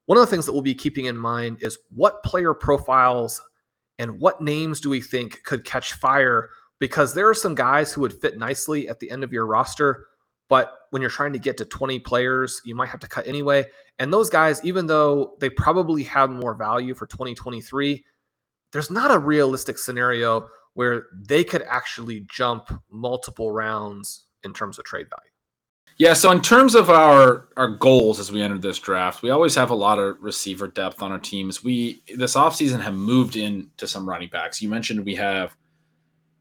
one 0.07 0.17
of 0.17 0.23
the 0.23 0.31
things 0.31 0.47
that 0.47 0.53
we'll 0.53 0.63
be 0.63 0.75
keeping 0.75 1.07
in 1.07 1.17
mind 1.17 1.59
is 1.61 1.79
what 1.91 2.23
player 2.23 2.55
profiles 2.55 3.43
and 3.99 4.21
what 4.21 4.41
names 4.41 4.81
do 4.81 4.89
we 4.89 5.01
think 5.01 5.43
could 5.45 5.65
catch 5.65 5.95
fire? 5.95 6.51
Because 6.79 7.13
there 7.13 7.29
are 7.29 7.35
some 7.35 7.55
guys 7.55 7.93
who 7.93 8.01
would 8.03 8.21
fit 8.21 8.39
nicely 8.39 8.89
at 8.89 9.01
the 9.01 9.11
end 9.11 9.25
of 9.25 9.33
your 9.33 9.47
roster 9.47 10.07
but 10.49 10.73
when 10.91 11.03
you're 11.03 11.11
trying 11.11 11.33
to 11.33 11.39
get 11.39 11.57
to 11.59 11.65
20 11.65 11.99
players, 12.01 12.61
you 12.65 12.75
might 12.75 12.89
have 12.89 13.01
to 13.01 13.09
cut 13.09 13.27
anyway. 13.27 13.65
And 13.99 14.13
those 14.13 14.31
guys, 14.31 14.65
even 14.65 14.87
though 14.87 15.37
they 15.41 15.51
probably 15.51 16.03
have 16.05 16.31
more 16.31 16.55
value 16.55 16.95
for 16.95 17.07
2023, 17.07 18.05
there's 18.73 18.91
not 18.91 19.11
a 19.11 19.19
realistic 19.19 19.79
scenario 19.79 20.49
where 20.75 21.07
they 21.13 21.43
could 21.43 21.63
actually 21.63 22.27
jump 22.31 22.71
multiple 22.91 23.51
rounds 23.51 24.27
in 24.45 24.53
terms 24.53 24.79
of 24.79 24.85
trade 24.85 25.09
value. 25.09 25.31
Yeah, 25.99 26.13
so 26.13 26.31
in 26.31 26.43
terms 26.43 26.75
of 26.75 26.91
our 26.91 27.49
our 27.57 27.69
goals 27.69 28.21
as 28.21 28.31
we 28.31 28.43
enter 28.43 28.59
this 28.59 28.79
draft, 28.79 29.23
we 29.23 29.31
always 29.31 29.55
have 29.55 29.71
a 29.71 29.75
lot 29.75 29.99
of 29.99 30.19
receiver 30.21 30.69
depth 30.69 31.01
on 31.01 31.11
our 31.11 31.19
teams. 31.19 31.65
We 31.65 32.03
this 32.17 32.35
offseason 32.35 32.83
have 32.83 32.95
moved 32.95 33.37
into 33.37 33.89
some 33.89 34.07
running 34.07 34.29
backs. 34.29 34.61
You 34.61 34.69
mentioned 34.69 35.07
we 35.07 35.15
have 35.15 35.57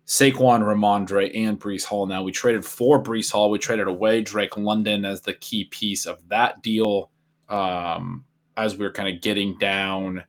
Saquon, 0.05 0.61
Rhamondre, 0.61 1.35
and 1.35 1.59
Breece 1.59 1.83
Hall. 1.83 2.05
Now 2.05 2.21
we 2.21 2.31
traded 2.31 2.63
for 2.63 3.01
Breece 3.01 3.31
Hall. 3.31 3.49
We 3.49 3.57
traded 3.57 3.87
away 3.87 4.21
Drake 4.21 4.55
London 4.55 5.03
as 5.03 5.21
the 5.21 5.33
key 5.33 5.65
piece 5.65 6.05
of 6.05 6.27
that 6.29 6.61
deal. 6.61 7.09
Um, 7.49 8.23
as 8.57 8.77
we 8.77 8.85
are 8.85 8.91
kind 8.91 9.13
of 9.13 9.21
getting 9.21 9.57
down 9.57 10.23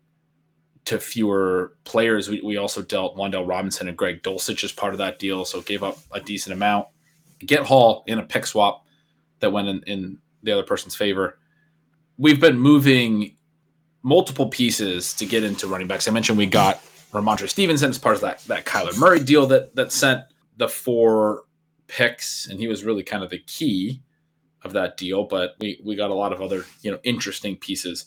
to 0.87 0.99
fewer 0.99 1.77
players, 1.85 2.29
we, 2.29 2.41
we 2.41 2.57
also 2.57 2.81
dealt 2.81 3.17
Wan'Dale 3.17 3.47
Robinson 3.47 3.89
and 3.89 3.97
Greg 3.97 4.23
Dulcich 4.23 4.65
as 4.65 4.73
part 4.73 4.95
of 4.95 4.99
that 4.99 5.19
deal, 5.19 5.45
so 5.45 5.61
gave 5.61 5.83
up 5.83 5.99
a 6.13 6.21
decent 6.21 6.55
amount. 6.55 6.89
Get 7.41 7.65
Hall 7.65 8.03
in 8.07 8.19
a 8.19 8.23
pick 8.23 8.47
swap 8.47 8.87
that 9.41 9.53
went 9.53 9.69
in, 9.69 9.83
in 9.83 10.19
the 10.43 10.53
other 10.53 10.63
person's 10.63 10.97
favor. 10.97 11.39
We've 12.17 12.41
been 12.41 12.59
moving 12.59 13.37
multiple 14.03 14.49
pieces 14.49 15.13
to 15.15 15.27
get 15.27 15.45
into 15.45 15.67
running 15.67 15.87
backs. 15.87 16.09
I 16.09 16.13
mentioned 16.13 16.39
we 16.39 16.47
got 16.47 16.81
Rhamondre 17.13 17.49
Stevenson 17.49 17.91
as 17.91 17.99
part 17.99 18.17
of 18.17 18.21
that 18.23 18.41
that 18.45 18.65
Kyler 18.65 18.97
Murray 18.99 19.21
deal 19.21 19.47
that 19.47 19.75
that 19.77 19.93
sent 19.93 20.25
the 20.57 20.69
four 20.69 21.45
picks, 21.87 22.47
and 22.47 22.59
he 22.59 22.67
was 22.67 22.85
really 22.85 23.03
kind 23.03 23.23
of 23.23 23.31
the 23.31 23.39
key 23.39 24.03
of 24.65 24.73
that 24.73 24.97
deal. 24.97 25.25
But 25.25 25.55
we 25.61 25.81
we 25.85 25.97
got 25.97 26.11
a 26.11 26.15
lot 26.15 26.33
of 26.33 26.43
other 26.43 26.65
you 26.83 26.91
know 26.91 26.99
interesting 27.05 27.57
pieces. 27.57 28.07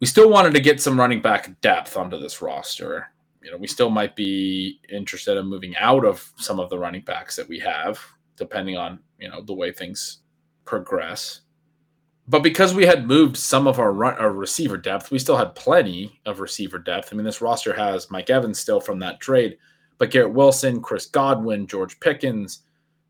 We 0.00 0.06
still 0.06 0.28
wanted 0.28 0.54
to 0.54 0.60
get 0.60 0.80
some 0.80 0.98
running 0.98 1.22
back 1.22 1.60
depth 1.60 1.96
onto 1.96 2.18
this 2.18 2.42
roster. 2.42 3.08
You 3.42 3.50
know, 3.50 3.56
we 3.58 3.66
still 3.66 3.90
might 3.90 4.16
be 4.16 4.80
interested 4.90 5.36
in 5.36 5.46
moving 5.46 5.76
out 5.76 6.04
of 6.04 6.32
some 6.36 6.58
of 6.58 6.70
the 6.70 6.78
running 6.78 7.02
backs 7.02 7.36
that 7.36 7.48
we 7.48 7.58
have, 7.60 8.00
depending 8.36 8.76
on 8.76 9.00
you 9.18 9.28
know 9.28 9.42
the 9.42 9.54
way 9.54 9.72
things 9.72 10.18
progress. 10.64 11.40
But 12.26 12.42
because 12.42 12.74
we 12.74 12.86
had 12.86 13.06
moved 13.06 13.36
some 13.36 13.66
of 13.66 13.78
our, 13.78 13.92
run, 13.92 14.14
our 14.14 14.32
receiver 14.32 14.78
depth, 14.78 15.10
we 15.10 15.18
still 15.18 15.36
had 15.36 15.54
plenty 15.54 16.20
of 16.24 16.40
receiver 16.40 16.78
depth. 16.78 17.10
I 17.12 17.16
mean, 17.16 17.24
this 17.24 17.42
roster 17.42 17.74
has 17.74 18.10
Mike 18.10 18.30
Evans 18.30 18.58
still 18.58 18.80
from 18.80 18.98
that 19.00 19.20
trade, 19.20 19.58
but 19.98 20.10
Garrett 20.10 20.32
Wilson, 20.32 20.80
Chris 20.80 21.06
Godwin, 21.06 21.66
George 21.66 22.00
Pickens, 22.00 22.62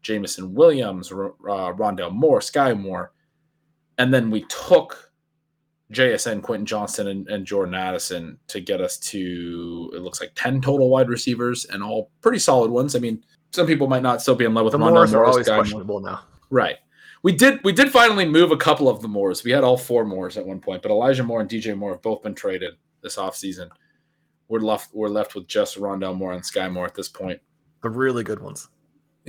Jameson 0.02 0.52
Williams, 0.52 1.12
uh, 1.12 1.14
Rondale 1.72 2.12
Moore, 2.12 2.40
Skyy 2.40 2.78
Moore. 2.78 3.12
And 3.98 4.12
then 4.12 4.30
we 4.30 4.44
took 4.46 5.12
JSN, 5.92 6.42
Quentin 6.42 6.66
Johnston, 6.66 7.06
and, 7.06 7.28
and, 7.28 7.46
Jordan 7.46 7.74
Addison 7.74 8.36
to 8.48 8.60
get 8.60 8.80
us 8.80 8.98
to, 8.98 9.92
it 9.94 10.00
looks 10.00 10.20
like 10.20 10.32
10 10.34 10.60
total 10.60 10.90
wide 10.90 11.08
receivers 11.08 11.66
and 11.66 11.84
all 11.84 12.10
pretty 12.20 12.40
solid 12.40 12.70
ones. 12.70 12.96
I 12.96 12.98
mean, 12.98 13.22
some 13.52 13.68
people 13.68 13.86
might 13.86 14.02
not 14.02 14.20
still 14.20 14.34
be 14.34 14.44
in 14.44 14.54
love 14.54 14.64
with 14.64 14.72
the 14.72 14.78
Rondale 14.78 15.12
Moore. 15.12 15.22
are 15.22 15.24
always 15.26 15.46
questionable 15.46 16.00
now. 16.00 16.22
Right 16.50 16.78
we 17.24 17.32
did 17.32 17.64
we 17.64 17.72
did 17.72 17.90
finally 17.90 18.26
move 18.26 18.52
a 18.52 18.56
couple 18.56 18.86
of 18.88 19.00
the 19.00 19.08
Moores. 19.08 19.42
We 19.42 19.50
had 19.50 19.64
all 19.64 19.78
four 19.78 20.04
Moores 20.04 20.36
at 20.36 20.46
one 20.46 20.60
point, 20.60 20.82
but 20.82 20.90
Elijah 20.90 21.24
Moore 21.24 21.40
and 21.40 21.48
DJ 21.48 21.76
Moore 21.76 21.92
have 21.92 22.02
both 22.02 22.22
been 22.22 22.34
traded 22.34 22.74
this 23.00 23.16
offseason. 23.16 23.70
We're 24.48 24.60
left 24.60 24.90
we're 24.92 25.08
left 25.08 25.34
with 25.34 25.48
just 25.48 25.78
Rondale 25.78 26.14
Moore 26.14 26.34
and 26.34 26.42
Skyy 26.42 26.70
Moore 26.70 26.84
at 26.84 26.94
this 26.94 27.08
point. 27.08 27.40
The 27.82 27.88
really 27.88 28.24
good 28.24 28.40
ones. 28.40 28.68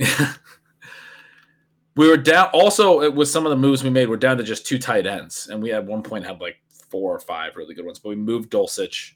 we 1.96 2.06
were 2.06 2.18
down 2.18 2.50
also 2.52 3.10
with 3.10 3.28
some 3.28 3.46
of 3.46 3.50
the 3.50 3.56
moves 3.56 3.82
we 3.82 3.88
made, 3.88 4.10
we're 4.10 4.18
down 4.18 4.36
to 4.36 4.44
just 4.44 4.66
two 4.66 4.78
tight 4.78 5.06
ends. 5.06 5.48
And 5.50 5.62
we 5.62 5.72
at 5.72 5.84
one 5.84 6.02
point 6.02 6.26
had 6.26 6.38
like 6.38 6.56
four 6.90 7.14
or 7.14 7.18
five 7.18 7.56
really 7.56 7.74
good 7.74 7.86
ones. 7.86 7.98
But 7.98 8.10
we 8.10 8.16
moved 8.16 8.50
Dulcich. 8.50 9.12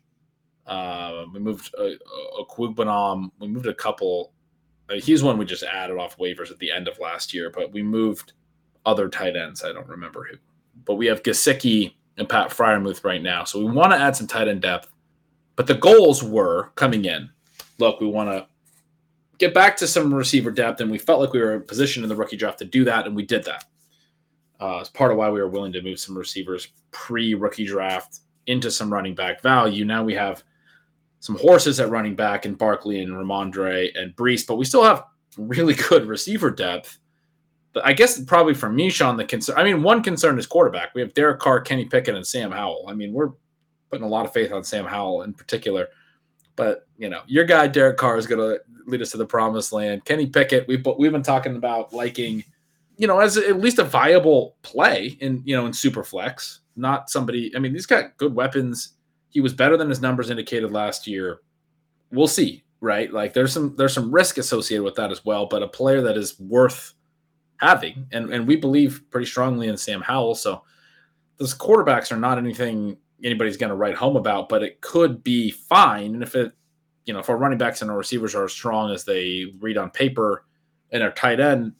Uh, 0.66 1.27
we 1.35 1.38
moved 1.38 1.75
a, 1.79 1.83
a, 1.83 2.43
a 2.43 2.45
We 2.57 3.49
moved 3.49 3.66
a 3.66 3.75
couple. 3.75 4.33
Uh, 4.88 4.95
he's 4.95 5.23
one 5.23 5.37
we 5.37 5.45
just 5.45 5.64
added 5.64 5.99
off 5.99 6.16
waivers 6.16 6.51
at 6.51 6.59
the 6.59 6.73
end 6.73 6.88
of 6.88 6.99
last 6.99 7.35
year, 7.35 7.51
but 7.55 7.73
we 7.73 7.83
moved 7.83 8.33
other 8.87 9.09
tight 9.09 9.37
ends. 9.37 9.62
I 9.64 9.73
don't 9.73 9.88
remember 9.88 10.27
who, 10.31 10.37
but 10.85 10.95
we 10.95 11.07
have 11.07 11.23
Gesicki 11.23 11.95
and 12.16 12.29
Pat 12.29 12.51
Freiermuth 12.51 13.05
right 13.05 13.23
now. 13.23 13.45
So 13.45 13.59
we 13.59 13.71
want 13.71 13.93
to 13.93 13.99
add 13.99 14.16
some 14.16 14.27
tight 14.27 14.49
end 14.49 14.62
depth. 14.62 14.88
But 15.57 15.66
the 15.66 15.75
goals 15.75 16.23
were 16.23 16.71
coming 16.75 17.05
in. 17.05 17.31
Look, 17.79 18.01
we 18.01 18.07
want 18.07 18.31
to 18.31 18.47
get 19.38 19.55
back 19.55 19.77
to 19.79 19.87
some 19.87 20.12
receiver 20.14 20.51
depth, 20.51 20.81
and 20.81 20.90
we 20.90 20.99
felt 20.99 21.21
like 21.21 21.33
we 21.33 21.40
were 21.40 21.55
in 21.55 21.62
position 21.62 22.03
in 22.03 22.09
the 22.09 22.16
rookie 22.16 22.37
draft 22.37 22.59
to 22.61 22.64
do 22.64 22.85
that, 22.85 23.07
and 23.07 23.16
we 23.16 23.25
did 23.25 23.45
that. 23.45 23.64
Uh, 24.61 24.79
it's 24.81 24.90
part 24.90 25.11
of 25.11 25.16
why 25.16 25.31
we 25.31 25.40
were 25.40 25.49
willing 25.49 25.73
to 25.73 25.83
move 25.83 25.99
some 25.99 26.16
receivers 26.16 26.69
pre 26.90 27.35
rookie 27.35 27.64
draft 27.64 28.21
into 28.47 28.71
some 28.71 28.93
running 28.93 29.14
back 29.14 29.40
value. 29.43 29.85
Now 29.85 30.05
we 30.05 30.14
have 30.14 30.45
some 31.21 31.38
horses 31.38 31.81
at 31.81 31.90
running 31.90 32.14
back 32.14 32.47
in 32.47 32.55
Barkley 32.55 33.03
and 33.03 33.12
Rhamondre 33.12 33.88
and 33.99 34.14
Breece, 34.16 34.47
but 34.47 34.57
we 34.57 34.64
still 34.64 34.85
have 34.85 35.05
really 35.37 35.75
good 35.88 36.07
receiver 36.07 36.51
depth 36.51 36.99
but 37.73 37.87
I 37.87 37.93
guess 37.93 38.21
probably 38.21 38.55
for 38.55 38.71
me, 38.71 38.91
Shawn, 38.91 39.17
the 39.17 39.25
concern. 39.25 39.57
I 39.59 39.65
mean, 39.65 39.83
one 39.83 40.03
concern 40.03 40.39
is 40.39 40.47
quarterback. 40.47 40.95
We 40.95 41.01
have 41.01 41.15
Derek 41.15 41.39
Carr, 41.39 41.61
Kenny 41.61 41.85
Pickett, 41.85 42.17
and 42.17 42.27
Sam 42.27 42.51
Howell. 42.51 42.87
I 42.89 42.95
mean, 42.95 43.13
we're 43.13 43.31
putting 43.91 44.05
a 44.05 44.09
lot 44.09 44.27
of 44.27 44.33
faith 44.33 44.53
on 44.53 44.65
Sam 44.65 44.85
Howell 44.85 45.23
in 45.23 45.35
particular. 45.35 45.89
But 46.57 46.87
you 46.99 47.09
know, 47.09 47.23
your 47.27 47.45
guy 47.45 47.69
Derek 47.69 47.97
Carr 47.97 48.17
is 48.17 48.27
going 48.27 48.41
to 48.41 48.61
lead 48.87 49.03
us 49.03 49.12
to 49.12 49.16
the 49.16 49.27
promised 49.27 49.73
land. 49.73 50.05
Kenny 50.05 50.27
Pickett, 50.27 50.66
we've 50.66 50.85
we've 50.99 51.12
been 51.12 51.23
talking 51.23 51.57
about 51.57 51.93
liking, 51.93 52.45
you 52.97 53.07
know, 53.07 53.21
as 53.21 53.37
at 53.37 53.61
least 53.61 53.79
a 53.79 53.85
viable 53.85 54.57
play 54.62 55.16
in 55.21 55.43
you 55.45 55.57
know 55.57 55.66
in 55.66 55.73
super 55.73 56.03
flex. 56.03 56.61
Not 56.77 57.09
somebody. 57.09 57.55
I 57.55 57.61
mean, 57.61 57.73
he's 57.73 57.87
got 57.87 58.16
good 58.16 58.35
weapons. 58.35 58.95
He 59.29 59.41
was 59.41 59.55
better 59.55 59.77
than 59.77 59.89
his 59.89 60.01
numbers 60.01 60.29
indicated 60.29 60.73
last 60.73 61.07
year. 61.07 61.41
We'll 62.11 62.27
see, 62.27 62.64
right? 62.81 63.12
Like 63.12 63.33
there's 63.33 63.53
some 63.53 63.77
there's 63.77 63.95
some 63.95 64.11
risk 64.11 64.39
associated 64.39 64.83
with 64.83 64.97
that 64.97 65.12
as 65.12 65.25
well. 65.25 65.47
But 65.47 65.62
a 65.62 65.68
player 65.68 66.01
that 66.03 66.16
is 66.16 66.39
worth 66.41 66.95
having. 67.61 68.07
And 68.13 68.33
and 68.33 68.47
we 68.47 68.57
believe 68.57 69.03
pretty 69.11 69.27
strongly 69.27 69.69
in 69.69 69.77
Sam 69.77 70.01
Howell. 70.01 70.35
So 70.35 70.63
those 71.37 71.55
quarterbacks 71.55 72.11
are 72.11 72.17
not 72.17 72.39
anything 72.39 72.97
anybody's 73.23 73.57
going 73.57 73.71
to 73.71 73.77
write 73.77 73.95
home 73.95 74.17
about, 74.17 74.49
but 74.49 74.63
it 74.63 74.81
could 74.81 75.23
be 75.23 75.51
fine. 75.51 76.15
And 76.15 76.23
if 76.23 76.35
it, 76.35 76.53
you 77.05 77.13
know, 77.13 77.21
if 77.21 77.29
our 77.29 77.37
running 77.37 77.59
backs 77.59 77.83
and 77.83 77.91
our 77.91 77.97
receivers 77.97 78.35
are 78.35 78.45
as 78.45 78.53
strong 78.53 78.93
as 78.93 79.05
they 79.05 79.47
read 79.59 79.77
on 79.77 79.91
paper 79.91 80.47
and 80.91 81.03
our 81.03 81.11
tight 81.11 81.41
end 81.41 81.73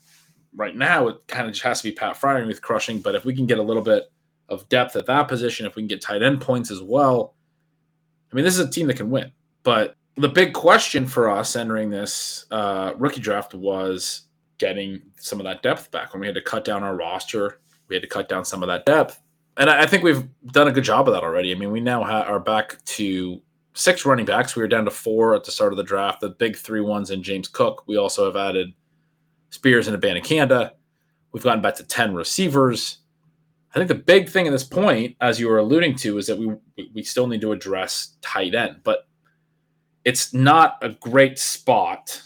right 0.55 0.77
now, 0.77 1.09
it 1.09 1.17
kind 1.29 1.47
of 1.47 1.53
just 1.53 1.65
has 1.65 1.81
to 1.81 1.89
be 1.89 1.95
Pat 1.95 2.17
Freiermuth 2.17 2.61
crushing. 2.61 3.01
But 3.01 3.15
if 3.15 3.25
we 3.25 3.35
can 3.35 3.47
get 3.47 3.59
a 3.59 3.63
little 3.63 3.83
bit 3.83 4.11
of 4.49 4.69
depth 4.69 4.97
at 4.97 5.07
that 5.07 5.29
position, 5.29 5.67
if 5.67 5.77
we 5.77 5.83
can 5.83 5.89
get 5.89 6.03
tight 6.03 6.23
end 6.23 6.41
points 6.41 6.71
as 6.71 6.83
well, 6.83 7.35
I 8.31 8.37
mean, 8.37 8.45
this 8.45 8.59
is 8.59 8.67
a 8.67 8.71
team 8.71 8.87
that 8.89 8.97
can 8.97 9.11
win. 9.11 9.33
But 9.63 9.97
the 10.17 10.29
big 10.29 10.53
question 10.53 11.07
for 11.07 11.31
us 11.31 11.57
entering 11.57 11.91
this 11.91 12.47
uh, 12.51 12.93
rookie 12.97 13.21
draft 13.21 13.55
was 13.55 14.23
getting 14.61 15.01
some 15.17 15.41
of 15.41 15.45
that 15.45 15.63
depth 15.63 15.91
back 15.91 16.13
when 16.13 16.21
we 16.21 16.27
had 16.27 16.37
to 16.37 16.43
cut 16.43 16.65
down 16.65 16.85
our 16.85 16.95
roster. 16.95 17.61
We 17.89 17.97
had 17.97 18.03
to 18.03 18.09
cut 18.09 18.29
down 18.29 18.45
some 18.45 18.63
of 18.63 18.69
that 18.69 18.87
depth. 18.87 19.21
And 19.57 19.69
I 19.69 19.87
think 19.87 20.05
we've 20.05 20.29
done 20.53 20.69
a 20.69 20.73
good 20.73 20.85
job 20.85 21.09
of 21.09 21.15
that 21.15 21.25
already. 21.25 21.51
I 21.51 21.57
mean, 21.57 21.73
we 21.73 21.81
now 21.81 22.05
ha- 22.05 22.23
are 22.23 22.39
back 22.39 22.83
to 22.85 23.43
six 23.75 24.07
running 24.07 24.25
backs. 24.25 24.55
We 24.55 24.63
were 24.63 24.69
down 24.69 24.85
to 24.85 24.91
four 24.91 25.35
at 25.35 25.45
the 25.45 25.51
start 25.51 25.73
of 25.73 25.77
the 25.77 25.83
draft. 25.83 26.21
The 26.21 26.31
big 26.31 26.57
three 26.57 26.81
ones 26.81 27.11
in 27.11 27.23
James 27.23 27.49
Cook. 27.49 27.83
We 27.89 27.97
also 27.97 28.27
have 28.27 28.37
added 28.37 28.73
Spears 29.51 29.89
and 29.89 30.01
Abanikanda. 30.01 30.73
We've 31.33 31.43
gotten 31.43 31.63
back 31.63 31.75
to 31.77 31.85
10 31.85 32.15
receivers. 32.15 32.99
I 33.75 33.79
think 33.79 33.89
the 33.89 33.95
big 33.95 34.29
thing 34.29 34.47
at 34.47 34.51
this 34.51 34.65
point, 34.65 35.17
as 35.21 35.41
you 35.41 35.49
were 35.49 35.59
alluding 35.59 35.97
to, 35.97 36.19
is 36.19 36.27
that 36.27 36.39
we 36.39 36.55
we 36.93 37.03
still 37.03 37.27
need 37.27 37.41
to 37.43 37.53
address 37.53 38.17
tight 38.21 38.55
end, 38.55 38.79
but 38.83 39.07
it's 40.05 40.35
not 40.35 40.79
a 40.83 40.89
great 40.89 41.39
spot 41.39 42.21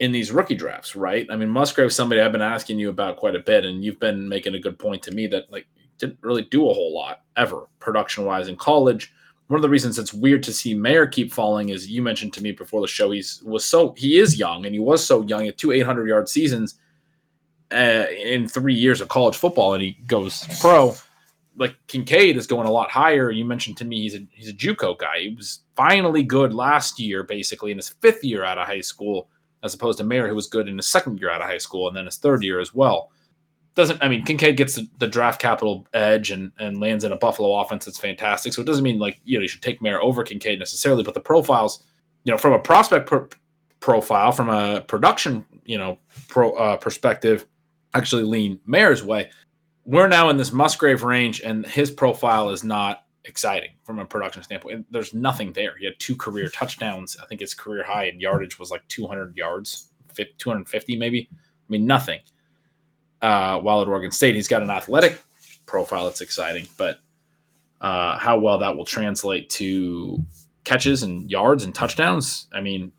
in 0.00 0.12
these 0.12 0.30
rookie 0.30 0.54
drafts, 0.54 0.94
right? 0.94 1.26
I 1.30 1.36
mean, 1.36 1.48
Musgrave, 1.48 1.92
somebody 1.92 2.20
I've 2.20 2.32
been 2.32 2.42
asking 2.42 2.78
you 2.78 2.90
about 2.90 3.16
quite 3.16 3.34
a 3.34 3.40
bit, 3.40 3.64
and 3.64 3.84
you've 3.84 4.00
been 4.00 4.28
making 4.28 4.54
a 4.54 4.60
good 4.60 4.78
point 4.78 5.02
to 5.04 5.10
me 5.10 5.26
that 5.28 5.50
like 5.50 5.66
didn't 5.98 6.18
really 6.20 6.42
do 6.42 6.68
a 6.68 6.74
whole 6.74 6.94
lot 6.94 7.22
ever 7.36 7.68
production 7.80 8.24
wise 8.24 8.48
in 8.48 8.56
college. 8.56 9.12
One 9.48 9.58
of 9.58 9.62
the 9.62 9.68
reasons 9.68 9.98
it's 9.98 10.12
weird 10.12 10.42
to 10.44 10.52
see 10.52 10.74
Mayer 10.74 11.06
keep 11.06 11.32
falling 11.32 11.68
is 11.68 11.88
you 11.88 12.02
mentioned 12.02 12.32
to 12.34 12.42
me 12.42 12.52
before 12.52 12.80
the 12.80 12.86
show 12.86 13.12
he's 13.12 13.42
was 13.44 13.64
so 13.64 13.94
he 13.96 14.18
is 14.18 14.38
young 14.38 14.66
and 14.66 14.74
he 14.74 14.80
was 14.80 15.04
so 15.04 15.22
young 15.22 15.46
at 15.46 15.56
two 15.56 15.72
800 15.72 16.08
yard 16.08 16.28
seasons 16.28 16.74
uh, 17.72 18.06
in 18.10 18.48
three 18.48 18.74
years 18.74 19.00
of 19.00 19.08
college 19.08 19.36
football 19.36 19.74
and 19.74 19.82
he 19.82 19.92
goes 20.06 20.44
pro. 20.60 20.94
Like 21.58 21.74
Kincaid 21.86 22.36
is 22.36 22.46
going 22.46 22.66
a 22.66 22.70
lot 22.70 22.90
higher. 22.90 23.30
You 23.30 23.44
mentioned 23.44 23.78
to 23.78 23.84
me 23.84 24.02
he's 24.02 24.14
a 24.14 24.26
he's 24.32 24.50
a 24.50 24.52
JUCO 24.52 24.98
guy. 24.98 25.20
He 25.20 25.34
was 25.34 25.60
finally 25.74 26.22
good 26.22 26.52
last 26.52 26.98
year, 26.98 27.22
basically 27.22 27.70
in 27.70 27.78
his 27.78 27.88
fifth 27.88 28.22
year 28.22 28.44
out 28.44 28.58
of 28.58 28.66
high 28.66 28.82
school, 28.82 29.28
as 29.66 29.74
opposed 29.74 29.98
to 29.98 30.04
Mayer, 30.04 30.28
who 30.28 30.34
was 30.34 30.46
good 30.46 30.68
in 30.68 30.78
his 30.78 30.86
second 30.86 31.20
year 31.20 31.30
out 31.30 31.42
of 31.42 31.46
high 31.46 31.58
school 31.58 31.86
and 31.88 31.96
then 31.96 32.06
his 32.06 32.16
third 32.16 32.42
year 32.42 32.58
as 32.58 32.74
well. 32.74 33.10
Doesn't 33.74 34.02
I 34.02 34.08
mean 34.08 34.24
Kincaid 34.24 34.56
gets 34.56 34.76
the, 34.76 34.88
the 34.98 35.06
draft 35.06 35.38
capital 35.38 35.86
edge 35.92 36.30
and 36.30 36.50
and 36.58 36.80
lands 36.80 37.04
in 37.04 37.12
a 37.12 37.16
Buffalo 37.16 37.60
offense 37.60 37.84
that's 37.84 37.98
fantastic. 37.98 38.54
So 38.54 38.62
it 38.62 38.64
doesn't 38.64 38.84
mean 38.84 38.98
like 38.98 39.20
you 39.24 39.36
know 39.36 39.42
you 39.42 39.48
should 39.48 39.60
take 39.60 39.82
Mayer 39.82 40.00
over 40.00 40.22
Kincaid 40.22 40.58
necessarily, 40.58 41.02
but 41.02 41.12
the 41.12 41.20
profiles, 41.20 41.84
you 42.24 42.32
know, 42.32 42.38
from 42.38 42.54
a 42.54 42.58
prospect 42.58 43.12
profile, 43.80 44.32
from 44.32 44.48
a 44.48 44.80
production 44.80 45.44
you 45.66 45.76
know 45.76 45.98
pro 46.28 46.52
uh, 46.52 46.76
perspective 46.78 47.44
actually 47.92 48.22
lean 48.22 48.58
Mayer's 48.66 49.04
way. 49.04 49.30
We're 49.84 50.08
now 50.08 50.30
in 50.30 50.38
this 50.38 50.52
Musgrave 50.52 51.02
range, 51.02 51.42
and 51.42 51.66
his 51.66 51.90
profile 51.90 52.50
is 52.50 52.64
not 52.64 53.04
exciting 53.24 53.75
from 53.86 54.00
a 54.00 54.04
production 54.04 54.42
standpoint. 54.42 54.84
There's 54.90 55.14
nothing 55.14 55.52
there. 55.52 55.76
He 55.78 55.84
had 55.84 55.94
two 56.00 56.16
career 56.16 56.48
touchdowns. 56.48 57.16
I 57.22 57.26
think 57.26 57.40
his 57.40 57.54
career 57.54 57.84
high 57.84 58.06
in 58.06 58.18
yardage 58.18 58.58
was 58.58 58.72
like 58.72 58.86
200 58.88 59.36
yards, 59.36 59.92
250 60.38 60.96
maybe. 60.96 61.28
I 61.32 61.36
mean, 61.68 61.86
nothing. 61.86 62.18
Uh, 63.22 63.60
while 63.60 63.80
at 63.80 63.88
Oregon 63.88 64.10
State, 64.10 64.34
he's 64.34 64.48
got 64.48 64.60
an 64.62 64.70
athletic 64.70 65.22
profile 65.66 66.04
that's 66.04 66.20
exciting, 66.20 66.66
but 66.76 66.98
uh, 67.80 68.18
how 68.18 68.38
well 68.38 68.58
that 68.58 68.76
will 68.76 68.84
translate 68.84 69.48
to 69.50 70.18
catches 70.64 71.04
and 71.04 71.30
yards 71.30 71.62
and 71.62 71.72
touchdowns, 71.72 72.48
I 72.52 72.60
mean, 72.60 72.90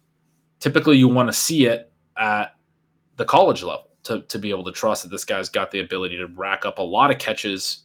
typically 0.59 0.97
you 0.97 1.09
want 1.09 1.27
to 1.27 1.33
see 1.33 1.65
it 1.65 1.91
at 2.17 2.55
the 3.17 3.25
college 3.25 3.61
level 3.61 3.89
to, 4.03 4.21
to 4.21 4.39
be 4.39 4.51
able 4.51 4.63
to 4.63 4.71
trust 4.71 5.03
that 5.03 5.09
this 5.09 5.25
guy's 5.25 5.49
got 5.49 5.69
the 5.71 5.81
ability 5.81 6.17
to 6.17 6.27
rack 6.27 6.65
up 6.65 6.79
a 6.79 6.81
lot 6.81 7.11
of 7.11 7.19
catches. 7.19 7.83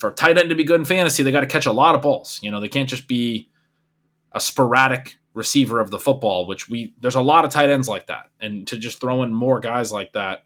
For 0.00 0.10
a 0.10 0.12
tight 0.12 0.38
end 0.38 0.48
to 0.48 0.56
be 0.56 0.64
good 0.64 0.80
in 0.80 0.84
fantasy, 0.84 1.22
they 1.22 1.30
got 1.30 1.40
to 1.40 1.46
catch 1.46 1.66
a 1.66 1.72
lot 1.72 1.94
of 1.94 2.02
balls. 2.02 2.40
You 2.42 2.50
know, 2.50 2.60
they 2.60 2.68
can't 2.68 2.88
just 2.88 3.06
be 3.06 3.48
a 4.32 4.40
sporadic 4.40 5.16
receiver 5.34 5.78
of 5.78 5.90
the 5.90 5.98
football, 5.98 6.46
which 6.46 6.68
we 6.68 6.94
there's 7.00 7.14
a 7.14 7.20
lot 7.20 7.44
of 7.44 7.52
tight 7.52 7.70
ends 7.70 7.88
like 7.88 8.06
that. 8.08 8.30
And 8.40 8.66
to 8.66 8.76
just 8.76 9.00
throw 9.00 9.22
in 9.22 9.32
more 9.32 9.60
guys 9.60 9.92
like 9.92 10.12
that 10.14 10.44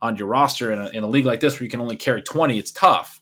on 0.00 0.16
your 0.16 0.28
roster 0.28 0.72
in 0.72 0.80
a, 0.80 0.88
in 0.88 1.04
a 1.04 1.06
league 1.06 1.26
like 1.26 1.40
this 1.40 1.54
where 1.54 1.64
you 1.64 1.70
can 1.70 1.80
only 1.80 1.96
carry 1.96 2.22
20, 2.22 2.58
it's 2.58 2.70
tough. 2.70 3.20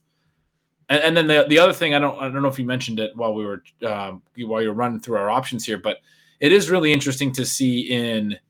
And, 0.89 1.03
and 1.03 1.17
then 1.17 1.27
the, 1.27 1.47
the 1.49 1.59
other 1.59 1.73
thing, 1.73 1.95
I 1.95 1.99
don't 1.99 2.19
I 2.19 2.29
don't 2.29 2.43
know 2.43 2.49
if 2.49 2.59
you 2.59 2.67
mentioned 2.67 3.01
it 3.01 3.17
while 3.17 3.35
we 3.35 3.45
were 3.45 3.63
um, 3.85 4.23
while 4.39 4.63
you're 4.63 4.73
running 4.75 5.01
through 5.01 5.17
our 5.17 5.31
options 5.31 5.65
here, 5.65 5.79
but 5.79 5.99
it 6.39 6.53
is 6.53 6.71
really 6.71 6.93
interesting 6.93 7.33
to 7.33 7.45
see 7.45 7.81
in– 7.91 8.39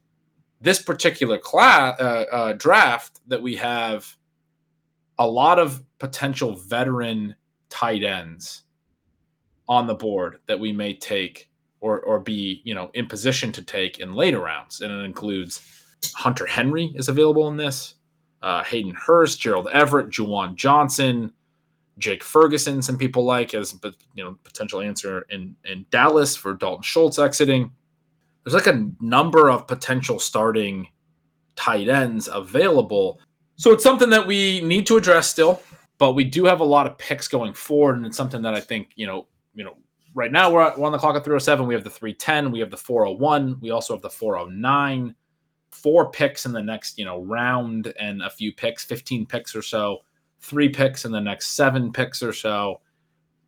this 0.62 0.80
particular 0.80 1.38
class 1.38 2.00
uh, 2.00 2.24
uh, 2.32 2.52
draft 2.54 3.20
that 3.26 3.42
we 3.42 3.56
have 3.56 4.16
a 5.22 5.26
lot 5.26 5.58
of 5.58 5.82
potential 5.98 6.54
veteran 6.54 7.34
tight 7.68 8.02
ends 8.02 8.62
on 9.68 9.86
the 9.86 9.94
board 9.94 10.38
that 10.46 10.58
we 10.58 10.72
may 10.72 10.94
take 10.94 11.48
or 11.80 12.00
or 12.00 12.20
be 12.20 12.60
you 12.64 12.74
know 12.74 12.90
in 12.94 13.06
position 13.06 13.52
to 13.52 13.62
take 13.62 14.00
in 14.00 14.14
later 14.14 14.40
rounds, 14.40 14.80
and 14.80 14.92
it 14.92 15.04
includes 15.04 15.62
Hunter 16.14 16.46
Henry 16.46 16.92
is 16.96 17.08
available 17.08 17.48
in 17.48 17.56
this, 17.56 17.94
uh, 18.42 18.64
Hayden 18.64 18.94
Hurst, 18.94 19.40
Gerald 19.40 19.68
Everett, 19.72 20.10
Juwan 20.10 20.56
Johnson, 20.56 21.32
Jake 21.98 22.24
Ferguson. 22.24 22.82
Some 22.82 22.98
people 22.98 23.24
like 23.24 23.54
as 23.54 23.72
but 23.72 23.94
you 24.14 24.24
know 24.24 24.36
potential 24.44 24.80
answer 24.80 25.26
in 25.30 25.54
in 25.64 25.86
Dallas 25.90 26.34
for 26.34 26.54
Dalton 26.54 26.82
Schultz 26.82 27.18
exiting 27.18 27.70
there's 28.44 28.54
like 28.54 28.66
a 28.66 28.90
number 29.00 29.50
of 29.50 29.66
potential 29.66 30.18
starting 30.18 30.88
tight 31.54 31.88
ends 31.88 32.28
available. 32.32 33.20
So 33.56 33.72
it's 33.72 33.84
something 33.84 34.10
that 34.10 34.26
we 34.26 34.60
need 34.62 34.86
to 34.86 34.96
address 34.96 35.28
still, 35.28 35.62
but 35.98 36.12
we 36.12 36.24
do 36.24 36.44
have 36.46 36.60
a 36.60 36.64
lot 36.64 36.86
of 36.86 36.98
picks 36.98 37.28
going 37.28 37.54
forward, 37.54 37.96
and 37.96 38.06
it's 38.06 38.16
something 38.16 38.42
that 38.42 38.54
I 38.54 38.60
think 38.60 38.90
you 38.96 39.06
know, 39.06 39.26
you 39.54 39.64
know, 39.64 39.76
right 40.14 40.32
now 40.32 40.50
we're, 40.50 40.62
on 40.62 40.92
the 40.92 40.98
clock 40.98 41.16
at 41.16 41.24
307. 41.24 41.66
We 41.66 41.74
have 41.74 41.84
the 41.84 41.90
310, 41.90 42.50
we 42.50 42.60
have 42.60 42.70
the 42.70 42.76
401, 42.76 43.58
we 43.60 43.70
also 43.70 43.94
have 43.94 44.02
the 44.02 44.10
409. 44.10 45.14
Four 45.70 46.10
picks 46.10 46.44
in 46.44 46.52
the 46.52 46.62
next, 46.62 46.98
you 46.98 47.04
know, 47.06 47.22
round 47.24 47.94
and 47.98 48.22
a 48.22 48.28
few 48.28 48.52
picks, 48.52 48.84
15 48.84 49.24
picks 49.24 49.56
or 49.56 49.62
so, 49.62 50.00
three 50.40 50.68
picks 50.68 51.06
in 51.06 51.12
the 51.12 51.20
next 51.20 51.56
seven 51.56 51.92
picks 51.92 52.22
or 52.22 52.32
so. 52.32 52.82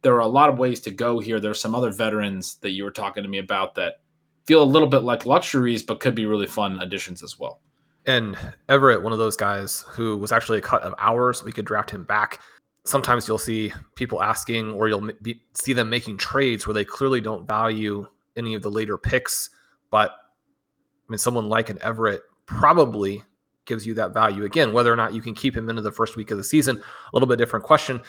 There 0.01 0.15
are 0.15 0.21
a 0.21 0.27
lot 0.27 0.49
of 0.49 0.59
ways 0.59 0.81
to 0.81 0.91
go 0.91 1.19
here. 1.19 1.39
There's 1.39 1.61
some 1.61 1.75
other 1.75 1.91
veterans 1.91 2.57
that 2.57 2.71
you 2.71 2.85
were 2.85 2.91
talking 2.91 3.23
to 3.23 3.29
me 3.29 3.39
about 3.39 3.75
that 3.75 4.01
feel 4.47 4.63
a 4.63 4.65
little 4.65 4.89
bit 4.89 5.03
like 5.03 5.27
luxuries, 5.27 5.83
but 5.83 6.01
could 6.01 6.15
be 6.15 6.27
really 6.27 6.47
fun 6.47 6.81
additions 6.81 7.23
as 7.23 7.39
well. 7.39 7.61
And 8.07 8.37
Everett, 8.69 9.03
one 9.03 9.13
of 9.13 9.19
those 9.19 9.37
guys 9.37 9.85
who 9.89 10.17
was 10.17 10.33
actually 10.33 10.59
a 10.59 10.63
cut 10.63 10.83
of 10.83 10.95
ours, 10.99 11.43
we 11.43 11.53
could 11.53 11.65
draft 11.65 11.91
him 11.91 12.05
back. 12.05 12.41
Sometimes 12.85 13.27
you'll 13.27 13.39
see 13.39 13.73
people 13.95 14.23
asking, 14.23 14.73
or 14.73 14.89
you'll 14.89 15.11
be, 15.23 15.41
see 15.55 15.73
them 15.73 15.89
making 15.89 16.19
trades 16.19 16.67
where 16.67 16.75
they 16.75 16.85
clearly 16.85 17.21
don't 17.21 17.49
value 17.49 18.07
any 18.37 18.55
of 18.55 18.63
the 18.63 18.71
later 18.71 18.99
picks. 18.99 19.49
But 19.91 20.11
I 20.11 21.11
mean, 21.11 21.19
someone 21.19 21.49
like 21.49 21.71
an 21.71 21.79
Everett 21.81 22.23
probably 22.47 23.23
gives 23.65 23.87
you 23.87 23.95
that 23.95 24.13
value. 24.13 24.45
Again, 24.45 24.73
whether 24.75 24.93
or 24.93 24.97
not 24.97 25.15
you 25.15 25.23
can 25.23 25.35
keep 25.35 25.57
him 25.57 25.71
into 25.71 25.81
the 25.81 25.93
first 25.93 26.17
week 26.17 26.31
of 26.31 26.37
the 26.37 26.45
season, 26.45 26.77
a 26.77 27.11
little 27.15 27.27
bit 27.27 27.39
different 27.39 27.65
question. 27.65 28.03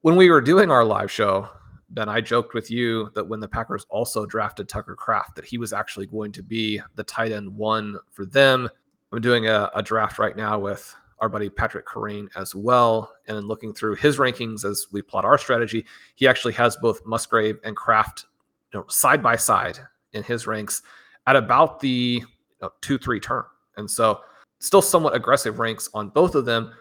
When 0.00 0.16
we 0.16 0.30
were 0.30 0.40
doing 0.40 0.70
our 0.70 0.84
live 0.84 1.10
show, 1.10 1.48
Ben, 1.90 2.08
I 2.08 2.20
joked 2.20 2.52
with 2.52 2.68
you 2.68 3.10
that 3.14 3.28
when 3.28 3.38
the 3.38 3.46
Packers 3.46 3.86
also 3.88 4.26
drafted 4.26 4.68
Tucker 4.68 4.96
Kraft, 4.96 5.36
that 5.36 5.44
he 5.44 5.56
was 5.56 5.72
actually 5.72 6.06
going 6.06 6.32
to 6.32 6.42
be 6.42 6.80
the 6.96 7.04
tight 7.04 7.30
end 7.30 7.48
one 7.48 7.96
for 8.10 8.26
them. 8.26 8.68
I'm 9.12 9.20
doing 9.20 9.46
a, 9.46 9.70
a 9.74 9.82
draft 9.82 10.18
right 10.18 10.36
now 10.36 10.58
with 10.58 10.94
our 11.18 11.28
buddy 11.28 11.48
Patrick 11.48 11.86
Kerrane 11.86 12.28
as 12.36 12.54
well. 12.54 13.12
And 13.26 13.46
looking 13.46 13.72
through 13.72 13.96
his 13.96 14.18
rankings 14.18 14.64
as 14.64 14.86
we 14.92 15.02
plot 15.02 15.24
our 15.24 15.38
strategy, 15.38 15.86
he 16.14 16.28
actually 16.28 16.52
has 16.54 16.76
both 16.76 17.04
Musgrave 17.06 17.58
and 17.64 17.76
Kraft 17.76 18.26
you 18.72 18.80
know, 18.80 18.86
side 18.88 19.22
by 19.22 19.36
side 19.36 19.78
in 20.12 20.22
his 20.22 20.46
ranks 20.46 20.82
at 21.26 21.36
about 21.36 21.80
the 21.80 22.22
you 22.22 22.26
know, 22.60 22.70
two, 22.80 22.98
three 22.98 23.20
turn. 23.20 23.44
And 23.76 23.90
so 23.90 24.20
still 24.60 24.82
somewhat 24.82 25.14
aggressive 25.14 25.58
ranks 25.58 25.88
on 25.94 26.08
both 26.10 26.34
of 26.34 26.44
them. 26.44 26.72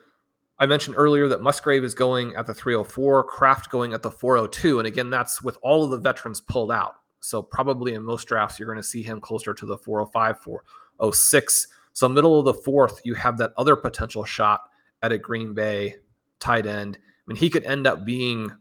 I 0.57 0.65
mentioned 0.65 0.95
earlier 0.97 1.27
that 1.27 1.41
Musgrave 1.41 1.83
is 1.83 1.93
going 1.93 2.35
at 2.35 2.47
the 2.47 2.53
304, 2.53 3.25
Kraft 3.25 3.69
going 3.69 3.93
at 3.93 4.01
the 4.01 4.11
402. 4.11 4.79
And 4.79 4.87
again, 4.87 5.09
that's 5.09 5.41
with 5.41 5.57
all 5.61 5.83
of 5.83 5.91
the 5.91 5.97
veterans 5.97 6.39
pulled 6.39 6.71
out. 6.71 6.95
So 7.19 7.41
probably 7.41 7.93
in 7.93 8.03
most 8.03 8.27
drafts, 8.27 8.57
you're 8.57 8.67
going 8.67 8.81
to 8.81 8.83
see 8.83 9.03
him 9.03 9.19
closer 9.19 9.53
to 9.53 9.65
the 9.65 9.77
405, 9.77 10.39
406. 10.39 11.67
So 11.95 12.09
middle 12.09 12.37
of 12.37 12.43
the 12.43 12.53
fourth, 12.53 12.99
you 13.05 13.13
have 13.13 13.37
that 13.37 13.53
other 13.55 13.77
potential 13.77 14.25
shot 14.25 14.63
at 15.01 15.13
a 15.13 15.17
Green 15.17 15.53
Bay 15.53 15.95
tight 16.41 16.65
end. 16.65 16.97
I 17.01 17.23
mean, 17.25 17.37
he 17.37 17.49
could 17.49 17.63
end 17.63 17.87
up 17.87 18.03
being 18.03 18.51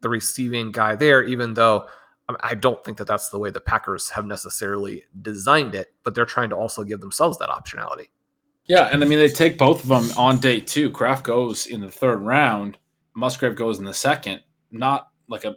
the 0.00 0.08
receiving 0.08 0.72
guy 0.72 0.96
there, 0.96 1.22
even 1.22 1.52
though 1.52 1.86
I 2.40 2.54
don't 2.54 2.82
think 2.82 2.96
that 2.96 3.06
that's 3.06 3.28
the 3.28 3.38
way 3.38 3.50
the 3.50 3.60
Packers 3.60 4.08
have 4.08 4.24
necessarily 4.24 5.04
designed 5.20 5.74
it, 5.74 5.88
but 6.02 6.14
they're 6.14 6.24
trying 6.24 6.48
to 6.48 6.56
also 6.56 6.82
give 6.82 7.00
themselves 7.00 7.36
that 7.38 7.50
optionality. 7.50 8.08
Yeah, 8.64 8.88
and 8.90 9.04
I 9.04 9.06
mean 9.06 9.18
they 9.18 9.28
take 9.28 9.58
both 9.58 9.82
of 9.82 9.88
them 9.88 10.10
on 10.16 10.38
day 10.38 10.58
two. 10.58 10.90
Kraft 10.90 11.24
goes 11.24 11.66
in 11.66 11.82
the 11.82 11.90
third 11.90 12.20
round. 12.20 12.78
Musgrave 13.14 13.54
goes 13.54 13.78
in 13.78 13.84
the 13.84 13.94
second. 13.94 14.40
Not 14.70 15.08
like 15.28 15.44
a. 15.44 15.56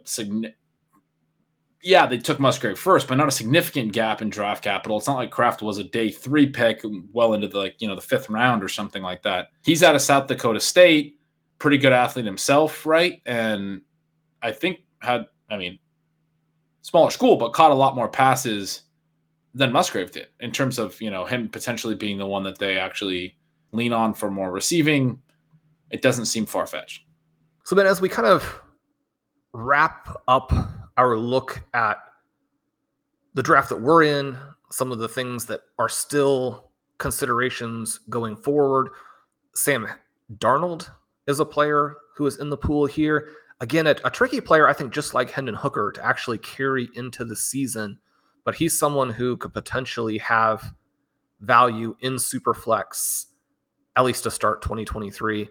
Yeah, 1.82 2.06
they 2.06 2.18
took 2.18 2.38
Musgrave 2.38 2.78
first, 2.78 3.08
but 3.08 3.16
not 3.16 3.26
a 3.26 3.32
significant 3.32 3.92
gap 3.92 4.22
in 4.22 4.30
draft 4.30 4.62
capital. 4.62 4.98
It's 4.98 5.08
not 5.08 5.16
like 5.16 5.32
Kraft 5.32 5.62
was 5.62 5.78
a 5.78 5.84
day 5.84 6.10
three 6.10 6.46
pick, 6.46 6.82
well 7.12 7.34
into 7.34 7.48
the 7.48 7.58
like 7.58 7.76
you 7.80 7.88
know 7.88 7.96
the 7.96 8.00
fifth 8.00 8.30
round 8.30 8.62
or 8.62 8.68
something 8.68 9.02
like 9.02 9.22
that. 9.22 9.48
He's 9.64 9.82
out 9.82 9.96
of 9.96 10.02
South 10.02 10.28
Dakota 10.28 10.60
State, 10.60 11.18
pretty 11.58 11.78
good 11.78 11.92
athlete 11.92 12.24
himself, 12.24 12.86
right? 12.86 13.20
And 13.26 13.82
I 14.42 14.52
think 14.52 14.80
had 15.00 15.26
I 15.50 15.56
mean 15.56 15.78
smaller 16.82 17.10
school, 17.10 17.36
but 17.36 17.52
caught 17.52 17.72
a 17.72 17.74
lot 17.74 17.96
more 17.96 18.08
passes 18.08 18.82
than 19.54 19.72
Musgrave 19.72 20.12
did 20.12 20.28
in 20.40 20.52
terms 20.52 20.78
of 20.78 21.00
you 21.00 21.10
know 21.10 21.24
him 21.24 21.48
potentially 21.48 21.96
being 21.96 22.16
the 22.16 22.26
one 22.26 22.44
that 22.44 22.58
they 22.58 22.78
actually 22.78 23.36
lean 23.72 23.92
on 23.92 24.14
for 24.14 24.30
more 24.30 24.52
receiving. 24.52 25.20
It 25.90 26.00
doesn't 26.00 26.26
seem 26.26 26.46
far 26.46 26.66
fetched. 26.66 27.02
So 27.64 27.74
then, 27.74 27.86
as 27.86 28.00
we 28.00 28.08
kind 28.08 28.28
of 28.28 28.60
wrap 29.52 30.16
up 30.28 30.52
our 30.96 31.16
look 31.16 31.62
at 31.74 31.98
the 33.34 33.42
draft 33.42 33.68
that 33.70 33.80
we're 33.80 34.02
in, 34.02 34.36
some 34.70 34.92
of 34.92 34.98
the 34.98 35.08
things 35.08 35.46
that 35.46 35.60
are 35.78 35.88
still 35.88 36.70
considerations 36.98 37.98
going 38.08 38.36
forward. 38.36 38.90
Sam 39.54 39.88
Darnold 40.38 40.90
is 41.26 41.40
a 41.40 41.44
player 41.44 41.96
who 42.16 42.26
is 42.26 42.38
in 42.38 42.50
the 42.50 42.56
pool 42.56 42.86
here. 42.86 43.30
Again, 43.60 43.86
a, 43.86 43.94
a 44.04 44.10
tricky 44.10 44.40
player, 44.40 44.68
I 44.68 44.72
think, 44.72 44.92
just 44.92 45.14
like 45.14 45.30
Hendon 45.30 45.54
Hooker 45.54 45.92
to 45.92 46.04
actually 46.04 46.38
carry 46.38 46.88
into 46.94 47.24
the 47.24 47.36
season, 47.36 47.98
but 48.44 48.54
he's 48.54 48.76
someone 48.76 49.10
who 49.10 49.36
could 49.36 49.54
potentially 49.54 50.18
have 50.18 50.74
value 51.40 51.96
in 52.00 52.14
Superflex, 52.14 53.26
at 53.96 54.04
least 54.04 54.24
to 54.24 54.30
start 54.30 54.62
2023. 54.62 55.48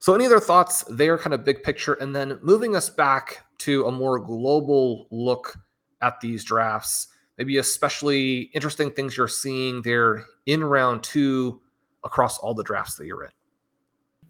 So, 0.00 0.14
any 0.14 0.26
other 0.26 0.40
thoughts 0.40 0.84
there, 0.84 1.18
kind 1.18 1.34
of 1.34 1.44
big 1.44 1.62
picture? 1.62 1.94
And 1.94 2.14
then 2.14 2.38
moving 2.42 2.76
us 2.76 2.88
back 2.88 3.44
to 3.58 3.86
a 3.86 3.92
more 3.92 4.18
global 4.18 5.08
look 5.10 5.56
at 6.00 6.20
these 6.20 6.44
drafts, 6.44 7.08
maybe 7.36 7.58
especially 7.58 8.42
interesting 8.54 8.90
things 8.90 9.16
you're 9.16 9.28
seeing 9.28 9.82
there 9.82 10.24
in 10.46 10.62
round 10.62 11.02
two 11.02 11.60
across 12.04 12.38
all 12.38 12.54
the 12.54 12.62
drafts 12.62 12.94
that 12.96 13.06
you're 13.06 13.24
in. 13.24 13.30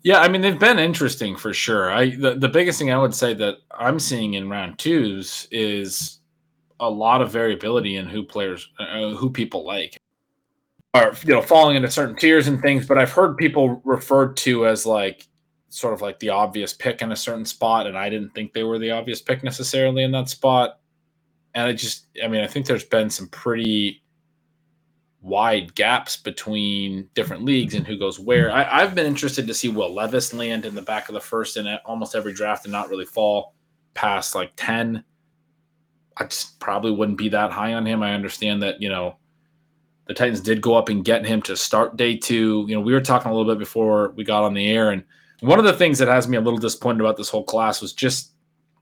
Yeah, 0.02 0.20
I 0.20 0.28
mean 0.28 0.40
they've 0.40 0.58
been 0.58 0.78
interesting 0.78 1.36
for 1.36 1.52
sure. 1.52 1.90
I 1.90 2.10
the, 2.10 2.34
the 2.36 2.48
biggest 2.48 2.78
thing 2.78 2.90
I 2.90 2.98
would 2.98 3.14
say 3.14 3.34
that 3.34 3.56
I'm 3.72 3.98
seeing 3.98 4.34
in 4.34 4.48
round 4.48 4.78
twos 4.78 5.48
is 5.50 6.18
a 6.80 6.88
lot 6.88 7.20
of 7.20 7.32
variability 7.32 7.96
in 7.96 8.06
who 8.06 8.22
players 8.22 8.68
uh, 8.78 9.10
who 9.10 9.30
people 9.30 9.66
like 9.66 10.00
are 10.94 11.12
you 11.24 11.34
know 11.34 11.42
falling 11.42 11.76
into 11.76 11.90
certain 11.90 12.16
tiers 12.16 12.48
and 12.48 12.60
things 12.62 12.86
but 12.86 12.98
i've 12.98 13.10
heard 13.10 13.36
people 13.36 13.80
referred 13.84 14.36
to 14.36 14.66
as 14.66 14.86
like 14.86 15.26
sort 15.70 15.94
of 15.94 16.00
like 16.00 16.18
the 16.18 16.30
obvious 16.30 16.72
pick 16.72 17.02
in 17.02 17.12
a 17.12 17.16
certain 17.16 17.44
spot 17.44 17.86
and 17.86 17.96
i 17.96 18.08
didn't 18.08 18.30
think 18.30 18.52
they 18.52 18.64
were 18.64 18.78
the 18.78 18.90
obvious 18.90 19.20
pick 19.20 19.42
necessarily 19.42 20.02
in 20.02 20.12
that 20.12 20.28
spot 20.28 20.78
and 21.54 21.66
I 21.66 21.72
just, 21.72 22.06
I 22.22 22.28
mean, 22.28 22.42
I 22.42 22.46
think 22.46 22.66
there's 22.66 22.84
been 22.84 23.10
some 23.10 23.28
pretty 23.28 24.02
wide 25.20 25.74
gaps 25.74 26.16
between 26.16 27.08
different 27.14 27.44
leagues 27.44 27.74
and 27.74 27.86
who 27.86 27.98
goes 27.98 28.20
where. 28.20 28.52
I, 28.52 28.80
have 28.80 28.94
been 28.94 29.06
interested 29.06 29.46
to 29.46 29.54
see 29.54 29.68
Will 29.68 29.92
Levis 29.92 30.32
land 30.32 30.64
in 30.64 30.74
the 30.74 30.82
back 30.82 31.08
of 31.08 31.14
the 31.14 31.20
first 31.20 31.56
in 31.56 31.66
almost 31.84 32.14
every 32.14 32.32
draft 32.32 32.64
and 32.64 32.72
not 32.72 32.88
really 32.88 33.04
fall 33.04 33.54
past 33.94 34.34
like 34.34 34.52
10. 34.54 35.02
I 36.16 36.24
just 36.24 36.60
probably 36.60 36.92
wouldn't 36.92 37.18
be 37.18 37.28
that 37.30 37.50
high 37.50 37.74
on 37.74 37.86
him. 37.86 38.02
I 38.02 38.14
understand 38.14 38.62
that, 38.62 38.80
you 38.80 38.88
know, 38.88 39.16
the 40.06 40.14
Titans 40.14 40.40
did 40.40 40.60
go 40.60 40.74
up 40.74 40.88
and 40.88 41.04
get 41.04 41.26
him 41.26 41.42
to 41.42 41.56
start 41.56 41.96
day 41.96 42.16
two. 42.16 42.64
You 42.68 42.76
know, 42.76 42.80
we 42.80 42.92
were 42.92 43.00
talking 43.00 43.30
a 43.30 43.34
little 43.34 43.52
bit 43.52 43.58
before 43.58 44.10
we 44.10 44.24
got 44.24 44.44
on 44.44 44.54
the 44.54 44.68
air. 44.68 44.90
And 44.90 45.02
one 45.40 45.58
of 45.58 45.64
the 45.64 45.72
things 45.72 45.98
that 45.98 46.08
has 46.08 46.28
me 46.28 46.36
a 46.36 46.40
little 46.40 46.58
disappointed 46.58 47.00
about 47.00 47.16
this 47.16 47.28
whole 47.28 47.44
class 47.44 47.80
was 47.80 47.92
just, 47.92 48.32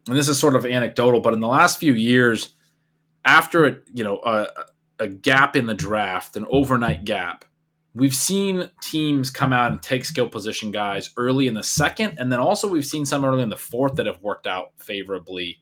and 0.08 0.16
this 0.16 0.28
is 0.28 0.38
sort 0.38 0.56
of 0.56 0.64
anecdotal, 0.64 1.20
but 1.20 1.34
in 1.34 1.40
the 1.40 1.48
last 1.48 1.78
few 1.78 1.92
years, 1.92 2.54
after 3.24 3.66
a 3.66 3.76
you 3.92 4.04
know 4.04 4.20
a, 4.24 4.46
a 5.00 5.08
gap 5.08 5.56
in 5.56 5.66
the 5.66 5.74
draft, 5.74 6.36
an 6.36 6.46
overnight 6.48 7.04
gap, 7.04 7.44
we've 7.94 8.14
seen 8.14 8.70
teams 8.80 9.30
come 9.30 9.52
out 9.52 9.72
and 9.72 9.82
take 9.82 10.04
skill 10.04 10.28
position 10.28 10.70
guys 10.70 11.10
early 11.16 11.48
in 11.48 11.54
the 11.54 11.62
second, 11.62 12.14
and 12.18 12.30
then 12.32 12.38
also 12.38 12.68
we've 12.68 12.86
seen 12.86 13.04
some 13.04 13.24
early 13.24 13.42
in 13.42 13.48
the 13.48 13.56
fourth 13.56 13.94
that 13.96 14.06
have 14.06 14.22
worked 14.22 14.46
out 14.46 14.72
favorably. 14.78 15.58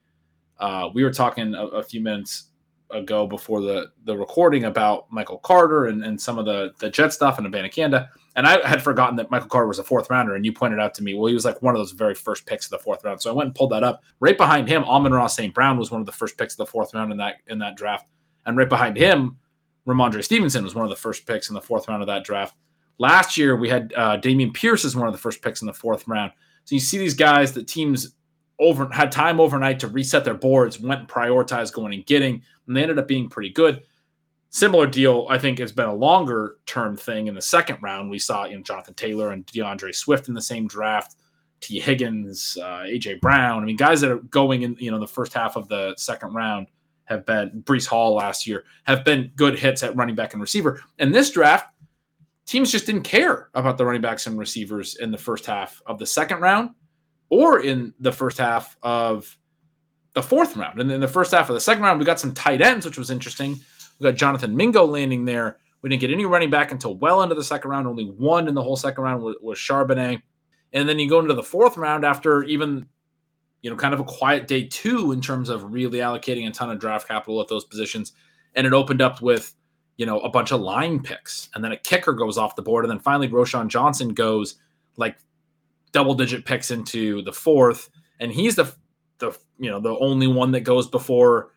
Uh, 0.58 0.90
we 0.94 1.02
were 1.02 1.12
talking 1.12 1.54
a, 1.54 1.66
a, 1.66 1.82
few 1.82 2.00
minutes 2.00 2.50
ago 2.90 3.26
before 3.26 3.60
the 3.60 3.90
the 4.04 4.16
recording 4.16 4.64
about 4.64 5.10
Michael 5.10 5.38
Carter 5.38 5.86
and, 5.86 6.04
and 6.04 6.20
some 6.20 6.38
of 6.38 6.44
the 6.44 6.72
the 6.78 6.90
Jet 6.90 7.12
stuff 7.12 7.38
and 7.38 7.46
Abanikanda. 7.46 8.08
And 8.36 8.46
I 8.46 8.66
had 8.66 8.82
forgotten 8.82 9.16
that 9.16 9.30
Michael 9.30 9.48
Carter 9.48 9.68
was 9.68 9.78
a 9.78 9.84
fourth 9.84 10.10
rounder, 10.10 10.34
and 10.34 10.44
you 10.44 10.52
pointed 10.52 10.80
out 10.80 10.92
to 10.94 11.04
me, 11.04 11.14
well, 11.14 11.26
he 11.26 11.34
was 11.34 11.44
like 11.44 11.62
one 11.62 11.74
of 11.74 11.78
those 11.78 11.92
very 11.92 12.14
first 12.14 12.46
picks 12.46 12.66
of 12.66 12.70
the 12.70 12.78
fourth 12.80 13.04
round. 13.04 13.22
So 13.22 13.30
I 13.30 13.32
went 13.32 13.46
and 13.46 13.54
pulled 13.54 13.70
that 13.70 13.84
up. 13.84 14.02
Right 14.18 14.36
behind 14.36 14.68
him, 14.68 14.82
Amon-Ra 14.84 15.28
St. 15.28 15.54
Brown 15.54 15.78
was 15.78 15.92
one 15.92 16.00
of 16.00 16.06
the 16.06 16.12
first 16.12 16.36
picks 16.36 16.54
of 16.54 16.58
the 16.58 16.66
fourth 16.66 16.94
round 16.94 17.12
in 17.12 17.18
that 17.18 17.36
in 17.46 17.58
that 17.60 17.76
draft. 17.76 18.06
And 18.46 18.56
right 18.56 18.68
behind 18.68 18.96
him, 18.96 19.38
Rhamondre 19.86 20.24
Stevenson 20.24 20.64
was 20.64 20.74
one 20.74 20.84
of 20.84 20.90
the 20.90 20.96
first 20.96 21.26
picks 21.26 21.48
in 21.48 21.54
the 21.54 21.60
fourth 21.60 21.88
round 21.88 22.02
of 22.02 22.08
that 22.08 22.24
draft. 22.24 22.56
Last 22.98 23.36
year, 23.36 23.56
we 23.56 23.68
had 23.68 23.92
uh, 23.96 24.18
Dameon 24.18 24.54
Pierce 24.54 24.84
as 24.84 24.96
one 24.96 25.06
of 25.06 25.12
the 25.12 25.18
first 25.18 25.42
picks 25.42 25.62
in 25.62 25.66
the 25.66 25.72
fourth 25.72 26.06
round. 26.06 26.32
So 26.64 26.74
you 26.74 26.80
see 26.80 26.98
these 26.98 27.14
guys 27.14 27.52
that 27.52 27.68
teams 27.68 28.14
over 28.58 28.88
had 28.92 29.10
time 29.10 29.40
overnight 29.40 29.80
to 29.80 29.88
reset 29.88 30.24
their 30.24 30.34
boards, 30.34 30.80
went 30.80 31.00
and 31.00 31.08
prioritized 31.08 31.72
going 31.72 31.94
and 31.94 32.06
getting, 32.06 32.42
and 32.66 32.76
they 32.76 32.82
ended 32.82 32.98
up 32.98 33.08
being 33.08 33.28
pretty 33.28 33.50
good. 33.50 33.82
Similar 34.50 34.86
deal, 34.86 35.26
I 35.28 35.38
think, 35.38 35.58
has 35.58 35.72
been 35.72 35.88
a 35.88 35.94
longer 35.94 36.58
term 36.66 36.96
thing. 36.96 37.26
In 37.26 37.34
the 37.34 37.42
second 37.42 37.78
round, 37.82 38.10
we 38.10 38.18
saw 38.18 38.44
you 38.44 38.56
know 38.56 38.62
Jonathan 38.62 38.94
Taylor 38.94 39.30
and 39.30 39.44
D'Andre 39.46 39.92
Swift 39.92 40.28
in 40.28 40.34
the 40.34 40.42
same 40.42 40.68
draft. 40.68 41.16
Tee 41.60 41.80
Higgins, 41.80 42.58
uh, 42.60 42.84
AJ 42.84 43.20
Brown. 43.20 43.62
I 43.62 43.66
mean, 43.66 43.76
guys 43.76 44.00
that 44.02 44.10
are 44.10 44.18
going 44.18 44.62
in, 44.62 44.76
you 44.78 44.90
know, 44.90 45.00
the 45.00 45.06
first 45.06 45.32
half 45.32 45.56
of 45.56 45.66
the 45.68 45.94
second 45.96 46.34
round 46.34 46.66
have 47.04 47.24
been 47.26 47.62
Breece 47.62 47.86
Hall 47.86 48.14
last 48.14 48.46
year 48.46 48.64
have 48.84 49.04
been 49.04 49.30
good 49.36 49.58
hits 49.58 49.82
at 49.82 49.96
running 49.96 50.14
back 50.14 50.32
and 50.32 50.42
receiver. 50.42 50.82
And 50.98 51.14
this 51.14 51.30
draft, 51.30 51.66
teams 52.46 52.70
just 52.70 52.86
didn't 52.86 53.02
care 53.02 53.50
about 53.54 53.78
the 53.78 53.84
running 53.84 54.02
backs 54.02 54.26
and 54.26 54.38
receivers 54.38 54.96
in 54.96 55.10
the 55.10 55.18
first 55.18 55.46
half 55.46 55.82
of 55.86 55.98
the 55.98 56.06
second 56.06 56.40
round 56.40 56.70
or 57.30 57.60
in 57.60 57.94
the 58.00 58.12
first 58.12 58.38
half 58.38 58.76
of 58.82 59.36
the 60.14 60.22
fourth 60.22 60.56
round. 60.56 60.80
And 60.80 60.90
in 60.90 61.00
the 61.00 61.08
first 61.08 61.32
half 61.32 61.50
of 61.50 61.54
the 61.54 61.60
second 61.60 61.82
round, 61.82 61.98
we 61.98 62.06
got 62.06 62.20
some 62.20 62.32
tight 62.32 62.62
ends, 62.62 62.86
which 62.86 62.98
was 62.98 63.10
interesting. 63.10 63.58
We 63.98 64.04
got 64.04 64.16
Jonathan 64.16 64.56
Mingo 64.56 64.84
landing 64.84 65.24
there. 65.24 65.58
We 65.82 65.90
didn't 65.90 66.00
get 66.00 66.10
any 66.10 66.24
running 66.24 66.50
back 66.50 66.72
until 66.72 66.96
well 66.96 67.22
into 67.22 67.34
the 67.34 67.44
second 67.44 67.70
round. 67.70 67.86
Only 67.86 68.04
one 68.06 68.48
in 68.48 68.54
the 68.54 68.62
whole 68.62 68.76
second 68.76 69.04
round 69.04 69.22
was, 69.22 69.36
was 69.42 69.58
Charbonnet. 69.58 70.22
And 70.72 70.88
then 70.88 70.98
you 70.98 71.08
go 71.08 71.20
into 71.20 71.34
the 71.34 71.42
fourth 71.42 71.76
round 71.76 72.04
after 72.04 72.42
even, 72.44 72.86
you 73.60 73.70
know, 73.70 73.76
kind 73.76 73.92
of 73.92 74.00
a 74.00 74.04
quiet 74.04 74.46
day 74.46 74.64
two 74.64 75.12
in 75.12 75.20
terms 75.20 75.48
of 75.48 75.72
really 75.72 75.98
allocating 75.98 76.48
a 76.48 76.50
ton 76.52 76.70
of 76.70 76.78
draft 76.78 77.06
capital 77.06 77.40
at 77.40 77.48
those 77.48 77.64
positions. 77.64 78.12
And 78.54 78.66
it 78.66 78.72
opened 78.72 79.02
up 79.02 79.20
with, 79.20 79.54
you 79.96 80.06
know, 80.06 80.20
a 80.20 80.28
bunch 80.30 80.52
of 80.52 80.60
line 80.60 81.02
picks. 81.02 81.48
And 81.54 81.62
then 81.62 81.72
a 81.72 81.76
kicker 81.76 82.12
goes 82.12 82.38
off 82.38 82.56
the 82.56 82.62
board. 82.62 82.84
And 82.84 82.90
then 82.90 83.00
finally, 83.00 83.28
Roschon 83.28 83.68
Johnson 83.68 84.14
goes 84.14 84.56
like 84.96 85.16
double 85.94 86.14
digit 86.14 86.44
picks 86.44 86.70
into 86.70 87.22
the 87.22 87.32
fourth. 87.32 87.88
And 88.20 88.30
he's 88.30 88.56
the, 88.56 88.70
the, 89.18 89.32
you 89.58 89.70
know, 89.70 89.80
the 89.80 89.96
only 89.98 90.26
one 90.26 90.50
that 90.50 90.60
goes 90.60 90.86
before 90.86 91.52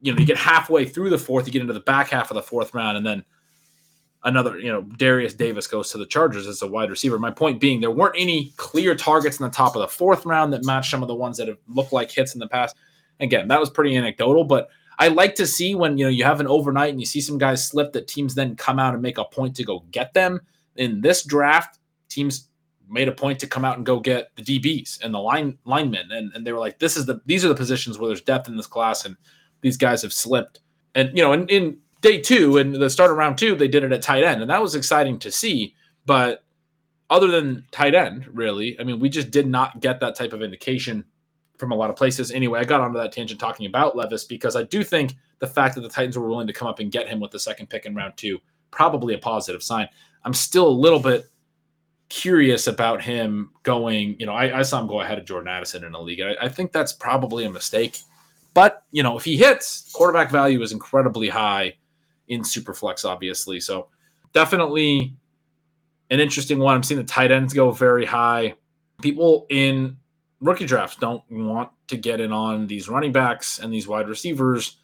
you 0.00 0.12
know, 0.12 0.18
you 0.18 0.24
get 0.24 0.38
halfway 0.38 0.86
through 0.86 1.10
the 1.10 1.18
fourth, 1.18 1.46
you 1.46 1.52
get 1.52 1.60
into 1.60 1.74
the 1.74 1.80
back 1.80 2.08
half 2.08 2.30
of 2.30 2.34
the 2.34 2.42
fourth 2.42 2.74
round, 2.74 2.96
and 2.96 3.04
then 3.04 3.24
another, 4.24 4.58
you 4.58 4.72
know, 4.72 4.82
Derius 4.82 5.34
Davis 5.34 5.66
goes 5.66 5.90
to 5.90 5.98
the 5.98 6.06
Chargers 6.06 6.46
as 6.46 6.62
a 6.62 6.66
wide 6.66 6.90
receiver. 6.90 7.18
My 7.18 7.30
point 7.30 7.60
being, 7.60 7.80
there 7.80 7.90
weren't 7.90 8.16
any 8.16 8.52
clear 8.56 8.94
targets 8.94 9.38
in 9.38 9.44
the 9.44 9.50
top 9.50 9.76
of 9.76 9.82
the 9.82 9.88
fourth 9.88 10.24
round 10.24 10.52
that 10.52 10.64
matched 10.64 10.90
some 10.90 11.02
of 11.02 11.08
the 11.08 11.14
ones 11.14 11.36
that 11.36 11.48
have 11.48 11.58
looked 11.68 11.92
like 11.92 12.10
hits 12.10 12.34
in 12.34 12.40
the 12.40 12.48
past. 12.48 12.76
Again, 13.20 13.48
that 13.48 13.60
was 13.60 13.68
pretty 13.68 13.96
anecdotal, 13.96 14.44
but 14.44 14.70
I 14.98 15.08
like 15.08 15.34
to 15.36 15.46
see 15.46 15.74
when 15.74 15.98
you 15.98 16.04
know 16.04 16.10
you 16.10 16.24
have 16.24 16.40
an 16.40 16.46
overnight 16.46 16.90
and 16.90 17.00
you 17.00 17.06
see 17.06 17.20
some 17.20 17.38
guys 17.38 17.66
slip 17.66 17.92
that 17.92 18.08
teams 18.08 18.34
then 18.34 18.56
come 18.56 18.78
out 18.78 18.94
and 18.94 19.02
make 19.02 19.18
a 19.18 19.24
point 19.24 19.56
to 19.56 19.64
go 19.64 19.84
get 19.90 20.14
them. 20.14 20.40
In 20.76 21.00
this 21.00 21.24
draft, 21.24 21.78
teams 22.08 22.48
made 22.90 23.08
a 23.08 23.12
point 23.12 23.38
to 23.40 23.46
come 23.46 23.64
out 23.64 23.76
and 23.76 23.86
go 23.86 24.00
get 24.00 24.30
the 24.36 24.42
DBs 24.42 25.02
and 25.02 25.14
the 25.14 25.18
line 25.18 25.58
linemen, 25.64 26.10
and, 26.12 26.32
and 26.34 26.46
they 26.46 26.52
were 26.52 26.58
like, 26.58 26.78
"This 26.78 26.96
is 26.96 27.06
the 27.06 27.20
these 27.26 27.44
are 27.44 27.48
the 27.48 27.54
positions 27.54 27.98
where 27.98 28.08
there's 28.08 28.20
depth 28.20 28.48
in 28.48 28.56
this 28.56 28.66
class, 28.66 29.04
and 29.04 29.16
these 29.60 29.76
guys 29.76 30.02
have 30.02 30.12
slipped. 30.12 30.60
And 30.94 31.16
you 31.16 31.22
know, 31.22 31.32
in, 31.32 31.48
in 31.48 31.78
day 32.00 32.20
two 32.20 32.58
and 32.58 32.74
the 32.74 32.90
start 32.90 33.10
of 33.10 33.16
round 33.16 33.38
two, 33.38 33.54
they 33.54 33.68
did 33.68 33.84
it 33.84 33.92
at 33.92 34.02
tight 34.02 34.24
end, 34.24 34.40
and 34.40 34.50
that 34.50 34.62
was 34.62 34.74
exciting 34.74 35.18
to 35.20 35.30
see. 35.30 35.74
But 36.06 36.44
other 37.08 37.28
than 37.28 37.64
tight 37.70 37.94
end, 37.94 38.26
really, 38.32 38.78
I 38.80 38.84
mean, 38.84 39.00
we 39.00 39.08
just 39.08 39.30
did 39.30 39.46
not 39.46 39.80
get 39.80 40.00
that 40.00 40.14
type 40.14 40.32
of 40.32 40.42
indication 40.42 41.04
from 41.58 41.72
a 41.72 41.74
lot 41.74 41.90
of 41.90 41.96
places. 41.96 42.30
Anyway, 42.30 42.58
I 42.58 42.64
got 42.64 42.80
onto 42.80 42.98
that 42.98 43.12
tangent 43.12 43.38
talking 43.38 43.66
about 43.66 43.96
Levis 43.96 44.24
because 44.24 44.56
I 44.56 44.62
do 44.62 44.82
think 44.82 45.14
the 45.40 45.46
fact 45.46 45.74
that 45.74 45.82
the 45.82 45.88
Titans 45.88 46.16
were 46.16 46.28
willing 46.28 46.46
to 46.46 46.52
come 46.52 46.68
up 46.68 46.78
and 46.78 46.90
get 46.90 47.08
him 47.08 47.20
with 47.20 47.30
the 47.30 47.38
second 47.38 47.68
pick 47.68 47.84
in 47.84 47.94
round 47.94 48.16
two 48.16 48.40
probably 48.70 49.14
a 49.14 49.18
positive 49.18 49.62
sign. 49.62 49.88
I'm 50.24 50.34
still 50.34 50.68
a 50.68 50.70
little 50.70 51.00
bit 51.00 51.28
curious 52.10 52.66
about 52.66 53.00
him 53.00 53.50
going. 53.62 54.16
You 54.18 54.26
know, 54.26 54.34
I, 54.34 54.58
I 54.58 54.62
saw 54.62 54.80
him 54.80 54.86
go 54.86 55.00
ahead 55.00 55.18
of 55.18 55.24
Jordan 55.24 55.48
Addison 55.48 55.84
in 55.84 55.94
a 55.94 56.00
league. 56.00 56.20
I, 56.20 56.36
I 56.42 56.48
think 56.48 56.72
that's 56.72 56.92
probably 56.92 57.46
a 57.46 57.50
mistake. 57.50 58.00
But 58.52 58.84
you 58.90 59.02
know, 59.02 59.16
if 59.16 59.24
he 59.24 59.38
hits, 59.38 59.90
quarterback 59.92 60.30
value 60.30 60.60
is 60.60 60.72
incredibly 60.72 61.28
high 61.28 61.74
in 62.28 62.42
Superflex, 62.42 63.04
obviously. 63.04 63.60
So 63.60 63.88
definitely 64.32 65.14
an 66.10 66.20
interesting 66.20 66.58
one. 66.58 66.74
I'm 66.74 66.82
seeing 66.82 66.98
the 66.98 67.06
tight 67.06 67.30
ends 67.30 67.54
go 67.54 67.70
very 67.70 68.04
high. 68.04 68.54
People 69.00 69.46
in 69.48 69.96
rookie 70.40 70.66
drafts 70.66 70.96
don't 70.96 71.22
want 71.30 71.70
to 71.88 71.96
get 71.96 72.20
in 72.20 72.32
on 72.32 72.66
these 72.66 72.88
running 72.88 73.12
backs 73.12 73.58
and 73.58 73.72
these 73.72 73.86
wide 73.86 74.08
receivers. 74.08 74.78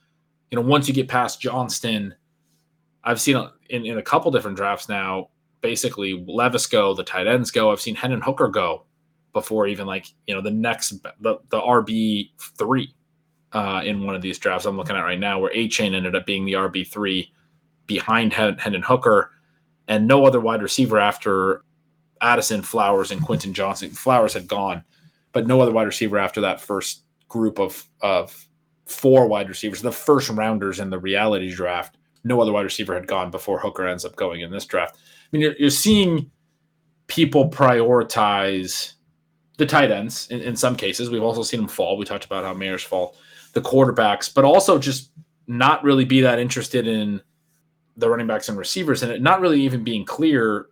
You 0.50 0.56
know, 0.56 0.62
once 0.66 0.86
you 0.86 0.94
get 0.94 1.08
past 1.08 1.40
Johnston, 1.40 2.14
I've 3.02 3.20
seen 3.20 3.36
in, 3.68 3.84
in 3.84 3.98
a 3.98 4.02
couple 4.02 4.30
different 4.30 4.56
drafts 4.56 4.88
now, 4.88 5.28
basically 5.66 6.24
Levis 6.28 6.68
go, 6.68 6.94
the 6.94 7.02
tight 7.02 7.26
ends 7.26 7.50
go. 7.50 7.72
I've 7.72 7.80
seen 7.80 7.96
Hendon 7.96 8.20
Hooker 8.20 8.46
go 8.46 8.84
before 9.32 9.66
even 9.66 9.84
like, 9.84 10.06
you 10.28 10.34
know, 10.34 10.40
the 10.40 10.52
next, 10.52 11.02
the, 11.20 11.38
the 11.48 11.60
RB 11.60 12.30
three 12.56 12.94
uh, 13.50 13.82
in 13.84 14.06
one 14.06 14.14
of 14.14 14.22
these 14.22 14.38
drafts 14.38 14.64
I'm 14.64 14.76
looking 14.76 14.94
at 14.94 15.00
right 15.00 15.18
now, 15.18 15.40
where 15.40 15.52
Achane 15.52 15.92
ended 15.92 16.14
up 16.14 16.24
being 16.24 16.44
the 16.44 16.52
RB 16.52 16.86
three 16.86 17.32
behind 17.88 18.32
Hendon 18.32 18.82
Hooker, 18.82 19.32
and 19.88 20.06
no 20.06 20.24
other 20.24 20.40
wide 20.40 20.62
receiver 20.62 21.00
after 21.00 21.64
Addison, 22.20 22.62
Flowers, 22.62 23.10
and 23.10 23.20
Quentin 23.20 23.52
Johnston. 23.52 23.90
Flowers 23.90 24.34
had 24.34 24.46
gone, 24.46 24.84
but 25.32 25.48
no 25.48 25.60
other 25.60 25.72
wide 25.72 25.88
receiver 25.88 26.16
after 26.16 26.40
that 26.42 26.60
first 26.60 27.02
group 27.28 27.58
of 27.58 27.84
of 28.02 28.46
four 28.86 29.26
wide 29.26 29.48
receivers, 29.48 29.82
the 29.82 29.90
first 29.90 30.30
rounders 30.30 30.78
in 30.78 30.90
the 30.90 30.98
reality 30.98 31.50
draft. 31.52 31.96
No 32.26 32.40
other 32.40 32.52
wide 32.52 32.62
receiver 32.62 32.94
had 32.94 33.06
gone 33.06 33.30
before 33.30 33.60
Hooker 33.60 33.86
ends 33.86 34.04
up 34.04 34.16
going 34.16 34.40
in 34.40 34.50
this 34.50 34.64
draft. 34.66 34.96
I 34.96 35.28
mean, 35.30 35.42
you're, 35.42 35.56
you're 35.58 35.70
seeing 35.70 36.30
people 37.06 37.48
prioritize 37.48 38.94
the 39.58 39.66
tight 39.66 39.90
ends 39.90 40.28
in, 40.30 40.40
in, 40.40 40.56
some 40.56 40.74
cases. 40.76 41.08
We've 41.08 41.22
also 41.22 41.42
seen 41.42 41.60
them 41.60 41.68
fall. 41.68 41.96
We 41.96 42.04
talked 42.04 42.24
about 42.24 42.44
how 42.44 42.52
Mayers 42.52 42.84
fall, 42.84 43.16
the 43.52 43.60
quarterbacks, 43.60 44.32
but 44.32 44.44
also 44.44 44.78
just 44.78 45.12
not 45.46 45.84
really 45.84 46.04
be 46.04 46.20
that 46.22 46.38
interested 46.38 46.86
in 46.86 47.20
the 47.96 48.10
running 48.10 48.26
backs 48.26 48.48
and 48.48 48.58
receivers 48.58 49.02
and 49.02 49.22
not 49.22 49.40
really 49.40 49.60
even 49.62 49.84
being 49.84 50.04
clear 50.04 50.66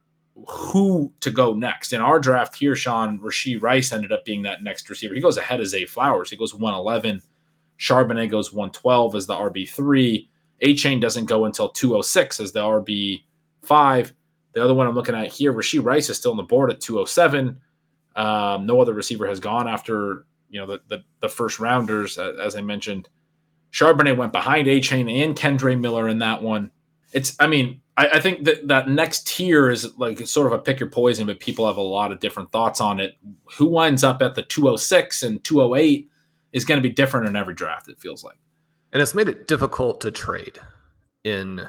who 0.49 1.13
to 1.21 1.31
go 1.31 1.55
next. 1.55 1.93
In 1.93 2.01
our 2.01 2.19
draft 2.19 2.57
here, 2.57 2.75
Shawn 2.75 3.19
Rashee 3.21 3.63
Rice 3.63 3.93
ended 3.93 4.13
up 4.13 4.25
being 4.25 4.43
that 4.43 4.63
next 4.63 4.91
receiver. 4.91 5.15
He 5.15 5.21
goes 5.21 5.37
ahead 5.37 5.61
as 5.61 5.75
a 5.75 5.87
Flowers. 5.87 6.31
He 6.31 6.37
goes 6.37 6.53
111. 6.53 7.23
Charbonnet 7.79 8.31
goes 8.31 8.53
112 8.53 9.15
as 9.15 9.27
the 9.27 9.35
RB3. 9.35 10.29
Achane 10.63 11.01
doesn't 11.01 11.27
go 11.27 11.45
until 11.45 11.69
206 11.69 12.41
as 12.41 12.53
the 12.53 12.61
RB5. 12.61 14.13
The 14.53 14.63
other 14.63 14.75
one 14.75 14.87
I'm 14.87 14.95
looking 14.95 15.15
at 15.15 15.33
here, 15.33 15.53
Rashee 15.53 15.85
Rice 15.85 16.09
is 16.09 16.17
still 16.17 16.31
on 16.31 16.37
the 16.37 16.43
board 16.43 16.71
at 16.71 16.81
207. 16.81 17.61
Um, 18.17 18.67
no 18.67 18.81
other 18.81 18.93
receiver 18.93 19.27
has 19.27 19.41
gone 19.41 19.67
after 19.67 20.27
you 20.49 20.61
know 20.61 20.67
the 20.67 20.81
the, 20.89 21.05
the 21.21 21.29
first 21.29 21.59
rounders, 21.59 22.17
as, 22.19 22.39
as 22.39 22.57
I 22.57 22.61
mentioned. 22.61 23.09
Charbonnet 23.73 24.17
went 24.17 24.33
behind 24.33 24.69
Achane 24.69 25.25
and 25.25 25.37
Kendre 25.37 25.79
Miller 25.79 26.09
in 26.09 26.19
that 26.21 26.41
one. 26.41 26.71
It's, 27.13 27.35
I 27.41 27.49
mean, 27.49 27.81
I, 27.97 28.09
I, 28.09 28.21
think 28.21 28.45
that 28.45 28.69
that 28.69 28.89
next 28.89 29.27
tier 29.27 29.69
is 29.69 29.97
like 29.99 30.25
sort 30.29 30.47
of 30.47 30.53
a 30.53 30.59
pick 30.61 30.79
your 30.79 30.89
poison, 30.89 31.27
but 31.27 31.41
people 31.41 31.67
have 31.67 31.77
a 31.77 31.83
lot 31.83 32.13
of 32.13 32.21
different 32.21 32.53
thoughts 32.53 32.81
on 32.81 33.01
it. 33.01 33.17
Who 33.57 33.67
winds 33.67 34.05
up 34.05 34.23
at 34.23 34.37
the 34.37 34.43
206 34.43 35.25
and 35.25 35.43
208 35.43 36.09
is 36.53 36.65
going 36.65 36.81
to 36.81 36.89
be 36.89 36.95
different 36.95 37.27
in 37.27 37.35
every 37.35 37.55
draft, 37.55 37.89
it 37.89 37.99
feels 37.99 38.23
like. 38.23 38.39
And 38.95 39.03
it's 39.03 39.15
made 39.15 39.29
it 39.29 39.49
difficult 39.49 40.01
to 40.03 40.13
trade 40.13 40.59
in 41.25 41.69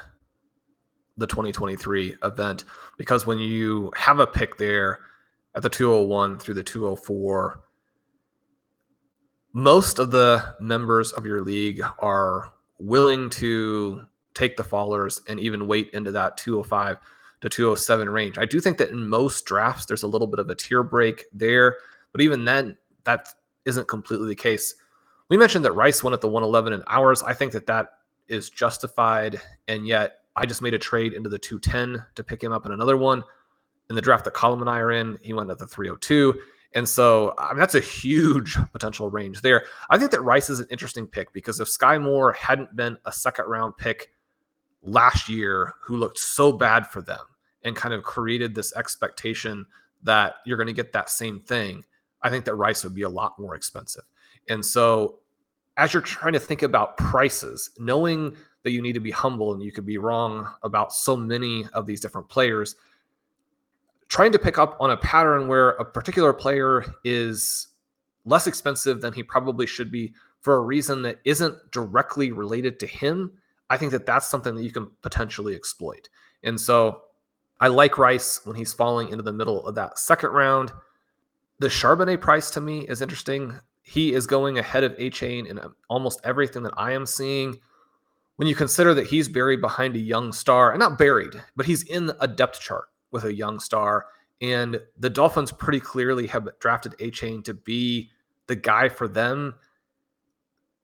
the 1.18 1.26
2023 1.26 2.16
event 2.24 2.66
because 2.98 3.26
when 3.26 3.40
you 3.40 3.92
have 3.96 4.20
a 4.20 4.28
pick 4.28 4.58
there 4.58 5.00
at 5.56 5.64
the 5.64 5.70
201 5.70 6.38
through 6.38 6.54
the 6.54 6.64
204, 6.64 7.60
most 9.54 9.98
of 9.98 10.12
the 10.12 10.56
members 10.60 11.14
of 11.14 11.26
your 11.26 11.42
league 11.42 11.82
are 12.00 12.54
willing 12.78 13.30
to 13.32 14.06
take 14.36 14.56
the 14.56 14.64
fallers 14.64 15.22
and 15.28 15.40
even 15.40 15.66
wait 15.66 15.90
into 15.94 16.12
that 16.12 16.38
205 16.38 16.98
to 17.42 17.50
207 17.50 18.10
range. 18.10 18.38
I 18.38 18.46
do 18.46 18.60
think 18.60 18.78
that 18.78 18.92
in 18.92 19.08
most 19.08 19.46
drafts, 19.46 19.86
there's 19.86 20.04
a 20.04 20.08
little 20.08 20.28
bit 20.28 20.40
of 20.40 20.50
a 20.50 20.56
tier 20.56 20.84
break 20.84 21.26
there, 21.34 21.78
but 22.12 22.22
even 22.22 22.46
then, 22.46 22.78
that 23.06 23.30
isn't 23.66 23.88
completely 23.88 24.28
the 24.28 24.36
case. 24.36 24.76
We 25.30 25.38
mentioned 25.38 25.66
that 25.66 25.74
Rice 25.74 26.04
went 26.04 26.14
at 26.14 26.22
the 26.22 26.28
111 26.28 26.74
in 26.74 26.84
ours. 26.88 27.24
I 27.24 27.34
think 27.34 27.52
that 27.54 27.66
that 27.68 27.90
is 28.28 28.50
justified, 28.50 29.42
and 29.68 29.88
yet 29.88 30.20
I 30.36 30.46
just 30.46 30.62
made 30.62 30.74
a 30.74 30.80
trade 30.80 31.14
into 31.14 31.30
the 31.30 31.40
210 31.40 32.04
to 32.16 32.24
pick 32.24 32.44
him 32.44 32.52
up 32.52 32.66
in 32.66 32.72
another 32.72 32.98
one. 32.98 33.24
In 33.90 33.96
the 33.96 34.02
draft 34.02 34.26
that 34.26 34.34
Colin 34.34 34.62
and 34.62 34.70
I 34.70 34.80
are 34.80 34.92
in, 34.92 35.18
he 35.22 35.34
went 35.34 35.50
at 35.50 35.60
the 35.60 35.68
302. 35.68 36.34
And 36.74 36.88
so 36.88 37.34
I 37.38 37.50
mean, 37.50 37.60
that's 37.60 37.76
a 37.76 37.80
huge 37.80 38.58
potential 38.74 39.10
range 39.10 39.42
there. 39.42 39.66
I 39.90 39.98
think 39.98 40.12
that 40.12 40.22
Rice 40.22 40.50
is 40.50 40.60
an 40.60 40.68
interesting 40.70 41.08
pick 41.08 41.32
because 41.34 41.60
if 41.60 41.70
Skyy 41.70 42.02
Moore 42.02 42.34
hadn't 42.34 42.76
been 42.76 42.98
a 43.06 43.12
second 43.12 43.46
round 43.46 43.78
pick 43.78 44.12
last 44.84 45.30
year, 45.30 45.74
who 45.82 45.98
looked 45.98 46.20
so 46.20 46.52
bad 46.52 46.88
for 46.88 47.02
them 47.02 47.22
and 47.64 47.76
kind 47.76 47.94
of 47.94 48.04
created 48.04 48.54
this 48.54 48.76
expectation 48.76 49.66
that 50.04 50.36
you're 50.46 50.58
going 50.58 50.68
to 50.68 50.74
get 50.74 50.92
that 50.92 51.10
same 51.10 51.40
thing, 51.40 51.84
I 52.22 52.30
think 52.30 52.46
that 52.46 52.56
Rice 52.56 52.84
would 52.84 52.94
be 52.94 53.04
a 53.04 53.10
lot 53.10 53.40
more 53.40 53.56
expensive. 53.56 54.04
And 54.50 54.66
so 54.66 55.20
as 55.78 55.93
you're 55.93 56.02
trying 56.02 56.34
to 56.34 56.39
think 56.39 56.62
about 56.64 56.98
prices, 56.98 57.72
knowing 57.78 58.36
that 58.64 58.72
you 58.72 58.82
need 58.82 58.93
to 58.93 59.00
be 59.00 59.12
humble 59.12 59.54
and 59.54 59.62
you 59.62 59.72
could 59.72 59.86
be 59.86 59.98
wrong 59.98 60.48
about 60.64 60.93
so 60.93 61.16
many 61.16 61.66
of 61.74 61.86
these 61.86 62.00
different 62.00 62.30
players, 62.30 62.76
trying 64.08 64.32
to 64.32 64.39
pick 64.39 64.58
up 64.58 64.78
on 64.80 64.91
a 64.91 64.98
pattern 64.98 65.48
where 65.48 65.72
a 65.72 65.86
particular 65.86 66.34
player 66.34 66.86
is 67.04 67.68
less 68.26 68.48
expensive 68.48 69.02
than 69.02 69.14
he 69.14 69.24
probably 69.24 69.68
should 69.68 69.91
be 69.91 70.14
for 70.41 70.58
a 70.58 70.62
reason 70.62 71.02
that 71.02 71.20
isn't 71.26 71.72
directly 71.72 72.32
related 72.32 72.80
to 72.80 72.88
him, 72.88 73.32
I 73.70 73.78
think 73.78 73.91
that 73.91 74.06
that's 74.06 74.28
something 74.28 74.56
that 74.56 74.64
you 74.64 74.72
can 74.72 74.91
potentially 75.02 75.56
exploit. 75.56 76.08
And 76.43 76.60
so 76.60 77.02
I 77.60 77.68
like 77.68 77.98
Rice 77.98 78.46
when 78.46 78.56
he's 78.56 78.74
falling 78.74 79.10
into 79.10 79.24
the 79.24 79.34
middle 79.34 79.66
of 79.66 79.76
that 79.76 79.98
second 79.98 80.30
round. 80.32 80.72
The 81.60 81.68
Charbonnet 81.68 82.22
price 82.22 82.52
to 82.52 82.62
me 82.62 82.82
is 82.82 83.02
interesting. 83.02 83.60
He 83.86 84.14
is 84.14 84.26
going 84.26 84.58
ahead 84.58 84.84
of 84.84 84.98
Achane 84.98 85.48
in 85.48 85.60
um, 85.60 85.76
almost 85.90 86.20
everything 86.24 86.64
that 86.64 86.74
I 86.76 86.92
am 86.92 87.06
seeing. 87.06 87.60
When 88.38 88.48
you 88.48 88.56
consider 88.56 88.94
that 88.96 89.08
he's 89.08 89.30
buried 89.30 89.62
behind 89.62 89.96
a 89.96 90.00
young 90.00 90.34
star, 90.34 90.72
and 90.72 90.80
not 90.80 90.98
buried, 90.98 91.42
but 91.56 91.66
he's 91.66 91.84
in 91.84 92.12
a 92.20 92.28
depth 92.28 92.60
chart 92.60 92.86
with 93.12 93.24
a 93.24 93.34
young 93.34 93.60
star. 93.60 94.08
And 94.42 94.82
the 94.98 95.10
Dolphins 95.10 95.52
pretty 95.52 95.80
clearly 95.80 96.28
have 96.28 96.50
drafted 96.60 96.96
Achane 97.00 97.44
to 97.46 97.54
be 97.54 98.10
the 98.48 98.56
guy 98.56 98.90
for 98.90 99.08
them. 99.08 99.56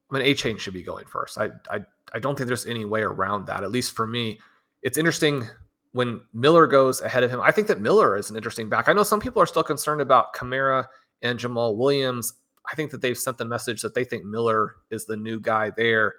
I 0.09 0.17
mean, 0.17 0.25
Achane 0.25 0.59
should 0.59 0.73
be 0.73 0.83
going 0.83 1.05
first. 1.05 1.37
I, 1.37 1.49
I 1.69 1.81
I 2.13 2.19
don't 2.19 2.37
think 2.37 2.47
there's 2.47 2.65
any 2.65 2.85
way 2.85 3.01
around 3.01 3.47
that. 3.47 3.63
At 3.63 3.71
least 3.71 3.95
for 3.95 4.05
me, 4.05 4.39
it's 4.81 4.97
interesting 4.97 5.47
when 5.93 6.21
Miller 6.33 6.67
goes 6.67 7.01
ahead 7.01 7.23
of 7.23 7.31
him. 7.31 7.41
I 7.41 7.51
think 7.51 7.67
that 7.67 7.81
Miller 7.81 8.17
is 8.17 8.29
an 8.29 8.35
interesting 8.35 8.69
back. 8.69 8.87
I 8.87 8.93
know 8.93 9.03
some 9.03 9.19
people 9.19 9.41
are 9.41 9.45
still 9.45 9.63
concerned 9.63 10.01
about 10.01 10.33
Kamara 10.33 10.85
and 11.21 11.39
Jamaal 11.39 11.75
Williams. 11.75 12.33
I 12.69 12.75
think 12.75 12.91
that 12.91 13.01
they've 13.01 13.17
sent 13.17 13.37
the 13.37 13.45
message 13.45 13.81
that 13.81 13.93
they 13.93 14.03
think 14.03 14.25
Miller 14.25 14.75
is 14.89 15.05
the 15.05 15.17
new 15.17 15.39
guy 15.39 15.71
there. 15.75 16.15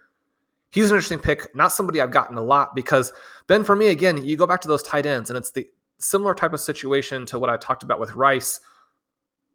He's 0.70 0.90
an 0.90 0.96
interesting 0.96 1.18
pick, 1.18 1.54
not 1.54 1.72
somebody 1.72 2.00
I've 2.00 2.10
gotten 2.10 2.38
a 2.38 2.42
lot 2.42 2.74
because 2.74 3.12
Ben, 3.46 3.62
for 3.62 3.76
me, 3.76 3.88
again, 3.88 4.24
you 4.24 4.36
go 4.36 4.46
back 4.46 4.60
to 4.62 4.68
those 4.68 4.82
tight 4.82 5.06
ends, 5.06 5.30
and 5.30 5.36
it's 5.36 5.50
the 5.50 5.68
similar 5.98 6.34
type 6.34 6.52
of 6.52 6.60
situation 6.60 7.26
to 7.26 7.38
what 7.38 7.50
I 7.50 7.56
talked 7.56 7.82
about 7.82 8.00
with 8.00 8.14
Rice, 8.14 8.60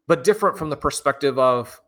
but 0.08 0.24
different 0.24 0.58
from 0.58 0.70
the 0.70 0.78
perspective 0.78 1.38
of 1.40 1.80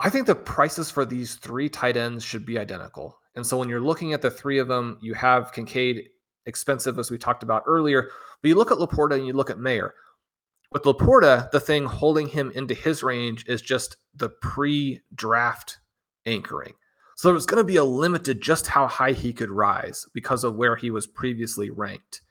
I 0.00 0.08
think 0.08 0.26
the 0.26 0.34
prices 0.34 0.90
for 0.90 1.04
these 1.04 1.34
three 1.34 1.68
tight 1.68 1.96
ends 1.96 2.24
should 2.24 2.46
be 2.46 2.58
identical. 2.58 3.18
And 3.36 3.46
so 3.46 3.58
when 3.58 3.68
you're 3.68 3.80
looking 3.80 4.14
at 4.14 4.22
the 4.22 4.30
three 4.30 4.58
of 4.58 4.66
them, 4.66 4.98
you 5.00 5.14
have 5.14 5.52
Kincaid 5.52 6.08
expensive, 6.46 6.98
as 6.98 7.10
we 7.10 7.18
talked 7.18 7.42
about 7.42 7.64
earlier, 7.66 8.10
but 8.40 8.48
you 8.48 8.54
look 8.54 8.72
at 8.72 8.78
LaPorta 8.78 9.14
and 9.14 9.26
you 9.26 9.34
look 9.34 9.50
at 9.50 9.58
Mayer. 9.58 9.94
With 10.72 10.84
LaPorta, 10.84 11.50
the 11.50 11.60
thing 11.60 11.84
holding 11.84 12.28
him 12.28 12.52
into 12.54 12.74
his 12.74 13.02
range 13.02 13.44
is 13.48 13.60
just 13.60 13.96
the 14.14 14.28
pre 14.28 15.00
draft 15.14 15.78
anchoring. 16.26 16.74
So 17.16 17.28
there's 17.28 17.46
going 17.46 17.60
to 17.60 17.64
be 17.64 17.76
a 17.76 17.84
limit 17.84 18.24
to 18.24 18.34
just 18.34 18.66
how 18.66 18.86
high 18.86 19.12
he 19.12 19.32
could 19.32 19.50
rise 19.50 20.06
because 20.14 20.44
of 20.44 20.54
where 20.54 20.76
he 20.76 20.90
was 20.90 21.06
previously 21.06 21.70
ranked. 21.70 22.22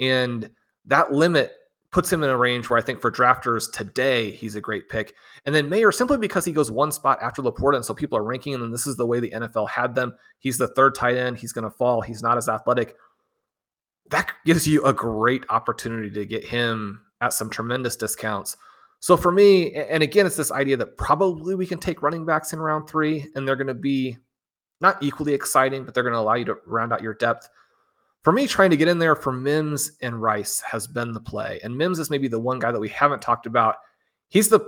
And 0.00 0.50
that 0.86 1.12
limit 1.12 1.52
puts 1.92 2.12
him 2.12 2.24
in 2.24 2.28
a 2.28 2.36
range 2.36 2.68
where 2.68 2.78
I 2.78 2.82
think 2.82 3.00
for 3.00 3.10
drafters 3.10 3.72
today, 3.72 4.32
he's 4.32 4.56
a 4.56 4.60
great 4.60 4.88
pick. 4.88 5.14
And 5.46 5.54
then 5.54 5.68
Mayer, 5.68 5.92
simply 5.92 6.18
because 6.18 6.44
he 6.44 6.50
goes 6.52 6.70
one 6.70 6.90
spot 6.90 7.20
after 7.22 7.40
LaPorta, 7.40 7.76
and 7.76 7.84
so 7.84 7.94
people 7.94 8.18
are 8.18 8.24
ranking 8.24 8.52
him, 8.52 8.64
and 8.64 8.74
this 8.74 8.88
is 8.88 8.96
the 8.96 9.06
way 9.06 9.20
the 9.20 9.30
NFL 9.30 9.70
had 9.70 9.94
them. 9.94 10.12
He's 10.40 10.58
the 10.58 10.66
third 10.68 10.96
tight 10.96 11.16
end. 11.16 11.38
He's 11.38 11.52
going 11.52 11.62
to 11.62 11.70
fall. 11.70 12.00
He's 12.00 12.22
not 12.22 12.36
as 12.36 12.48
athletic. 12.48 12.96
That 14.10 14.32
gives 14.44 14.66
you 14.66 14.84
a 14.84 14.92
great 14.92 15.44
opportunity 15.48 16.10
to 16.10 16.26
get 16.26 16.44
him 16.44 17.00
at 17.24 17.32
some 17.32 17.50
tremendous 17.50 17.96
discounts. 17.96 18.56
So 19.00 19.16
for 19.16 19.32
me, 19.32 19.74
and 19.74 20.02
again, 20.02 20.26
it's 20.26 20.36
this 20.36 20.52
idea 20.52 20.76
that 20.78 20.96
probably 20.96 21.54
we 21.54 21.66
can 21.66 21.78
take 21.78 22.02
running 22.02 22.24
backs 22.24 22.52
in 22.52 22.60
round 22.60 22.88
three, 22.88 23.26
and 23.34 23.46
they're 23.46 23.56
going 23.56 23.66
to 23.66 23.74
be 23.74 24.16
not 24.80 25.02
equally 25.02 25.34
exciting, 25.34 25.84
but 25.84 25.94
they're 25.94 26.02
going 26.02 26.14
to 26.14 26.20
allow 26.20 26.34
you 26.34 26.44
to 26.46 26.56
round 26.66 26.92
out 26.92 27.02
your 27.02 27.14
depth 27.14 27.48
for 28.24 28.32
me, 28.32 28.46
trying 28.46 28.70
to 28.70 28.76
get 28.76 28.88
in 28.88 28.98
there 28.98 29.14
for 29.14 29.32
Mims 29.32 29.92
and 30.00 30.20
Rice 30.20 30.58
has 30.60 30.86
been 30.86 31.12
the 31.12 31.20
play. 31.20 31.60
And 31.62 31.76
Mims 31.76 31.98
is 31.98 32.08
maybe 32.08 32.26
the 32.26 32.40
one 32.40 32.58
guy 32.58 32.72
that 32.72 32.80
we 32.80 32.88
haven't 32.88 33.20
talked 33.20 33.44
about. 33.44 33.76
He's 34.30 34.48
the 34.48 34.60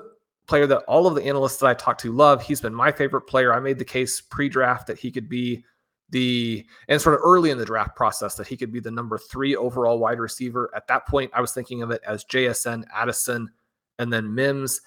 player 0.46 0.66
that 0.66 0.84
all 0.86 1.06
of 1.06 1.14
the 1.14 1.24
analysts 1.24 1.56
that 1.56 1.66
I 1.66 1.72
talked 1.72 2.02
to 2.02 2.12
love. 2.12 2.42
He's 2.42 2.60
been 2.60 2.74
my 2.74 2.92
favorite 2.92 3.22
player. 3.22 3.54
I 3.54 3.60
made 3.60 3.78
the 3.78 3.84
case 3.84 4.20
pre 4.20 4.50
draft 4.50 4.86
that 4.88 4.98
he 4.98 5.10
could 5.10 5.30
be 5.30 5.64
the, 6.10 6.64
and 6.88 7.00
sort 7.00 7.14
of 7.14 7.20
early 7.24 7.50
in 7.50 7.58
the 7.58 7.64
draft 7.64 7.96
process, 7.96 8.34
that 8.36 8.46
he 8.46 8.56
could 8.56 8.72
be 8.72 8.80
the 8.80 8.90
number 8.90 9.18
three 9.18 9.56
overall 9.56 9.98
wide 9.98 10.20
receiver. 10.20 10.70
At 10.74 10.86
that 10.88 11.06
point, 11.06 11.30
I 11.34 11.40
was 11.40 11.52
thinking 11.52 11.82
of 11.82 11.90
it 11.90 12.00
as 12.06 12.24
JSN, 12.24 12.84
Addison, 12.94 13.50
and 13.98 14.12
then 14.12 14.34
Mims. 14.34 14.80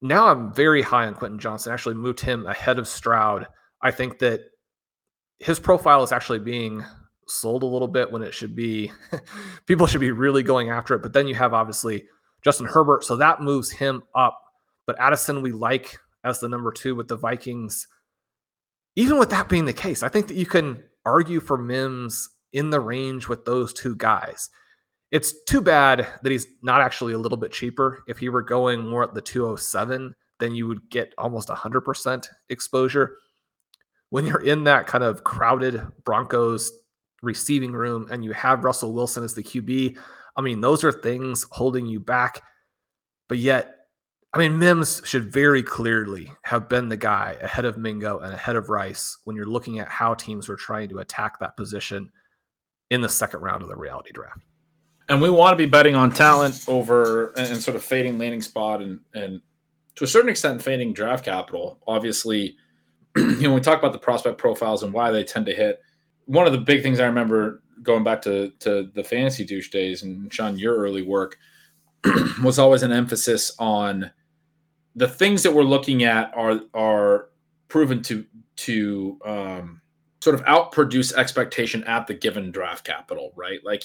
Now 0.00 0.28
I'm 0.28 0.52
very 0.52 0.82
high 0.82 1.06
on 1.06 1.14
Quentin 1.14 1.38
Johnston. 1.38 1.72
Actually 1.72 1.96
moved 1.96 2.20
him 2.20 2.46
ahead 2.46 2.78
of 2.78 2.86
Stroud. 2.86 3.46
I 3.82 3.90
think 3.90 4.18
that 4.18 4.42
his 5.38 5.58
profile 5.58 6.02
is 6.02 6.12
actually 6.12 6.40
being 6.40 6.84
sold 7.26 7.62
a 7.62 7.66
little 7.66 7.88
bit 7.88 8.10
when 8.10 8.22
it 8.22 8.34
should 8.34 8.54
be 8.54 8.90
people 9.66 9.86
should 9.86 10.00
be 10.00 10.10
really 10.10 10.42
going 10.42 10.70
after 10.70 10.94
it. 10.94 11.02
But 11.02 11.12
then 11.12 11.26
you 11.26 11.34
have 11.34 11.54
obviously 11.54 12.04
Justin 12.42 12.66
Herbert, 12.66 13.04
so 13.04 13.16
that 13.16 13.40
moves 13.40 13.70
him 13.70 14.02
up. 14.14 14.40
But 14.86 14.98
Addison, 15.00 15.42
we 15.42 15.52
like 15.52 15.98
as 16.24 16.40
the 16.40 16.48
number 16.48 16.72
two 16.72 16.94
with 16.94 17.08
the 17.08 17.16
Vikings. 17.16 17.86
Even 18.98 19.16
with 19.16 19.30
that 19.30 19.48
being 19.48 19.64
the 19.64 19.72
case, 19.72 20.02
I 20.02 20.08
think 20.08 20.26
that 20.26 20.36
you 20.36 20.44
can 20.44 20.82
argue 21.06 21.38
for 21.38 21.56
Mims 21.56 22.30
in 22.52 22.70
the 22.70 22.80
range 22.80 23.28
with 23.28 23.44
those 23.44 23.72
two 23.72 23.94
guys. 23.94 24.50
It's 25.12 25.44
too 25.44 25.60
bad 25.60 26.08
that 26.20 26.32
he's 26.32 26.48
not 26.62 26.80
actually 26.80 27.12
a 27.12 27.18
little 27.18 27.38
bit 27.38 27.52
cheaper. 27.52 28.02
If 28.08 28.18
he 28.18 28.28
were 28.28 28.42
going 28.42 28.84
more 28.84 29.04
at 29.04 29.14
the 29.14 29.20
207, 29.20 30.16
then 30.40 30.52
you 30.52 30.66
would 30.66 30.90
get 30.90 31.14
almost 31.16 31.48
100% 31.48 32.26
exposure. 32.48 33.18
When 34.10 34.26
you're 34.26 34.42
in 34.42 34.64
that 34.64 34.88
kind 34.88 35.04
of 35.04 35.22
crowded 35.22 35.80
Broncos 36.04 36.72
receiving 37.22 37.70
room 37.70 38.08
and 38.10 38.24
you 38.24 38.32
have 38.32 38.64
Russell 38.64 38.92
Wilson 38.92 39.22
as 39.22 39.32
the 39.32 39.44
QB, 39.44 39.96
I 40.36 40.40
mean, 40.40 40.60
those 40.60 40.82
are 40.82 40.90
things 40.90 41.46
holding 41.52 41.86
you 41.86 42.00
back. 42.00 42.42
But 43.28 43.38
yet, 43.38 43.76
I 44.34 44.38
mean, 44.38 44.58
Mims 44.58 45.00
should 45.04 45.32
very 45.32 45.62
clearly 45.62 46.30
have 46.42 46.68
been 46.68 46.88
the 46.88 46.96
guy 46.96 47.36
ahead 47.40 47.64
of 47.64 47.78
Mingo 47.78 48.18
and 48.18 48.34
ahead 48.34 48.56
of 48.56 48.68
Rice 48.68 49.18
when 49.24 49.34
you're 49.36 49.46
looking 49.46 49.78
at 49.78 49.88
how 49.88 50.14
teams 50.14 50.48
were 50.48 50.56
trying 50.56 50.90
to 50.90 50.98
attack 50.98 51.38
that 51.38 51.56
position 51.56 52.10
in 52.90 53.00
the 53.00 53.08
second 53.08 53.40
round 53.40 53.62
of 53.62 53.68
the 53.68 53.76
reality 53.76 54.10
draft. 54.12 54.40
And 55.08 55.22
we 55.22 55.30
want 55.30 55.52
to 55.52 55.56
be 55.56 55.68
betting 55.68 55.94
on 55.94 56.10
talent 56.10 56.62
over 56.68 57.32
and 57.38 57.60
sort 57.62 57.76
of 57.76 57.82
fading 57.82 58.18
landing 58.18 58.42
spot 58.42 58.82
and 58.82 59.00
and 59.14 59.40
to 59.94 60.04
a 60.04 60.06
certain 60.06 60.28
extent 60.28 60.60
fading 60.62 60.92
draft 60.92 61.24
capital. 61.24 61.78
Obviously, 61.86 62.56
you 63.16 63.40
know, 63.40 63.54
we 63.54 63.60
talk 63.60 63.78
about 63.78 63.92
the 63.92 63.98
prospect 63.98 64.36
profiles 64.36 64.82
and 64.82 64.92
why 64.92 65.10
they 65.10 65.24
tend 65.24 65.46
to 65.46 65.54
hit. 65.54 65.80
One 66.26 66.46
of 66.46 66.52
the 66.52 66.58
big 66.58 66.82
things 66.82 67.00
I 67.00 67.06
remember 67.06 67.62
going 67.82 68.04
back 68.04 68.20
to 68.22 68.50
to 68.60 68.90
the 68.94 69.02
fantasy 69.02 69.46
douche 69.46 69.70
days 69.70 70.02
and 70.02 70.30
Shawn, 70.30 70.58
your 70.58 70.76
early 70.76 71.02
work 71.02 71.38
was 72.42 72.58
always 72.58 72.82
an 72.82 72.92
emphasis 72.92 73.52
on 73.58 74.10
the 74.96 75.08
things 75.08 75.42
that 75.42 75.52
we're 75.52 75.62
looking 75.62 76.04
at 76.04 76.32
are 76.34 76.60
are 76.74 77.30
proven 77.68 78.02
to 78.02 78.24
to 78.56 79.18
um, 79.24 79.80
sort 80.20 80.34
of 80.34 80.44
outproduce 80.46 81.12
expectation 81.12 81.84
at 81.84 82.06
the 82.06 82.14
given 82.14 82.50
draft 82.50 82.84
capital, 82.84 83.32
right? 83.36 83.60
Like 83.64 83.84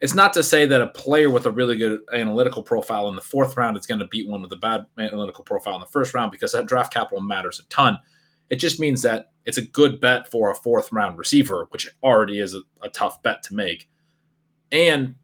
it's 0.00 0.14
not 0.14 0.32
to 0.34 0.42
say 0.42 0.66
that 0.66 0.80
a 0.80 0.88
player 0.88 1.30
with 1.30 1.46
a 1.46 1.50
really 1.50 1.76
good 1.76 2.00
analytical 2.12 2.62
profile 2.62 3.08
in 3.08 3.14
the 3.14 3.22
fourth 3.22 3.56
round 3.56 3.76
is 3.76 3.86
going 3.86 4.00
to 4.00 4.06
beat 4.08 4.28
one 4.28 4.42
with 4.42 4.52
a 4.52 4.56
bad 4.56 4.86
analytical 4.98 5.44
profile 5.44 5.74
in 5.74 5.80
the 5.80 5.86
first 5.86 6.12
round 6.14 6.30
because 6.32 6.52
that 6.52 6.66
draft 6.66 6.92
capital 6.92 7.20
matters 7.20 7.60
a 7.60 7.64
ton. 7.68 7.98
It 8.50 8.56
just 8.56 8.80
means 8.80 9.00
that 9.02 9.30
it's 9.46 9.58
a 9.58 9.62
good 9.62 10.00
bet 10.00 10.30
for 10.30 10.50
a 10.50 10.54
fourth 10.54 10.92
round 10.92 11.18
receiver, 11.18 11.66
which 11.70 11.88
already 12.02 12.40
is 12.40 12.54
a, 12.54 12.60
a 12.82 12.90
tough 12.90 13.22
bet 13.22 13.42
to 13.44 13.54
make. 13.54 13.88
And 14.72 15.14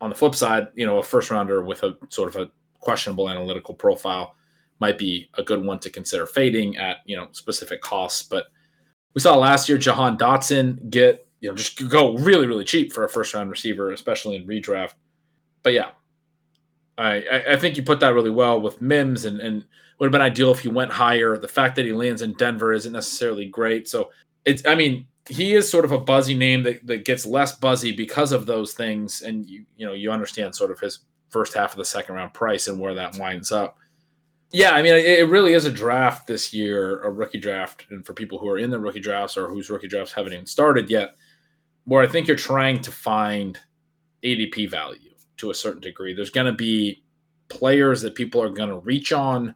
on 0.00 0.10
the 0.10 0.16
flip 0.16 0.34
side, 0.34 0.68
you 0.74 0.86
know, 0.86 0.98
a 0.98 1.02
first 1.02 1.30
rounder 1.30 1.62
with 1.62 1.82
a 1.82 1.96
sort 2.08 2.34
of 2.34 2.36
a 2.36 2.50
questionable 2.80 3.28
analytical 3.28 3.74
profile 3.74 4.34
might 4.80 4.98
be 4.98 5.28
a 5.34 5.42
good 5.42 5.62
one 5.62 5.78
to 5.78 5.90
consider 5.90 6.26
fading 6.26 6.76
at 6.78 6.98
you 7.04 7.16
know 7.16 7.28
specific 7.32 7.80
costs. 7.80 8.22
But 8.22 8.46
we 9.14 9.20
saw 9.20 9.36
last 9.36 9.68
year 9.68 9.78
Jahan 9.78 10.16
Dotson 10.16 10.90
get 10.90 11.26
you 11.40 11.48
know 11.48 11.54
just 11.54 11.88
go 11.88 12.16
really 12.16 12.46
really 12.46 12.64
cheap 12.64 12.92
for 12.92 13.04
a 13.04 13.08
first 13.08 13.34
round 13.34 13.50
receiver, 13.50 13.92
especially 13.92 14.36
in 14.36 14.46
redraft. 14.46 14.94
But 15.62 15.74
yeah, 15.74 15.90
I 16.98 17.42
I 17.50 17.56
think 17.56 17.76
you 17.76 17.82
put 17.82 18.00
that 18.00 18.14
really 18.14 18.30
well 18.30 18.60
with 18.60 18.80
Mims 18.80 19.26
and 19.26 19.40
and 19.40 19.64
would 19.98 20.06
have 20.06 20.12
been 20.12 20.22
ideal 20.22 20.50
if 20.50 20.60
he 20.60 20.68
went 20.68 20.90
higher. 20.90 21.36
The 21.36 21.46
fact 21.46 21.76
that 21.76 21.84
he 21.84 21.92
lands 21.92 22.22
in 22.22 22.32
Denver 22.34 22.72
isn't 22.72 22.92
necessarily 22.92 23.46
great. 23.46 23.86
So 23.86 24.10
it's 24.46 24.66
I 24.66 24.74
mean 24.74 25.06
he 25.30 25.54
is 25.54 25.70
sort 25.70 25.84
of 25.84 25.92
a 25.92 25.98
buzzy 25.98 26.34
name 26.34 26.62
that, 26.64 26.86
that 26.86 27.04
gets 27.04 27.24
less 27.24 27.56
buzzy 27.56 27.92
because 27.92 28.32
of 28.32 28.46
those 28.46 28.72
things. 28.72 29.22
And 29.22 29.48
you 29.48 29.64
you 29.76 29.86
know 29.86 29.92
you 29.92 30.10
understand 30.10 30.54
sort 30.54 30.70
of 30.70 30.80
his 30.80 31.00
first 31.28 31.54
half 31.54 31.72
of 31.72 31.78
the 31.78 31.84
second 31.84 32.16
round 32.16 32.34
price 32.34 32.68
and 32.68 32.78
where 32.78 32.94
that 32.94 33.16
winds 33.16 33.52
up. 33.52 33.78
Yeah, 34.52 34.72
I 34.72 34.82
mean, 34.82 34.94
it, 34.94 35.28
really 35.28 35.52
is 35.52 35.64
a 35.64 35.70
draft 35.70 36.26
this 36.26 36.52
year, 36.52 37.02
a 37.04 37.10
rookie 37.10 37.38
draft, 37.38 37.86
and 37.90 38.04
for 38.04 38.14
people 38.14 38.36
who 38.36 38.48
are 38.48 38.58
in 38.58 38.68
the 38.68 38.80
rookie 38.80 38.98
drafts 38.98 39.36
or 39.36 39.48
whose 39.48 39.70
rookie 39.70 39.86
drafts 39.86 40.12
haven't 40.12 40.32
even 40.32 40.44
started 40.44 40.90
yet, 40.90 41.14
where 41.84 42.02
I 42.02 42.08
think 42.08 42.26
you're 42.26 42.36
trying 42.36 42.80
to 42.80 42.90
find 42.90 43.56
ADP 44.24 44.68
value 44.68 45.12
to 45.36 45.52
a 45.52 45.54
certain 45.54 45.80
degree. 45.80 46.14
There's 46.14 46.30
going 46.30 46.48
to 46.48 46.52
be 46.52 47.04
players 47.48 48.02
that 48.02 48.16
people 48.16 48.42
are 48.42 48.50
going 48.50 48.70
to 48.70 48.78
reach 48.78 49.12
on 49.12 49.54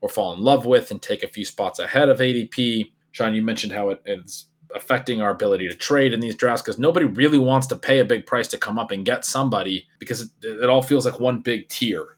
or 0.00 0.08
fall 0.08 0.32
in 0.32 0.40
love 0.40 0.64
with 0.64 0.90
and 0.90 1.02
take 1.02 1.22
a 1.22 1.28
few 1.28 1.44
spots 1.44 1.78
ahead 1.78 2.08
of 2.08 2.20
ADP. 2.20 2.92
Shawn, 3.12 3.34
you 3.34 3.42
mentioned 3.42 3.74
how 3.74 3.90
it 3.90 4.00
is 4.06 4.46
affecting 4.74 5.20
our 5.20 5.30
ability 5.30 5.68
to 5.68 5.74
trade 5.74 6.12
in 6.12 6.20
these 6.20 6.36
drafts 6.36 6.62
because 6.62 6.78
nobody 6.78 7.06
really 7.06 7.38
wants 7.38 7.66
to 7.68 7.76
pay 7.76 8.00
a 8.00 8.04
big 8.04 8.26
price 8.26 8.48
to 8.48 8.58
come 8.58 8.78
up 8.78 8.90
and 8.90 9.04
get 9.04 9.24
somebody 9.24 9.86
because 9.98 10.22
it, 10.22 10.30
it 10.42 10.68
all 10.68 10.82
feels 10.82 11.04
like 11.04 11.20
one 11.20 11.40
big 11.40 11.68
tier. 11.68 12.16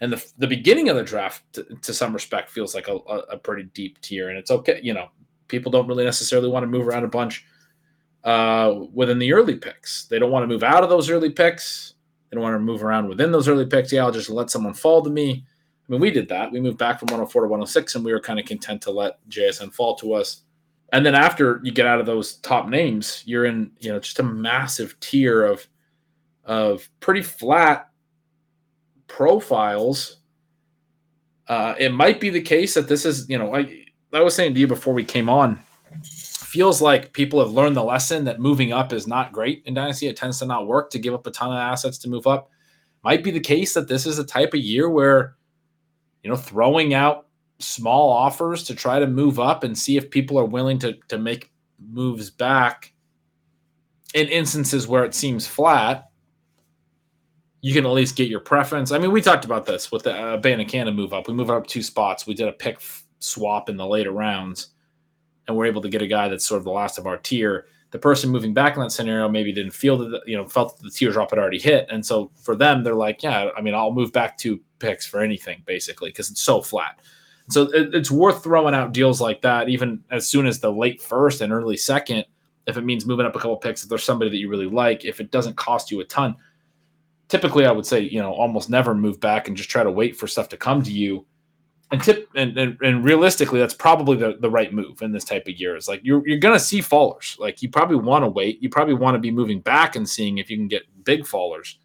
And 0.00 0.12
the, 0.12 0.24
the 0.38 0.46
beginning 0.46 0.88
of 0.88 0.96
the 0.96 1.02
draft 1.02 1.42
to, 1.54 1.64
to 1.64 1.92
some 1.92 2.12
respect 2.12 2.50
feels 2.50 2.74
like 2.74 2.88
a, 2.88 2.94
a, 2.94 3.36
pretty 3.36 3.64
deep 3.74 4.00
tier 4.00 4.30
and 4.30 4.38
it's 4.38 4.50
okay 4.50 4.80
you 4.82 4.94
know 4.94 5.08
people 5.48 5.70
don't 5.70 5.86
really 5.86 6.04
necessarily 6.04 6.48
want 6.48 6.62
to 6.62 6.68
move 6.68 6.88
around 6.88 7.04
a 7.04 7.08
bunch 7.08 7.44
uh, 8.24 8.74
within 8.92 9.18
the 9.18 9.32
early 9.32 9.56
picks. 9.56 10.04
They 10.06 10.18
don't 10.18 10.30
want 10.30 10.42
to 10.44 10.46
move 10.46 10.62
out 10.62 10.82
of 10.82 10.90
those 10.90 11.10
early 11.10 11.30
picks. 11.30 11.94
They 12.30 12.36
don't 12.36 12.42
want 12.42 12.54
to 12.54 12.60
move 12.60 12.82
around 12.82 13.08
within 13.08 13.32
those 13.32 13.48
early 13.48 13.66
picks. 13.66 13.92
Yeah 13.92 14.04
i'll 14.04 14.12
just 14.12 14.30
let 14.30 14.50
someone 14.50 14.74
fall 14.74 15.02
to 15.02 15.10
me. 15.10 15.44
I 15.88 15.92
mean 15.92 16.00
we 16.00 16.10
did 16.10 16.28
that. 16.28 16.50
We 16.50 16.60
moved 16.60 16.78
back 16.78 16.98
from 16.98 17.06
104 17.06 17.42
to 17.42 17.48
106 17.48 17.94
and 17.94 18.04
we 18.04 18.12
were 18.12 18.20
kind 18.20 18.40
of 18.40 18.46
content 18.46 18.80
to 18.82 18.90
let 18.90 19.18
jsn 19.28 19.72
fall 19.74 19.96
to 19.96 20.14
us 20.14 20.42
and 20.92 21.04
then 21.06 21.14
after 21.14 21.60
you 21.62 21.72
get 21.72 21.86
out 21.86 22.00
of 22.00 22.06
those 22.06 22.36
top 22.36 22.68
names 22.68 23.22
you're 23.26 23.44
in 23.44 23.70
you 23.78 23.92
know 23.92 23.98
just 23.98 24.18
a 24.18 24.22
massive 24.22 24.98
tier 25.00 25.44
of 25.44 25.66
of 26.44 26.88
pretty 27.00 27.22
flat 27.22 27.90
profiles, 29.06 30.18
uh, 31.48 31.74
it 31.78 31.92
might 31.92 32.20
be 32.20 32.30
the 32.30 32.40
case 32.40 32.74
that 32.74 32.88
this 32.88 33.04
is, 33.04 33.28
you 33.28 33.38
know, 33.38 33.54
I, 33.54 33.84
I 34.12 34.20
was 34.20 34.34
saying 34.34 34.54
to 34.54 34.60
you 34.60 34.66
before 34.66 34.94
we 34.94 35.04
came 35.04 35.28
on, 35.28 35.60
feels 36.04 36.80
like 36.80 37.12
people 37.12 37.38
have 37.40 37.52
learned 37.52 37.76
the 37.76 37.84
lesson 37.84 38.24
that 38.24 38.40
moving 38.40 38.72
up 38.72 38.92
is 38.92 39.06
not 39.06 39.32
great 39.32 39.62
in 39.66 39.74
Dynasty. 39.74 40.08
It 40.08 40.16
tends 40.16 40.38
to 40.38 40.46
not 40.46 40.66
work 40.66 40.90
to 40.90 40.98
give 40.98 41.14
up 41.14 41.26
a 41.26 41.30
ton 41.30 41.52
of 41.52 41.58
assets 41.58 41.98
to 41.98 42.08
move 42.08 42.26
up. 42.26 42.50
Might 43.04 43.22
be 43.22 43.30
the 43.30 43.40
case 43.40 43.74
that 43.74 43.88
this 43.88 44.06
is 44.06 44.18
a 44.18 44.24
type 44.24 44.54
of 44.54 44.60
year 44.60 44.88
where, 44.88 45.36
you 46.22 46.30
know, 46.30 46.36
throwing 46.36 46.94
out 46.94 47.26
small 47.60 48.10
offers 48.10 48.64
to 48.64 48.74
try 48.74 48.98
to 48.98 49.06
move 49.06 49.38
up 49.38 49.64
and 49.64 49.76
see 49.76 49.96
if 49.96 50.10
people 50.10 50.38
are 50.38 50.44
willing 50.44 50.78
to, 50.78 50.94
to 51.08 51.18
make 51.18 51.50
moves 51.78 52.30
back 52.30 52.92
in 54.14 54.28
instances 54.28 54.88
where 54.88 55.04
it 55.04 55.14
seems 55.14 55.46
flat 55.46 56.10
you 57.62 57.74
can 57.74 57.84
at 57.84 57.92
least 57.92 58.16
get 58.16 58.28
your 58.28 58.40
preference. 58.40 58.90
I 58.90 58.98
mean, 58.98 59.12
we 59.12 59.20
talked 59.20 59.44
about 59.44 59.66
this 59.66 59.92
with 59.92 60.04
the 60.04 60.14
uh, 60.14 60.40
Abanikanda 60.40 60.94
move 60.94 61.12
up. 61.12 61.28
We 61.28 61.34
move 61.34 61.50
up 61.50 61.66
two 61.66 61.82
spots. 61.82 62.26
We 62.26 62.34
did 62.34 62.48
a 62.48 62.52
pick 62.52 62.76
f- 62.76 63.04
swap 63.18 63.68
in 63.68 63.76
the 63.76 63.86
later 63.86 64.12
rounds, 64.12 64.68
and 65.46 65.56
we're 65.56 65.66
able 65.66 65.82
to 65.82 65.88
get 65.88 66.02
a 66.02 66.06
guy 66.06 66.28
that's 66.28 66.46
sort 66.46 66.58
of 66.58 66.64
the 66.64 66.70
last 66.70 66.98
of 66.98 67.06
our 67.06 67.18
tier. 67.18 67.66
The 67.90 67.98
person 67.98 68.30
moving 68.30 68.54
back 68.54 68.76
in 68.76 68.82
that 68.82 68.92
scenario 68.92 69.28
maybe 69.28 69.52
didn't 69.52 69.72
feel 69.72 69.98
that 69.98 70.22
you 70.26 70.36
know 70.36 70.46
felt 70.46 70.76
that 70.76 70.84
the 70.84 70.90
tier 70.90 71.12
drop 71.12 71.30
had 71.30 71.38
already 71.38 71.58
hit, 71.58 71.86
and 71.90 72.04
so 72.04 72.30
for 72.42 72.56
them, 72.56 72.82
they're 72.82 72.94
like, 72.94 73.22
yeah, 73.22 73.50
I 73.56 73.60
mean, 73.60 73.74
I'll 73.74 73.92
move 73.92 74.12
back 74.12 74.38
two 74.38 74.60
picks 74.78 75.06
for 75.06 75.20
anything 75.20 75.62
basically 75.66 76.10
because 76.10 76.30
it's 76.30 76.40
so 76.40 76.62
flat. 76.62 77.00
So 77.50 77.62
it, 77.72 77.94
it's 77.94 78.10
worth 78.10 78.42
throwing 78.42 78.74
out 78.74 78.92
deals 78.92 79.20
like 79.20 79.42
that, 79.42 79.68
even 79.68 80.02
as 80.10 80.28
soon 80.28 80.46
as 80.46 80.60
the 80.60 80.72
late 80.72 81.02
first 81.02 81.40
and 81.40 81.52
early 81.52 81.76
second, 81.76 82.24
if 82.66 82.76
it 82.76 82.84
means 82.84 83.06
moving 83.06 83.26
up 83.26 83.34
a 83.34 83.38
couple 83.38 83.56
picks. 83.56 83.82
If 83.82 83.88
there's 83.88 84.04
somebody 84.04 84.30
that 84.30 84.36
you 84.36 84.48
really 84.48 84.68
like, 84.68 85.04
if 85.04 85.20
it 85.20 85.30
doesn't 85.30 85.56
cost 85.56 85.90
you 85.90 86.00
a 86.00 86.04
ton 86.04 86.36
typically 87.30 87.64
I 87.64 87.72
would 87.72 87.86
say, 87.86 88.00
you 88.00 88.20
know, 88.20 88.32
almost 88.32 88.68
never 88.68 88.94
move 88.94 89.20
back 89.20 89.48
and 89.48 89.56
just 89.56 89.70
try 89.70 89.82
to 89.82 89.90
wait 89.90 90.16
for 90.16 90.26
stuff 90.26 90.50
to 90.50 90.58
come 90.58 90.82
to 90.82 90.92
you. 90.92 91.24
And 91.92 92.02
tip 92.02 92.28
and, 92.36 92.56
and, 92.56 92.76
and 92.82 93.04
realistically, 93.04 93.58
that's 93.58 93.74
probably 93.74 94.16
the, 94.16 94.36
the 94.38 94.50
right 94.50 94.72
move 94.72 95.02
in 95.02 95.10
this 95.10 95.24
type 95.24 95.48
of 95.48 95.54
year. 95.54 95.76
Is 95.76 95.88
like 95.88 96.00
you're 96.04 96.26
you're 96.28 96.38
gonna 96.38 96.60
see 96.60 96.80
fallers. 96.80 97.36
Like 97.36 97.62
you 97.62 97.68
probably 97.68 97.96
want 97.96 98.24
to 98.24 98.28
wait. 98.28 98.62
You 98.62 98.68
probably 98.68 98.94
want 98.94 99.16
to 99.16 99.18
be 99.18 99.32
moving 99.32 99.58
back 99.58 99.96
and 99.96 100.08
seeing 100.08 100.38
if 100.38 100.48
you 100.48 100.56
can 100.56 100.68
get 100.68 100.82
big 101.04 101.22
fallers. 101.22 101.76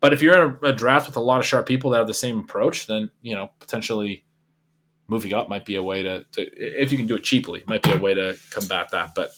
But 0.00 0.12
if 0.12 0.20
you're 0.20 0.34
in 0.34 0.58
a, 0.62 0.70
a 0.70 0.72
draft 0.72 1.06
with 1.06 1.16
a 1.16 1.20
lot 1.20 1.38
of 1.38 1.46
sharp 1.46 1.66
people 1.66 1.90
that 1.90 1.98
have 1.98 2.08
the 2.08 2.14
same 2.14 2.40
approach, 2.40 2.88
then 2.88 3.08
you 3.22 3.36
know 3.36 3.52
potentially 3.60 4.24
moving 5.08 5.34
up 5.34 5.48
might 5.48 5.64
be 5.64 5.76
a 5.76 5.82
way 5.82 6.02
to, 6.02 6.24
to 6.32 6.42
if 6.56 6.90
you 6.90 6.98
can 6.98 7.06
do 7.06 7.16
it 7.16 7.24
cheaply, 7.24 7.62
might 7.66 7.82
be 7.82 7.92
a 7.92 7.98
way 7.98 8.14
to 8.14 8.36
combat 8.50 8.90
that. 8.90 9.14
But 9.14 9.32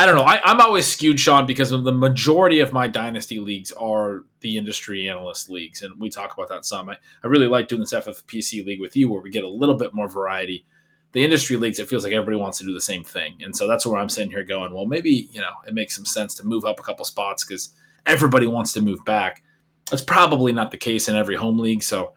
I 0.00 0.06
don't 0.06 0.14
know. 0.14 0.22
I, 0.22 0.40
am 0.48 0.60
always 0.60 0.86
skewed, 0.86 1.18
Shawn, 1.18 1.44
because 1.44 1.72
of 1.72 1.82
the 1.82 1.92
majority 1.92 2.60
of 2.60 2.72
my 2.72 2.86
dynasty 2.86 3.40
leagues 3.40 3.72
are 3.72 4.24
the 4.40 4.56
industry 4.56 5.08
analyst 5.08 5.50
leagues, 5.50 5.82
and 5.82 5.98
we 5.98 6.08
talk 6.08 6.32
about 6.34 6.48
that 6.50 6.64
some. 6.64 6.88
I, 6.88 6.96
I 7.24 7.26
really 7.26 7.48
like 7.48 7.66
doing 7.66 7.80
this 7.80 7.92
FFPC 7.92 8.64
league 8.64 8.80
with 8.80 8.94
you, 8.96 9.10
where 9.10 9.20
we 9.20 9.30
get 9.30 9.42
a 9.42 9.48
little 9.48 9.74
bit 9.74 9.92
more 9.92 10.08
variety. 10.08 10.64
The 11.12 11.24
industry 11.24 11.56
leagues, 11.56 11.80
it 11.80 11.88
feels 11.88 12.04
like 12.04 12.12
everybody 12.12 12.36
wants 12.36 12.58
to 12.58 12.64
do 12.64 12.72
the 12.72 12.80
same 12.80 13.02
thing, 13.02 13.38
and 13.42 13.54
so 13.54 13.66
that's 13.66 13.84
where 13.84 13.98
I'm 13.98 14.08
sitting 14.08 14.30
here 14.30 14.44
going. 14.44 14.72
Well, 14.72 14.86
maybe 14.86 15.28
you 15.32 15.40
know 15.40 15.50
it 15.66 15.74
makes 15.74 15.96
some 15.96 16.04
sense 16.04 16.34
to 16.36 16.46
move 16.46 16.64
up 16.64 16.78
a 16.78 16.82
couple 16.84 17.04
spots 17.04 17.44
because 17.44 17.70
everybody 18.06 18.46
wants 18.46 18.72
to 18.74 18.80
move 18.80 19.04
back. 19.04 19.42
That's 19.90 20.02
probably 20.04 20.52
not 20.52 20.70
the 20.70 20.76
case 20.76 21.08
in 21.08 21.16
every 21.16 21.34
home 21.34 21.58
league, 21.58 21.82
so 21.82 22.12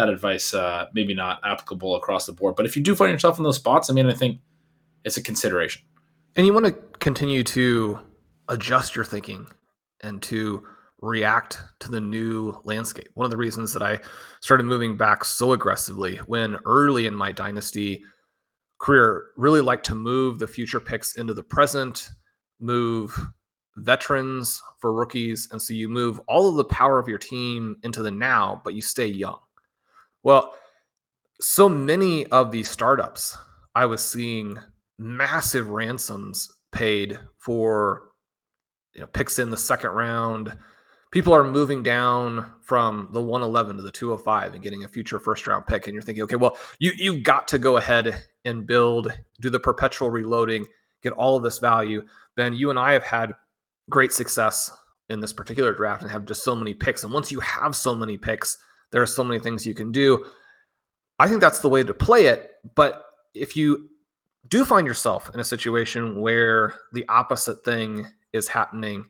that 0.00 0.08
advice 0.08 0.54
uh, 0.54 0.86
maybe 0.94 1.14
not 1.14 1.40
applicable 1.44 1.96
across 1.96 2.26
the 2.26 2.32
board. 2.32 2.56
But 2.56 2.66
if 2.66 2.76
you 2.76 2.82
do 2.82 2.94
find 2.94 3.12
yourself 3.12 3.38
in 3.38 3.44
those 3.44 3.56
spots, 3.56 3.90
I 3.90 3.92
mean, 3.92 4.06
I 4.06 4.14
think 4.14 4.40
it's 5.04 5.16
a 5.16 5.22
consideration. 5.22 5.82
And 6.36 6.46
you 6.46 6.54
want 6.54 6.66
to 6.66 6.72
continue 6.98 7.44
to 7.44 7.98
adjust 8.48 8.96
your 8.96 9.04
thinking 9.04 9.46
and 10.02 10.22
to 10.22 10.66
react 11.02 11.58
to 11.80 11.90
the 11.90 12.00
new 12.00 12.60
landscape. 12.64 13.08
One 13.14 13.24
of 13.24 13.30
the 13.30 13.36
reasons 13.36 13.72
that 13.72 13.82
I 13.82 14.00
started 14.40 14.64
moving 14.64 14.96
back 14.96 15.24
so 15.24 15.52
aggressively 15.52 16.16
when 16.26 16.56
early 16.64 17.06
in 17.06 17.14
my 17.14 17.32
dynasty, 17.32 18.02
career 18.78 19.26
really 19.36 19.60
like 19.60 19.82
to 19.84 19.94
move 19.94 20.38
the 20.38 20.46
future 20.46 20.80
picks 20.80 21.16
into 21.16 21.34
the 21.34 21.42
present, 21.42 22.10
move 22.58 23.18
veterans 23.76 24.62
for 24.78 24.92
rookies. 24.92 25.48
And 25.52 25.60
so 25.60 25.74
you 25.74 25.88
move 25.88 26.20
all 26.26 26.48
of 26.48 26.56
the 26.56 26.64
power 26.64 26.98
of 26.98 27.08
your 27.08 27.18
team 27.18 27.76
into 27.82 28.02
the 28.02 28.10
now, 28.10 28.60
but 28.64 28.74
you 28.74 28.82
stay 28.82 29.06
young. 29.06 29.38
Well, 30.22 30.54
so 31.40 31.68
many 31.68 32.26
of 32.26 32.50
these 32.50 32.68
startups, 32.68 33.36
I 33.74 33.86
was 33.86 34.04
seeing 34.04 34.58
massive 34.98 35.70
ransoms 35.70 36.52
paid 36.72 37.18
for 37.38 38.10
you 38.94 39.00
know, 39.00 39.06
picks 39.06 39.38
in 39.38 39.50
the 39.50 39.56
second 39.56 39.90
round. 39.90 40.56
People 41.10 41.32
are 41.32 41.44
moving 41.44 41.82
down 41.82 42.52
from 42.60 43.08
the 43.12 43.20
111 43.20 43.76
to 43.76 43.82
the 43.82 43.90
205 43.90 44.54
and 44.54 44.62
getting 44.62 44.84
a 44.84 44.88
future 44.88 45.18
first 45.18 45.46
round 45.46 45.66
pick. 45.66 45.86
And 45.86 45.94
you're 45.94 46.02
thinking, 46.02 46.22
okay, 46.24 46.36
well, 46.36 46.56
you 46.78 46.92
you've 46.96 47.22
got 47.22 47.48
to 47.48 47.58
go 47.58 47.78
ahead 47.78 48.22
and 48.44 48.66
build, 48.66 49.12
do 49.40 49.50
the 49.50 49.58
perpetual 49.58 50.10
reloading, 50.10 50.66
get 51.02 51.12
all 51.14 51.36
of 51.36 51.42
this 51.42 51.58
value. 51.58 52.02
Ben, 52.36 52.52
you 52.52 52.70
and 52.70 52.78
I 52.78 52.92
have 52.92 53.02
had 53.02 53.34
great 53.88 54.12
success 54.12 54.70
in 55.08 55.18
this 55.18 55.32
particular 55.32 55.74
draft 55.74 56.02
and 56.02 56.10
have 56.10 56.26
just 56.26 56.44
so 56.44 56.54
many 56.54 56.74
picks. 56.74 57.02
And 57.02 57.12
once 57.12 57.32
you 57.32 57.40
have 57.40 57.74
so 57.74 57.94
many 57.94 58.16
picks, 58.16 58.58
there 58.90 59.02
are 59.02 59.06
so 59.06 59.24
many 59.24 59.40
things 59.40 59.66
you 59.66 59.74
can 59.74 59.92
do. 59.92 60.26
I 61.18 61.28
think 61.28 61.40
that's 61.40 61.60
the 61.60 61.68
way 61.68 61.82
to 61.82 61.94
play 61.94 62.26
it. 62.26 62.52
But 62.74 63.04
if 63.34 63.56
you 63.56 63.90
do 64.48 64.64
find 64.64 64.86
yourself 64.86 65.30
in 65.34 65.40
a 65.40 65.44
situation 65.44 66.20
where 66.20 66.74
the 66.92 67.06
opposite 67.08 67.64
thing 67.64 68.06
is 68.32 68.48
happening, 68.48 69.04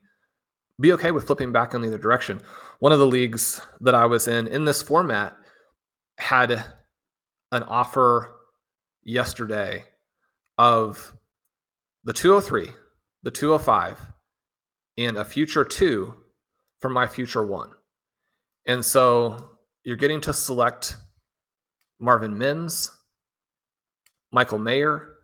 be 0.81 0.93
okay 0.93 1.11
with 1.11 1.26
flipping 1.26 1.53
back 1.53 1.74
in 1.74 1.81
the 1.81 1.89
other 1.89 1.99
direction. 1.99 2.41
One 2.81 2.93
of 2.93 2.99
the 2.99 3.07
leagues 3.07 3.61
that 3.81 3.95
I 3.95 4.07
was 4.07 4.28
in 4.28 4.47
in 4.49 4.64
this 4.64 4.83
format 4.83 5.37
had 6.18 6.64
an 7.53 7.62
offer 7.64 8.37
yesterday 9.05 9.85
of 10.59 11.12
the 12.05 12.12
203, 12.12 12.72
the 13.22 13.31
205, 13.31 13.99
and 14.99 15.16
a 15.16 15.24
future 15.24 15.64
two 15.64 16.14
for 16.81 16.89
my 16.89 17.07
future 17.07 17.45
one. 17.45 17.70
And 18.66 18.85
so 18.85 19.51
you're 19.85 19.97
getting 19.97 20.20
to 20.22 20.33
select 20.33 20.97
Marvin 21.99 22.37
Mims, 22.37 22.91
Michael 24.33 24.59
Mayer, 24.59 25.14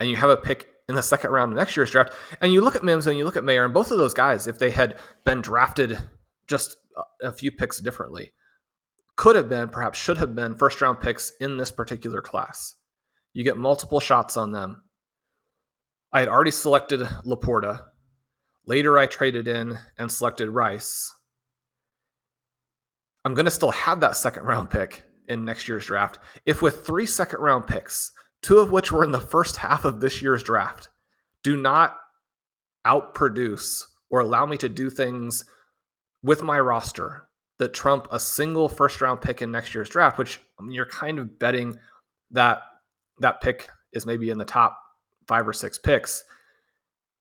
and 0.00 0.08
you 0.08 0.16
have 0.16 0.30
a 0.30 0.36
pick 0.36 0.68
in 0.88 0.94
the 0.94 1.02
second 1.02 1.30
round 1.30 1.52
of 1.52 1.58
next 1.58 1.76
year's 1.76 1.90
draft. 1.90 2.12
And 2.40 2.52
you 2.52 2.60
look 2.60 2.76
at 2.76 2.84
Mims 2.84 3.06
and 3.06 3.18
you 3.18 3.24
look 3.24 3.36
at 3.36 3.44
Mayer, 3.44 3.64
and 3.64 3.74
both 3.74 3.90
of 3.90 3.98
those 3.98 4.14
guys, 4.14 4.46
if 4.46 4.58
they 4.58 4.70
had 4.70 4.98
been 5.24 5.40
drafted 5.40 5.98
just 6.46 6.76
a 7.22 7.32
few 7.32 7.52
picks 7.52 7.78
differently, 7.78 8.32
could 9.16 9.36
have 9.36 9.48
been, 9.48 9.68
perhaps 9.68 9.98
should 9.98 10.16
have 10.18 10.34
been 10.34 10.54
first 10.54 10.80
round 10.80 11.00
picks 11.00 11.32
in 11.40 11.56
this 11.56 11.70
particular 11.70 12.22
class. 12.22 12.74
You 13.34 13.44
get 13.44 13.56
multiple 13.56 14.00
shots 14.00 14.36
on 14.36 14.52
them. 14.52 14.82
I 16.12 16.20
had 16.20 16.28
already 16.28 16.50
selected 16.50 17.00
Laporta. 17.26 17.82
Later, 18.66 18.98
I 18.98 19.06
traded 19.06 19.48
in 19.48 19.78
and 19.98 20.10
selected 20.10 20.48
Rice. 20.50 21.12
I'm 23.28 23.34
going 23.34 23.44
to 23.44 23.50
still 23.50 23.72
have 23.72 24.00
that 24.00 24.16
second 24.16 24.44
round 24.44 24.70
pick 24.70 25.02
in 25.28 25.44
next 25.44 25.68
year's 25.68 25.84
draft. 25.84 26.18
If 26.46 26.62
with 26.62 26.86
three 26.86 27.04
second 27.04 27.40
round 27.40 27.66
picks, 27.66 28.10
two 28.40 28.56
of 28.56 28.72
which 28.72 28.90
were 28.90 29.04
in 29.04 29.12
the 29.12 29.20
first 29.20 29.58
half 29.58 29.84
of 29.84 30.00
this 30.00 30.22
year's 30.22 30.42
draft, 30.42 30.88
do 31.42 31.54
not 31.54 31.98
outproduce 32.86 33.82
or 34.08 34.20
allow 34.20 34.46
me 34.46 34.56
to 34.56 34.68
do 34.70 34.88
things 34.88 35.44
with 36.22 36.42
my 36.42 36.58
roster 36.58 37.28
that 37.58 37.74
trump 37.74 38.08
a 38.10 38.18
single 38.18 38.66
first 38.66 39.02
round 39.02 39.20
pick 39.20 39.42
in 39.42 39.50
next 39.50 39.74
year's 39.74 39.90
draft, 39.90 40.16
which 40.16 40.40
I 40.58 40.62
mean, 40.62 40.72
you're 40.72 40.86
kind 40.86 41.18
of 41.18 41.38
betting 41.38 41.78
that 42.30 42.62
that 43.18 43.42
pick 43.42 43.68
is 43.92 44.06
maybe 44.06 44.30
in 44.30 44.38
the 44.38 44.44
top 44.46 44.80
five 45.26 45.46
or 45.46 45.52
six 45.52 45.78
picks. 45.78 46.24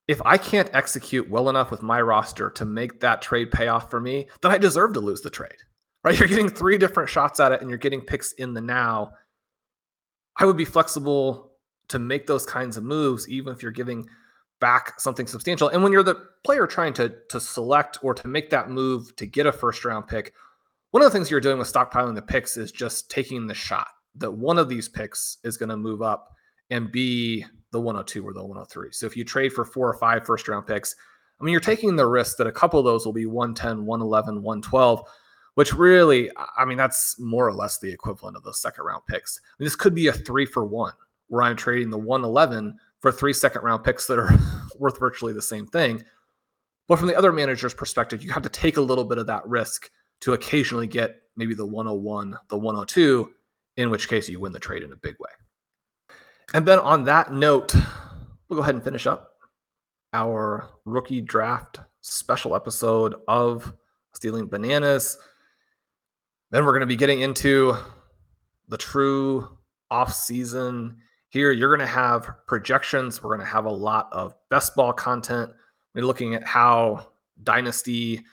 If 0.07 0.21
I 0.23 0.37
can't 0.37 0.69
execute 0.73 1.29
well 1.29 1.49
enough 1.49 1.69
with 1.69 1.83
my 1.83 1.99
roster 1.99 2.49
to 2.51 2.63
make 2.63 3.01
that 3.01 3.21
trade 3.21 3.51
pay 3.51 3.67
off 3.67 3.91
for 3.91 3.99
me, 3.99 4.29
then 4.41 4.53
I 4.53 4.57
deserve 4.57 4.93
to 4.93 5.01
lose 5.01 5.19
the 5.19 5.29
trade. 5.29 5.57
Right? 6.03 6.17
You're 6.17 6.27
getting 6.27 6.49
three 6.49 6.77
different 6.77 7.09
shots 7.09 7.39
at 7.39 7.51
it 7.51 7.61
and 7.61 7.69
you're 7.69 7.79
getting 7.79 8.01
picks 8.01 8.31
in 8.33 8.53
the 8.53 8.61
now 8.61 9.11
I 10.37 10.45
would 10.45 10.57
be 10.57 10.65
flexible 10.65 11.51
to 11.89 11.99
make 11.99 12.27
those 12.27 12.45
kinds 12.45 12.77
of 12.77 12.83
moves, 12.83 13.27
even 13.27 13.53
if 13.53 13.63
you're 13.63 13.71
giving 13.71 14.07
back 14.59 14.99
something 14.99 15.27
substantial. 15.27 15.69
And 15.69 15.81
when 15.83 15.91
you're 15.91 16.03
the 16.03 16.27
player 16.43 16.67
trying 16.67 16.93
to 16.93 17.13
to 17.29 17.39
select 17.39 17.99
or 18.03 18.13
to 18.13 18.27
make 18.27 18.49
that 18.51 18.69
move 18.69 19.15
to 19.17 19.25
get 19.25 19.45
a 19.45 19.51
first 19.51 19.83
round 19.85 20.07
pick, 20.07 20.33
one 20.91 21.03
of 21.03 21.11
the 21.11 21.17
things 21.17 21.29
you're 21.29 21.41
doing 21.41 21.57
with 21.57 21.71
stockpiling 21.71 22.15
the 22.15 22.21
picks 22.21 22.57
is 22.57 22.71
just 22.71 23.09
taking 23.09 23.47
the 23.47 23.53
shot 23.53 23.87
that 24.15 24.31
one 24.31 24.57
of 24.57 24.69
these 24.69 24.89
picks 24.89 25.37
is 25.43 25.57
going 25.57 25.69
to 25.69 25.77
move 25.77 26.01
up 26.01 26.33
and 26.69 26.91
be 26.91 27.45
the 27.71 27.79
102 27.79 28.25
or 28.27 28.33
the 28.33 28.41
103. 28.41 28.89
So 28.91 29.05
if 29.05 29.15
you 29.15 29.23
trade 29.23 29.53
for 29.53 29.63
four 29.63 29.89
or 29.89 29.97
five 29.97 30.25
first 30.25 30.47
round 30.47 30.65
picks, 30.65 30.95
I 31.39 31.43
mean, 31.43 31.51
you're 31.51 31.61
taking 31.61 31.95
the 31.95 32.07
risk 32.07 32.37
that 32.37 32.47
a 32.47 32.51
couple 32.51 32.79
of 32.79 32.85
those 32.85 33.05
will 33.05 33.13
be 33.13 33.27
110, 33.27 33.85
111, 33.85 34.41
112 34.41 35.03
which 35.57 35.73
really, 35.73 36.29
I 36.55 36.65
mean, 36.65 36.77
that's 36.77 37.19
more 37.19 37.47
or 37.47 37.51
less 37.51 37.79
the 37.79 37.91
equivalent 37.91 38.37
of 38.37 38.43
those 38.43 38.61
second 38.61 38.85
round 38.85 39.01
picks. 39.07 39.41
I 39.43 39.55
mean, 39.57 39.65
this 39.65 39.75
could 39.75 39.95
be 39.95 40.05
a 40.05 40.13
three 40.13 40.45
for 40.45 40.63
one 40.63 40.93
where 41.29 41.41
I'm 41.41 41.55
trading 41.55 41.89
the 41.89 41.97
111 41.97 42.77
for 42.99 43.11
three 43.11 43.33
second 43.33 43.63
round 43.63 43.83
picks 43.83 44.05
that 44.05 44.19
are 44.19 44.29
worth 44.77 44.99
virtually 44.99 45.33
the 45.33 45.41
same 45.41 45.65
thing. 45.65 46.03
But 46.87 46.99
from 46.99 47.07
the 47.07 47.17
other 47.17 47.31
manager's 47.31 47.73
perspective, 47.73 48.21
you 48.21 48.31
have 48.33 48.43
to 48.43 48.49
take 48.49 48.77
a 48.77 48.81
little 48.81 49.03
bit 49.03 49.17
of 49.17 49.25
that 49.25 49.47
risk 49.47 49.89
to 50.21 50.33
occasionally 50.33 50.85
get 50.85 51.23
maybe 51.37 51.55
the 51.55 51.65
101, 51.65 52.37
the 52.49 52.57
102, 52.57 53.31
in 53.77 53.89
which 53.89 54.07
case 54.07 54.29
you 54.29 54.39
win 54.39 54.51
the 54.51 54.59
trade 54.59 54.83
in 54.83 54.93
a 54.93 54.97
big 54.97 55.15
way. 55.19 55.31
And 56.53 56.67
then 56.67 56.77
on 56.77 57.03
that 57.05 57.33
note, 57.33 57.73
we'll 58.47 58.57
go 58.57 58.61
ahead 58.61 58.75
and 58.75 58.83
finish 58.83 59.07
up 59.07 59.31
our 60.13 60.69
rookie 60.85 61.21
draft 61.21 61.79
special 62.01 62.55
episode 62.55 63.15
of 63.27 63.73
Stealing 64.13 64.45
Bananas. 64.45 65.17
Then 66.49 66.65
we're 66.65 66.71
going 66.71 66.81
to 66.81 66.87
be 66.87 66.95
getting 66.95 67.21
into 67.21 67.75
the 68.69 68.77
true 68.77 69.57
off 69.91 70.13
season 70.13 70.97
here. 71.29 71.51
You're 71.51 71.75
going 71.75 71.85
to 71.85 71.93
have 71.93 72.29
projections. 72.47 73.21
We're 73.21 73.35
going 73.35 73.45
to 73.45 73.51
have 73.51 73.65
a 73.65 73.71
lot 73.71 74.09
of 74.11 74.33
best 74.49 74.75
ball 74.75 74.93
content. 74.93 75.51
We're 75.93 76.05
looking 76.05 76.35
at 76.35 76.45
how 76.45 77.11
dynasty 77.43 78.23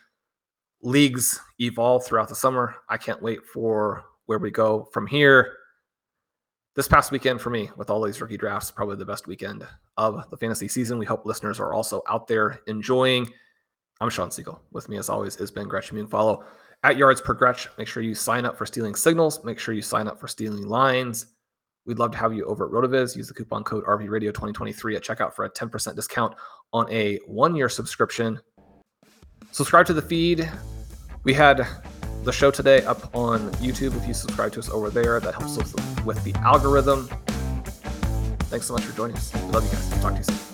leagues 0.83 1.41
evolve 1.61 2.07
throughout 2.07 2.29
the 2.29 2.35
summer. 2.35 2.77
I 2.89 2.99
can't 2.99 3.23
wait 3.23 3.45
for 3.45 4.05
where 4.27 4.39
we 4.39 4.51
go 4.51 4.89
from 4.93 5.07
here. 5.07 5.57
This 6.77 6.89
past 6.89 7.13
weekend 7.13 7.41
for 7.41 7.51
me, 7.51 7.71
with 7.77 7.89
all 7.89 8.03
these 8.03 8.21
rookie 8.21 8.37
drafts, 8.37 8.71
probably 8.71 8.97
the 8.97 9.05
best 9.05 9.27
weekend 9.27 9.67
of 9.97 10.29
the 10.31 10.37
fantasy 10.37 10.67
season. 10.67 10.99
We 10.99 11.07
hope 11.07 11.25
listeners 11.25 11.61
are 11.61 11.73
also 11.73 12.03
out 12.09 12.27
there 12.27 12.61
enjoying. 12.67 13.31
I'm 14.01 14.11
Shawn 14.11 14.31
Siegele. 14.31 14.59
With 14.73 14.89
me, 14.89 14.99
as 14.99 15.09
always, 15.09 15.37
is 15.37 15.53
Ben 15.53 15.69
Gretch. 15.69 15.91
Follow 16.11 16.45
at 16.85 16.99
yards 16.99 17.21
per 17.21 17.35
Gretch. 17.35 17.69
Make 17.77 17.89
sure 17.89 18.03
you 18.03 18.15
sign 18.15 18.45
up 18.45 18.57
for 18.57 18.67
stealing 18.67 18.95
signals. 18.95 19.43
Make 19.43 19.59
sure 19.59 19.75
you 19.75 19.83
sign 19.83 20.07
up 20.07 20.21
for 20.21 20.29
stealing 20.29 20.69
lines. 20.69 21.27
We'd 21.87 21.99
love 21.99 22.13
to 22.13 22.19
have 22.19 22.33
you 22.33 22.45
over 22.45 22.67
at 22.67 22.73
RotoViz. 22.73 23.17
Use 23.17 23.27
the 23.27 23.35
coupon 23.35 23.65
code 23.65 23.85
RVRadio2023 23.85 24.97
at 24.97 25.03
checkout 25.03 25.35
for 25.35 25.45
a 25.45 25.51
10% 25.51 25.97
discount 25.97 26.35
on 26.73 26.91
a 26.91 27.19
one 27.27 27.57
year 27.57 27.69
subscription. 27.69 28.39
Subscribe 29.51 29.87
to 29.87 29.93
the 29.93 30.03
feed. 30.03 30.49
We 31.25 31.35
had 31.35 31.67
the 32.23 32.33
show 32.33 32.51
today 32.51 32.85
up 32.85 33.15
on 33.15 33.51
YouTube. 33.55 33.97
If 33.97 34.07
you 34.07 34.15
subscribe 34.15 34.53
to 34.53 34.61
us 34.61 34.71
over 34.71 34.91
there, 34.91 35.21
that 35.21 35.35
helps 35.35 35.59
us 35.59 35.75
with 36.05 36.23
the 36.25 36.35
algorithm. 36.41 37.09
Thanks 38.49 38.67
so 38.67 38.75
much 38.75 38.85
for 38.85 38.97
joining 38.97 39.17
us. 39.17 39.35
love 39.53 39.65
you 39.65 39.71
guys. 39.71 40.01
Talk 40.01 40.13
to 40.13 40.19
you 40.19 40.25
soon. 40.25 40.54